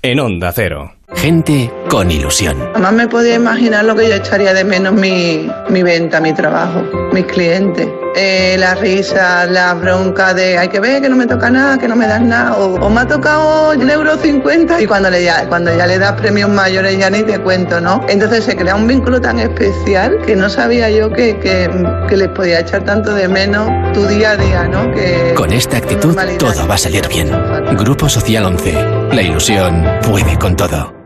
[0.00, 2.56] en onda cero Gente con ilusión.
[2.72, 6.82] Jamás me podía imaginar lo que yo echaría de menos mi, mi venta, mi trabajo,
[7.12, 7.88] mis clientes.
[8.14, 11.88] Eh, la risa, la bronca de hay que ver que no me toca nada, que
[11.88, 15.48] no me das nada, o, me ha tocado el euro 50 y cuando, le, ya,
[15.48, 18.04] cuando ya le das premios mayores ya ni te cuento, ¿no?
[18.08, 21.70] Entonces se crea un vínculo tan especial que no sabía yo que, que,
[22.06, 24.92] que les podía echar tanto de menos tu día a día, ¿no?
[24.92, 27.30] Que, con esta actitud todo va a salir bien.
[27.78, 28.72] Grupo Social 11.
[29.12, 31.01] La ilusión puede con todo.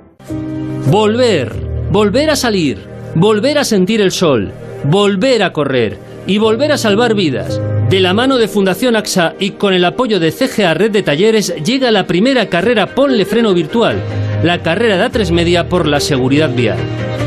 [0.91, 1.53] Volver,
[1.91, 2.79] volver a salir,
[3.17, 4.53] volver a sentir el sol,
[4.85, 5.99] volver a correr
[6.29, 7.61] y volver a salvar vidas.
[7.91, 11.53] De la mano de Fundación AXA y con el apoyo de CGA Red de Talleres
[11.65, 13.97] llega la primera carrera Ponle Freno Virtual,
[14.45, 16.79] la carrera de A3 Media por la seguridad vial.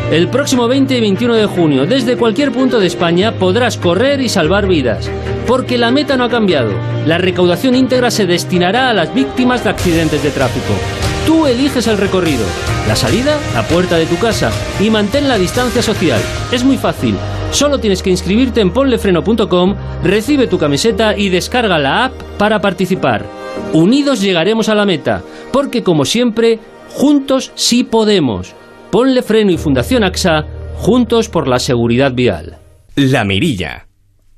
[0.10, 4.30] El próximo 20 y 21 de junio, desde cualquier punto de España, podrás correr y
[4.30, 5.12] salvar vidas.
[5.46, 6.72] Porque la meta no ha cambiado.
[7.06, 10.74] La recaudación íntegra se destinará a las víctimas de accidentes de tráfico.
[11.30, 12.44] Tú eliges el recorrido,
[12.88, 14.50] la salida, la puerta de tu casa
[14.80, 16.20] y mantén la distancia social.
[16.52, 17.16] Es muy fácil.
[17.52, 23.28] Solo tienes que inscribirte en ponlefreno.com, recibe tu camiseta y descarga la app para participar.
[23.74, 25.22] Unidos llegaremos a la meta,
[25.54, 26.58] porque como siempre,
[26.96, 28.56] juntos sí podemos.
[28.90, 30.48] Ponle Freno y Fundación AXA,
[30.78, 32.58] juntos por la seguridad vial.
[32.96, 33.86] La Mirilla.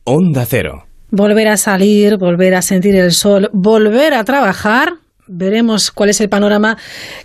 [0.04, 0.88] Onda Cero.
[1.10, 4.96] Volver a salir, volver a sentir el sol, volver a trabajar
[5.32, 6.76] veremos cuál es el panorama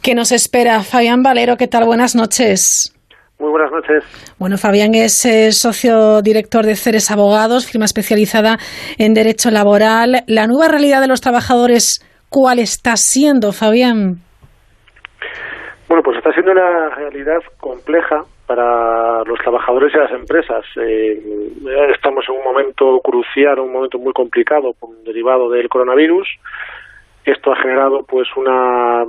[0.02, 0.80] que nos espera.
[0.80, 1.84] Fabián Valero, ¿qué tal?
[1.84, 2.92] Buenas noches.
[3.38, 4.02] Muy buenas noches.
[4.38, 8.56] Bueno, Fabián es eh, socio director de Ceres Abogados, firma especializada
[8.98, 10.24] en derecho laboral.
[10.26, 12.00] La nueva realidad de los trabajadores,
[12.30, 14.22] ¿cuál está siendo, Fabián?
[15.88, 20.64] Bueno, pues está siendo una realidad compleja para los trabajadores y las empresas.
[20.80, 21.20] Eh,
[21.94, 24.72] estamos en un momento crucial, un momento muy complicado,
[25.04, 26.26] derivado del coronavirus.
[27.26, 29.04] Esto ha generado pues una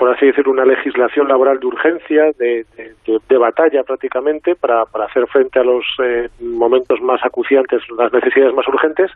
[0.00, 5.26] por así decirlo, una legislación laboral de urgencia, de, de, batalla prácticamente, para, para, hacer
[5.26, 9.10] frente a los eh, momentos más acuciantes, las necesidades más urgentes.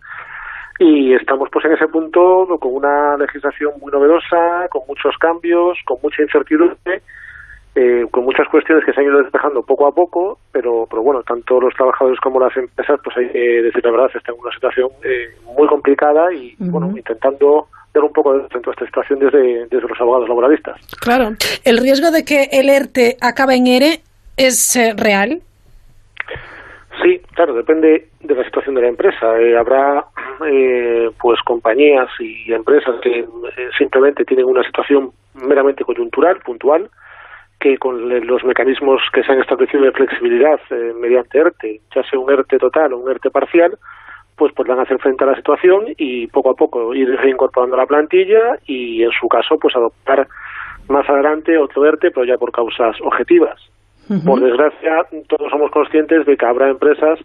[0.78, 5.96] Y estamos pues en ese punto con una legislación muy novedosa, con muchos cambios, con
[6.02, 7.00] mucha incertidumbre,
[7.74, 11.22] eh, con muchas cuestiones que se han ido despejando poco a poco, pero, pero bueno,
[11.22, 14.52] tanto los trabajadores como las empresas, pues hay que decir la verdad, están en una
[14.52, 17.68] situación eh, muy complicada y, bueno, intentando
[18.02, 20.80] un poco dentro de esta situación desde, desde los abogados laboralistas.
[21.01, 21.30] Claro.
[21.64, 24.01] ¿El riesgo de que el ERTE acabe en ERE
[24.36, 25.40] es eh, real?
[27.02, 29.38] Sí, claro, depende de la situación de la empresa.
[29.38, 30.06] Eh, habrá
[30.46, 33.26] eh, pues compañías y empresas que
[33.76, 36.88] simplemente tienen una situación meramente coyuntural, puntual,
[37.65, 40.61] que con los mecanismos que se han establecido de flexibilidad
[41.01, 43.78] mediante ERTE, ya sea un ERTE total o un ERTE parcial,
[44.36, 48.59] pues podrán hacer frente a la situación y poco a poco ir reincorporando la plantilla
[48.66, 50.28] y en su caso pues adoptar
[50.89, 53.59] más adelante otro ERTE pero ya por causas objetivas.
[54.27, 57.19] Por desgracia todos somos conscientes de que habrá empresas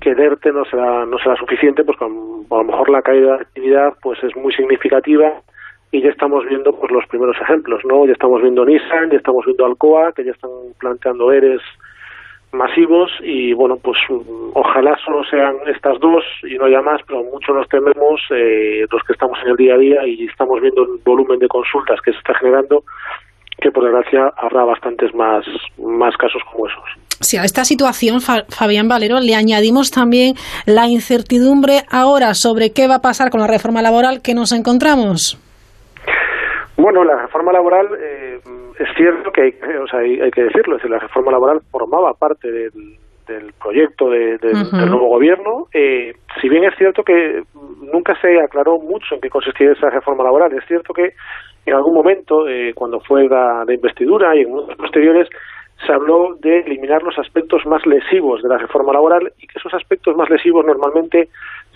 [0.00, 2.10] que el ERTE no será, no será suficiente pues con,
[2.50, 5.42] a lo mejor la caída de actividad pues es muy significativa
[5.92, 8.06] y ya estamos viendo pues los primeros ejemplos, ¿no?
[8.06, 11.60] Ya estamos viendo Nissan, ya estamos viendo Alcoa, que ya están planteando ERES
[12.52, 13.96] masivos y bueno pues
[14.54, 19.02] ojalá solo sean estas dos y no haya más pero mucho nos tememos eh, los
[19.04, 22.10] que estamos en el día a día y estamos viendo el volumen de consultas que
[22.10, 22.82] se está generando
[23.60, 25.44] que por desgracia habrá bastantes más
[25.78, 26.84] más casos como esos
[27.22, 32.94] Sí, a esta situación, Fabián Valero, le añadimos también la incertidumbre ahora sobre qué va
[32.94, 35.38] a pasar con la reforma laboral que nos encontramos.
[36.80, 38.40] Bueno, la reforma laboral eh,
[38.78, 42.14] es cierto que hay, o sea, hay, que decirlo, es decir, la reforma laboral formaba
[42.14, 42.72] parte del,
[43.62, 44.40] proyecto del
[44.88, 45.66] nuevo gobierno.
[45.72, 47.42] Eh, si bien es cierto que
[47.92, 51.12] nunca se aclaró mucho en qué consistía esa reforma laboral, es cierto que
[51.66, 55.28] en algún momento, eh, cuando fue la, investidura y en momentos posteriores,
[55.86, 59.74] se habló de eliminar los aspectos más lesivos de la reforma laboral y que esos
[59.74, 61.28] aspectos más lesivos normalmente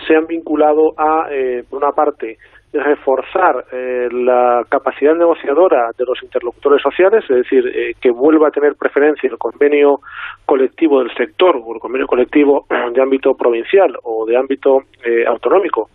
[0.08, 1.28] se han vinculado a,
[1.70, 2.38] por una parte,
[2.74, 8.50] reforzar eh, la capacidad negociadora de los interlocutores sociales, es decir, eh, que vuelva a
[8.50, 10.00] tener preferencia el convenio
[10.44, 15.88] colectivo del sector o el convenio colectivo de ámbito provincial o de ámbito eh, autonómico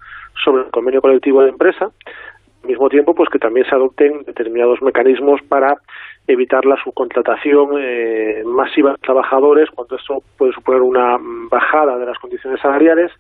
[0.43, 1.85] sobre el convenio colectivo de empresa,
[2.63, 5.75] al mismo tiempo pues que también se adopten determinados mecanismos para
[6.27, 7.71] evitar la subcontratación
[8.45, 11.17] masiva de trabajadores cuando esto puede suponer una
[11.49, 13.11] bajada de las condiciones salariales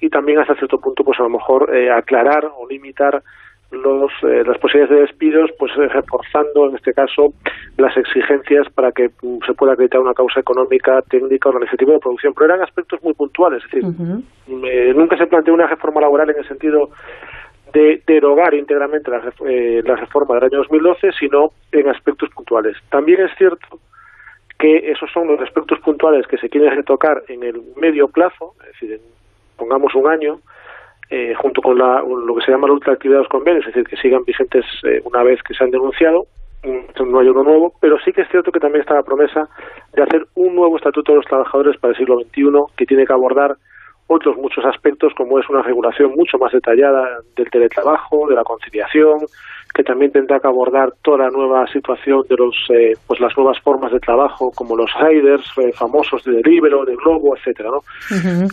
[0.00, 3.22] y también hasta cierto punto pues a lo mejor eh, aclarar o limitar
[3.70, 7.34] los, eh, las posibilidades de despidos, pues eh, reforzando en este caso
[7.76, 12.34] las exigencias para que mm, se pueda acreditar una causa económica, técnica, organizativa de producción.
[12.34, 16.48] Pero eran aspectos muy puntuales, es decir, nunca se planteó una reforma laboral en el
[16.48, 16.90] sentido
[17.72, 22.76] de derogar íntegramente la, la reforma del año 2012, sino en aspectos puntuales.
[22.88, 23.78] También es cierto
[24.58, 28.66] que esos son los aspectos puntuales que se quieren retocar en el medio plazo, es
[28.72, 29.19] decir, en
[29.60, 30.40] pongamos un año,
[31.10, 33.96] eh, junto con lo que se llama la ultraactividad de los convenios, es decir, que
[33.96, 36.26] sigan vigentes eh, una vez que se han denunciado,
[36.62, 39.48] no hay uno nuevo, pero sí que es cierto que también está la promesa
[39.94, 43.12] de hacer un nuevo estatuto de los trabajadores para el siglo XXI que tiene que
[43.12, 43.56] abordar
[44.12, 49.20] otros muchos aspectos como es una regulación mucho más detallada del teletrabajo, de la conciliación,
[49.72, 53.60] que también tendrá que abordar toda la nueva situación de los eh, pues las nuevas
[53.60, 57.82] formas de trabajo como los riders eh, famosos de Deliveroo, de Globo, etcétera, ¿no?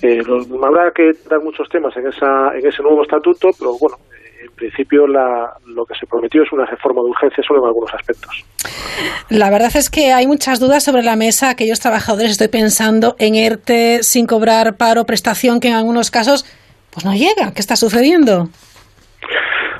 [0.04, 0.22] Eh,
[0.64, 3.98] habrá que dar muchos temas en esa en ese nuevo estatuto, pero bueno,
[4.42, 7.94] en principio la, lo que se prometió es una reforma de urgencia solo en algunos
[7.94, 8.46] aspectos.
[9.30, 11.50] La verdad es que hay muchas dudas sobre la mesa.
[11.50, 16.46] Aquellos trabajadores, estoy pensando en ERTE sin cobrar paro, prestación, que en algunos casos
[16.92, 17.54] pues no llega.
[17.54, 18.50] ¿Qué está sucediendo?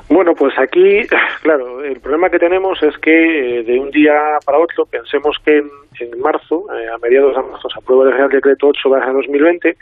[0.08, 1.02] Bueno, pues aquí,
[1.42, 4.14] claro, el problema que tenemos es que eh, de un día
[4.44, 8.30] para otro, pensemos que en, marzo, eh, a mediados de marzo, se aprueba el Real
[8.30, 9.76] Decreto 8 2020,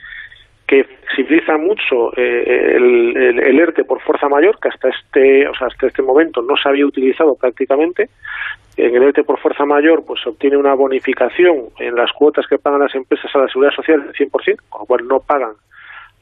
[0.67, 5.69] que flexibiliza mucho eh, el, el, ERTE por fuerza mayor, que hasta este, o sea,
[5.69, 8.09] hasta este momento no se había utilizado prácticamente.
[8.77, 12.59] En el ERTE por fuerza mayor, pues se obtiene una bonificación en las cuotas que
[12.59, 14.31] pagan las empresas a la seguridad social del 100%,
[14.69, 15.53] con lo cual no pagan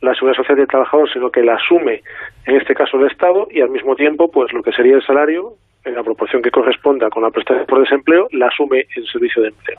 [0.01, 2.03] la seguridad social del trabajador, sino que la asume,
[2.47, 5.55] en este caso, el Estado, y al mismo tiempo, pues lo que sería el salario,
[5.85, 9.49] en la proporción que corresponda con la prestación por desempleo, la asume el servicio de
[9.49, 9.79] empleo.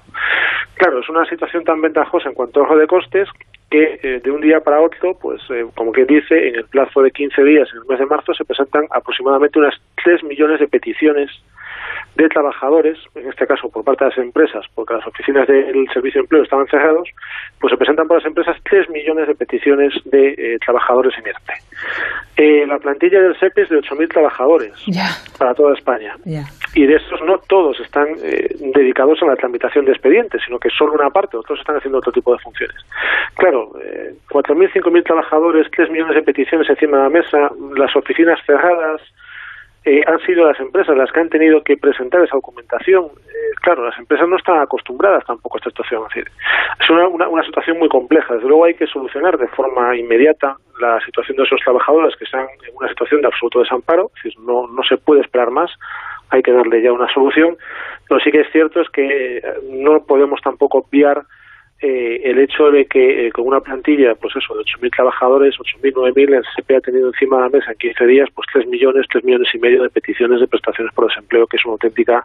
[0.76, 3.30] Claro, es una situación tan ventajosa en cuanto a ahorro de costes
[3.76, 7.02] que eh, de un día para otro, pues eh, como quien dice, en el plazo
[7.02, 10.68] de 15 días, en el mes de marzo, se presentan aproximadamente unas 3 millones de
[10.68, 11.30] peticiones
[12.16, 16.22] de trabajadores, en este caso por parte de las empresas, porque las oficinas del servicio
[16.22, 17.10] de empleo estaban cerrados,
[17.60, 21.54] pues se presentan por las empresas 3 millones de peticiones de eh, trabajadores en ERTE.
[22.38, 24.74] Eh, la plantilla del SEPE es de 8.000 trabajadores
[25.38, 26.16] para toda España.
[26.76, 30.70] Y de estos no todos están eh, dedicados a la tramitación de expedientes, sino que
[30.70, 32.76] solo una parte, otros están haciendo otro tipo de funciones.
[33.36, 38.40] Claro, eh, 4.000, 5.000 trabajadores, 3 millones de peticiones encima de la mesa, las oficinas
[38.46, 39.02] cerradas,
[39.86, 43.06] eh, han sido las empresas las que han tenido que presentar esa documentación.
[43.06, 46.02] Eh, claro, las empresas no están acostumbradas tampoco a esta situación.
[46.80, 48.34] Es, una, una, situación muy compleja.
[48.34, 52.48] Desde luego hay que solucionar de forma inmediata la situación de esos trabajadores que están
[52.68, 54.10] en una situación de absoluto desamparo.
[54.24, 55.70] Es no, no se puede esperar más.
[56.30, 57.58] Hay que darle ya una solución.
[58.08, 61.24] Pero sí que es cierto es que no podemos tampoco obviar
[61.82, 65.94] eh, el hecho de que eh, con una plantilla, pues eso, de 8.000 trabajadores, 8.000,
[65.94, 69.06] 9.000, el CP ha tenido encima de la mesa en 15 días, pues 3 millones,
[69.12, 72.24] 3 millones y medio de peticiones de prestaciones por desempleo, que es una auténtica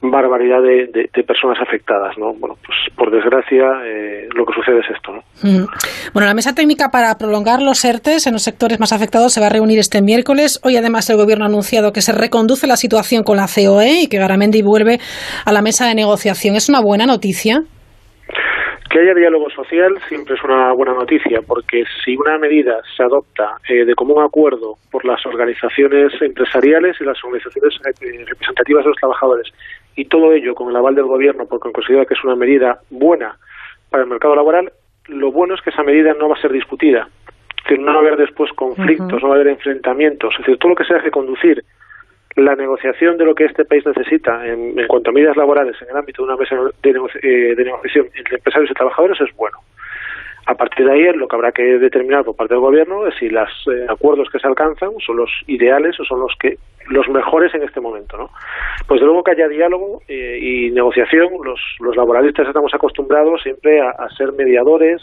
[0.00, 2.32] barbaridad de, personas afectadas, ¿no?
[2.34, 5.66] Bueno, pues por desgracia eh, lo que sucede es esto, ¿no?
[6.12, 9.46] Bueno, la mesa técnica para prolongar los ERTES en los sectores más afectados se va
[9.46, 10.60] a reunir este miércoles.
[10.62, 14.08] Hoy además el Gobierno ha anunciado que se reconduce la situación con la COE y
[14.08, 15.00] que Garamendi vuelve
[15.44, 16.54] a la mesa de negociación.
[16.54, 17.64] ¿Es una buena noticia?
[18.90, 23.56] Que haya diálogo social siempre es una buena noticia, porque si una medida se adopta
[23.68, 28.98] eh, de común acuerdo por las organizaciones empresariales y las organizaciones eh, representativas de los
[28.98, 29.52] trabajadores,
[29.96, 33.36] y todo ello con el aval del gobierno, porque considera que es una medida buena
[33.90, 34.70] para el mercado laboral,
[35.08, 37.08] lo bueno es que esa medida no va a ser discutida.
[37.58, 40.32] Es decir, no va a haber después conflictos, no va a haber enfrentamientos.
[40.34, 41.64] Es decir, todo lo que se deje conducir
[42.36, 45.96] la negociación de lo que este país necesita en, cuanto a medidas laborales en el
[45.96, 46.90] ámbito de una mesa de,
[47.22, 49.58] eh, de, negociación entre empresarios y trabajadores es bueno.
[50.46, 53.28] A partir de ahí, lo que habrá que determinar por parte del gobierno es si
[53.28, 56.56] los eh, acuerdos que se alcanzan son los ideales o son los que
[56.88, 58.30] los mejores en este momento, ¿no?
[58.86, 63.80] Pues de luego que haya diálogo eh, y negociación, los, los laboralistas estamos acostumbrados siempre
[63.80, 65.02] a ser mediadores,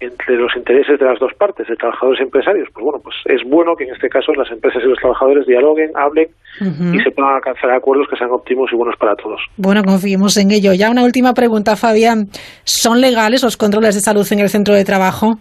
[0.00, 3.42] entre los intereses de las dos partes, de trabajadores y empresarios, pues bueno, pues es
[3.48, 6.28] bueno que en este caso las empresas y los trabajadores dialoguen, hablen
[6.60, 9.40] y se puedan alcanzar acuerdos que sean óptimos y buenos para todos.
[9.56, 10.72] Bueno, confiemos en ello.
[10.72, 12.26] Ya una última pregunta, Fabián.
[12.64, 15.34] ¿Son legales los controles de salud en el centro de trabajo?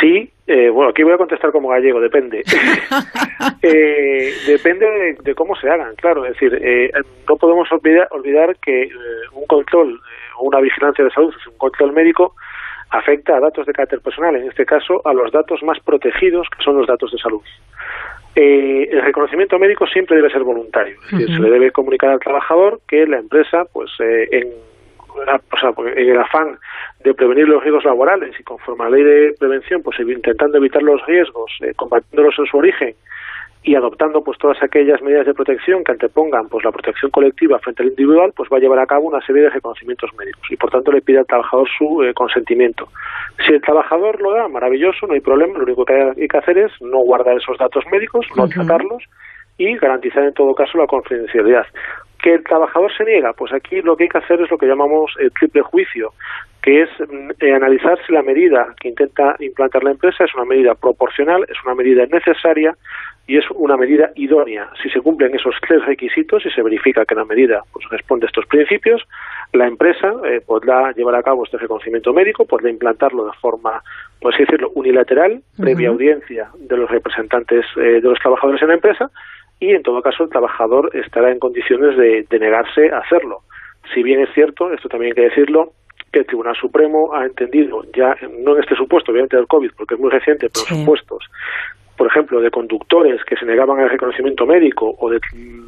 [0.00, 2.42] Sí, eh, bueno, aquí voy a contestar como gallego, depende.
[3.62, 6.24] eh, depende de, cómo se hagan, claro.
[6.24, 6.90] Es decir, eh,
[7.28, 8.90] no podemos olvidar, olvidar que eh,
[9.34, 10.00] un control
[10.38, 12.34] o una vigilancia de salud es un control médico
[12.90, 16.62] afecta a datos de carácter personal, en este caso a los datos más protegidos, que
[16.62, 17.42] son los datos de salud.
[18.34, 22.20] Eh, el reconocimiento médico siempre debe ser voluntario, es decir, se le debe comunicar al
[22.20, 24.48] trabajador que la empresa, pues eh, en,
[25.96, 26.58] en el afán
[27.02, 30.82] de prevenir los riesgos laborales y conforme a la ley de prevención, pues intentando evitar
[30.82, 32.94] los riesgos, eh, combatiéndolos en su origen
[33.68, 37.82] y adoptando pues todas aquellas medidas de protección que antepongan pues la protección colectiva frente
[37.82, 40.70] al individual, pues va a llevar a cabo una serie de reconocimientos médicos y por
[40.70, 42.88] tanto le pide al trabajador su eh, consentimiento.
[43.44, 46.56] Si el trabajador lo da, maravilloso, no hay problema, lo único que hay que hacer
[46.56, 49.04] es no guardar esos datos médicos, no tratarlos
[49.58, 51.66] y garantizar en todo caso la confidencialidad.
[52.22, 53.32] ¿Que el trabajador se niega?
[53.32, 56.12] Pues aquí lo que hay que hacer es lo que llamamos el triple juicio,
[56.62, 60.44] que es mm, eh, analizar si la medida que intenta implantar la empresa es una
[60.44, 62.76] medida proporcional, es una medida necesaria,
[63.28, 64.70] y es una medida idónea.
[64.82, 68.28] Si se cumplen esos tres requisitos y se verifica que la medida pues, responde a
[68.28, 69.02] estos principios,
[69.52, 73.82] la empresa eh, podrá llevar a cabo este reconocimiento médico, podrá implantarlo de forma,
[74.18, 78.74] por así decirlo, unilateral, previa audiencia de los representantes eh, de los trabajadores en la
[78.74, 79.10] empresa,
[79.60, 83.40] y en todo caso el trabajador estará en condiciones de, negarse a hacerlo.
[83.94, 85.72] Si bien es cierto, esto también hay que decirlo,
[86.12, 89.94] que el Tribunal Supremo ha entendido, ya no en este supuesto, obviamente del COVID, porque
[89.94, 91.28] es muy reciente, pero supuestos
[92.08, 95.20] ejemplo, de conductores que se negaban al reconocimiento médico o de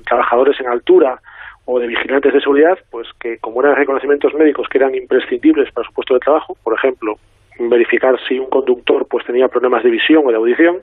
[0.07, 1.21] trabajadores en altura
[1.67, 5.87] o de vigilantes de seguridad, pues que como eran reconocimientos médicos que eran imprescindibles para
[5.87, 7.19] su puesto de trabajo, por ejemplo,
[7.59, 10.79] verificar si un conductor pues tenía problemas de visión o de audición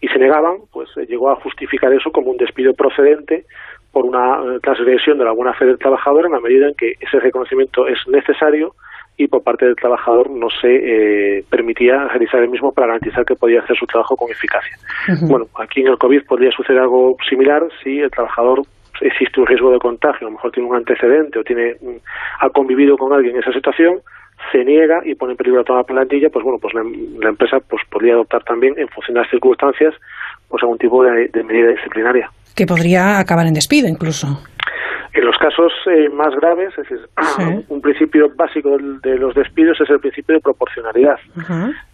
[0.00, 3.44] y se negaban, pues eh, llegó a justificar eso como un despido procedente
[3.92, 6.94] por una eh, transgresión de la buena fe del trabajador en la medida en que
[7.00, 8.74] ese reconocimiento es necesario
[9.16, 10.68] y por parte del trabajador no se
[11.38, 14.74] eh, permitía realizar el mismo para garantizar que podía hacer su trabajo con eficacia.
[15.28, 18.62] Bueno, aquí en el COVID podría suceder algo similar si el trabajador
[19.02, 21.76] existe un riesgo de contagio, a lo mejor tiene un antecedente o tiene
[22.40, 24.00] ha convivido con alguien en esa situación,
[24.52, 27.58] se niega y pone en peligro a toda la plantilla, pues bueno, pues la, empresa
[27.68, 29.94] pues podría adoptar también, en función de las circunstancias,
[30.48, 32.30] pues algún tipo de, medida disciplinaria.
[32.56, 34.26] Que podría acabar en despido incluso.
[35.12, 39.90] En los casos eh, más graves, es decir, un principio básico de los despidos es
[39.90, 41.18] el principio de proporcionalidad.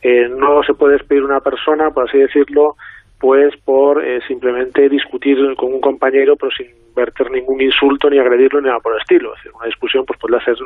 [0.03, 2.77] Eh, no se puede despedir una persona, por así decirlo,
[3.19, 8.61] pues por eh, simplemente discutir con un compañero, pero sin verter ningún insulto ni agredirlo
[8.61, 9.35] ni nada por el estilo.
[9.35, 10.57] Es decir, una discusión pues podría ser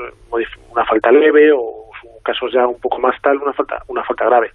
[0.71, 1.91] una falta leve o
[2.25, 4.51] casos ya un poco más tal, una falta, una falta grave.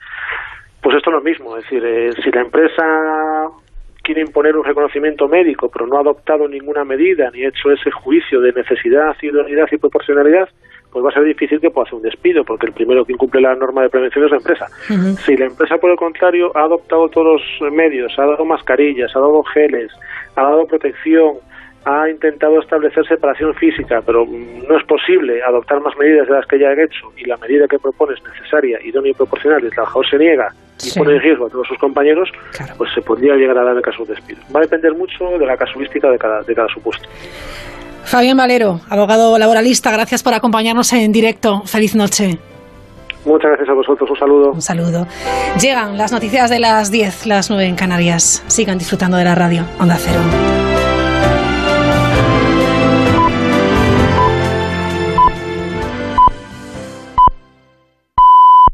[0.81, 3.49] Pues esto es lo mismo, es decir, eh, si la empresa
[4.03, 8.39] quiere imponer un reconocimiento médico, pero no ha adoptado ninguna medida ni hecho ese juicio
[8.39, 10.47] de necesidad, idoneidad y proporcionalidad,
[10.95, 13.41] pues va a ser difícil que pueda hacer un despido, porque el primero que incumple
[13.41, 14.67] la norma de prevención es la empresa.
[15.26, 19.19] Si la empresa, por el contrario, ha adoptado todos los medios, ha dado mascarillas, ha
[19.19, 19.91] dado geles,
[20.38, 21.34] ha dado protección,
[21.84, 26.59] ha intentado establecer separación física, pero no es posible adoptar más medidas de las que
[26.59, 29.72] ya han hecho y la medida que propone es necesaria, idónea y proporcional y el
[29.73, 30.47] trabajador se niega
[30.81, 32.31] y pone en riesgo a todos sus compañeros,
[32.77, 34.39] pues se podría llegar a dar el caso de despido.
[34.55, 37.09] Va a depender mucho de la casuística de cada, de cada supuesto.
[38.06, 41.64] Fabián Valero, abogado laboralista, gracias por acompañarnos en directo.
[41.65, 42.38] Feliz noche.
[43.26, 44.52] Muchas gracias a vosotros, un saludo.
[44.52, 45.07] Un saludo.
[45.60, 48.44] Llegan las noticias de las 10, las 9 en Canarias.
[48.48, 49.65] Sigan disfrutando de la radio.
[49.80, 50.19] Onda Cero.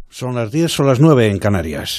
[0.10, 1.90] Son las 10 o las 9 en Canarias.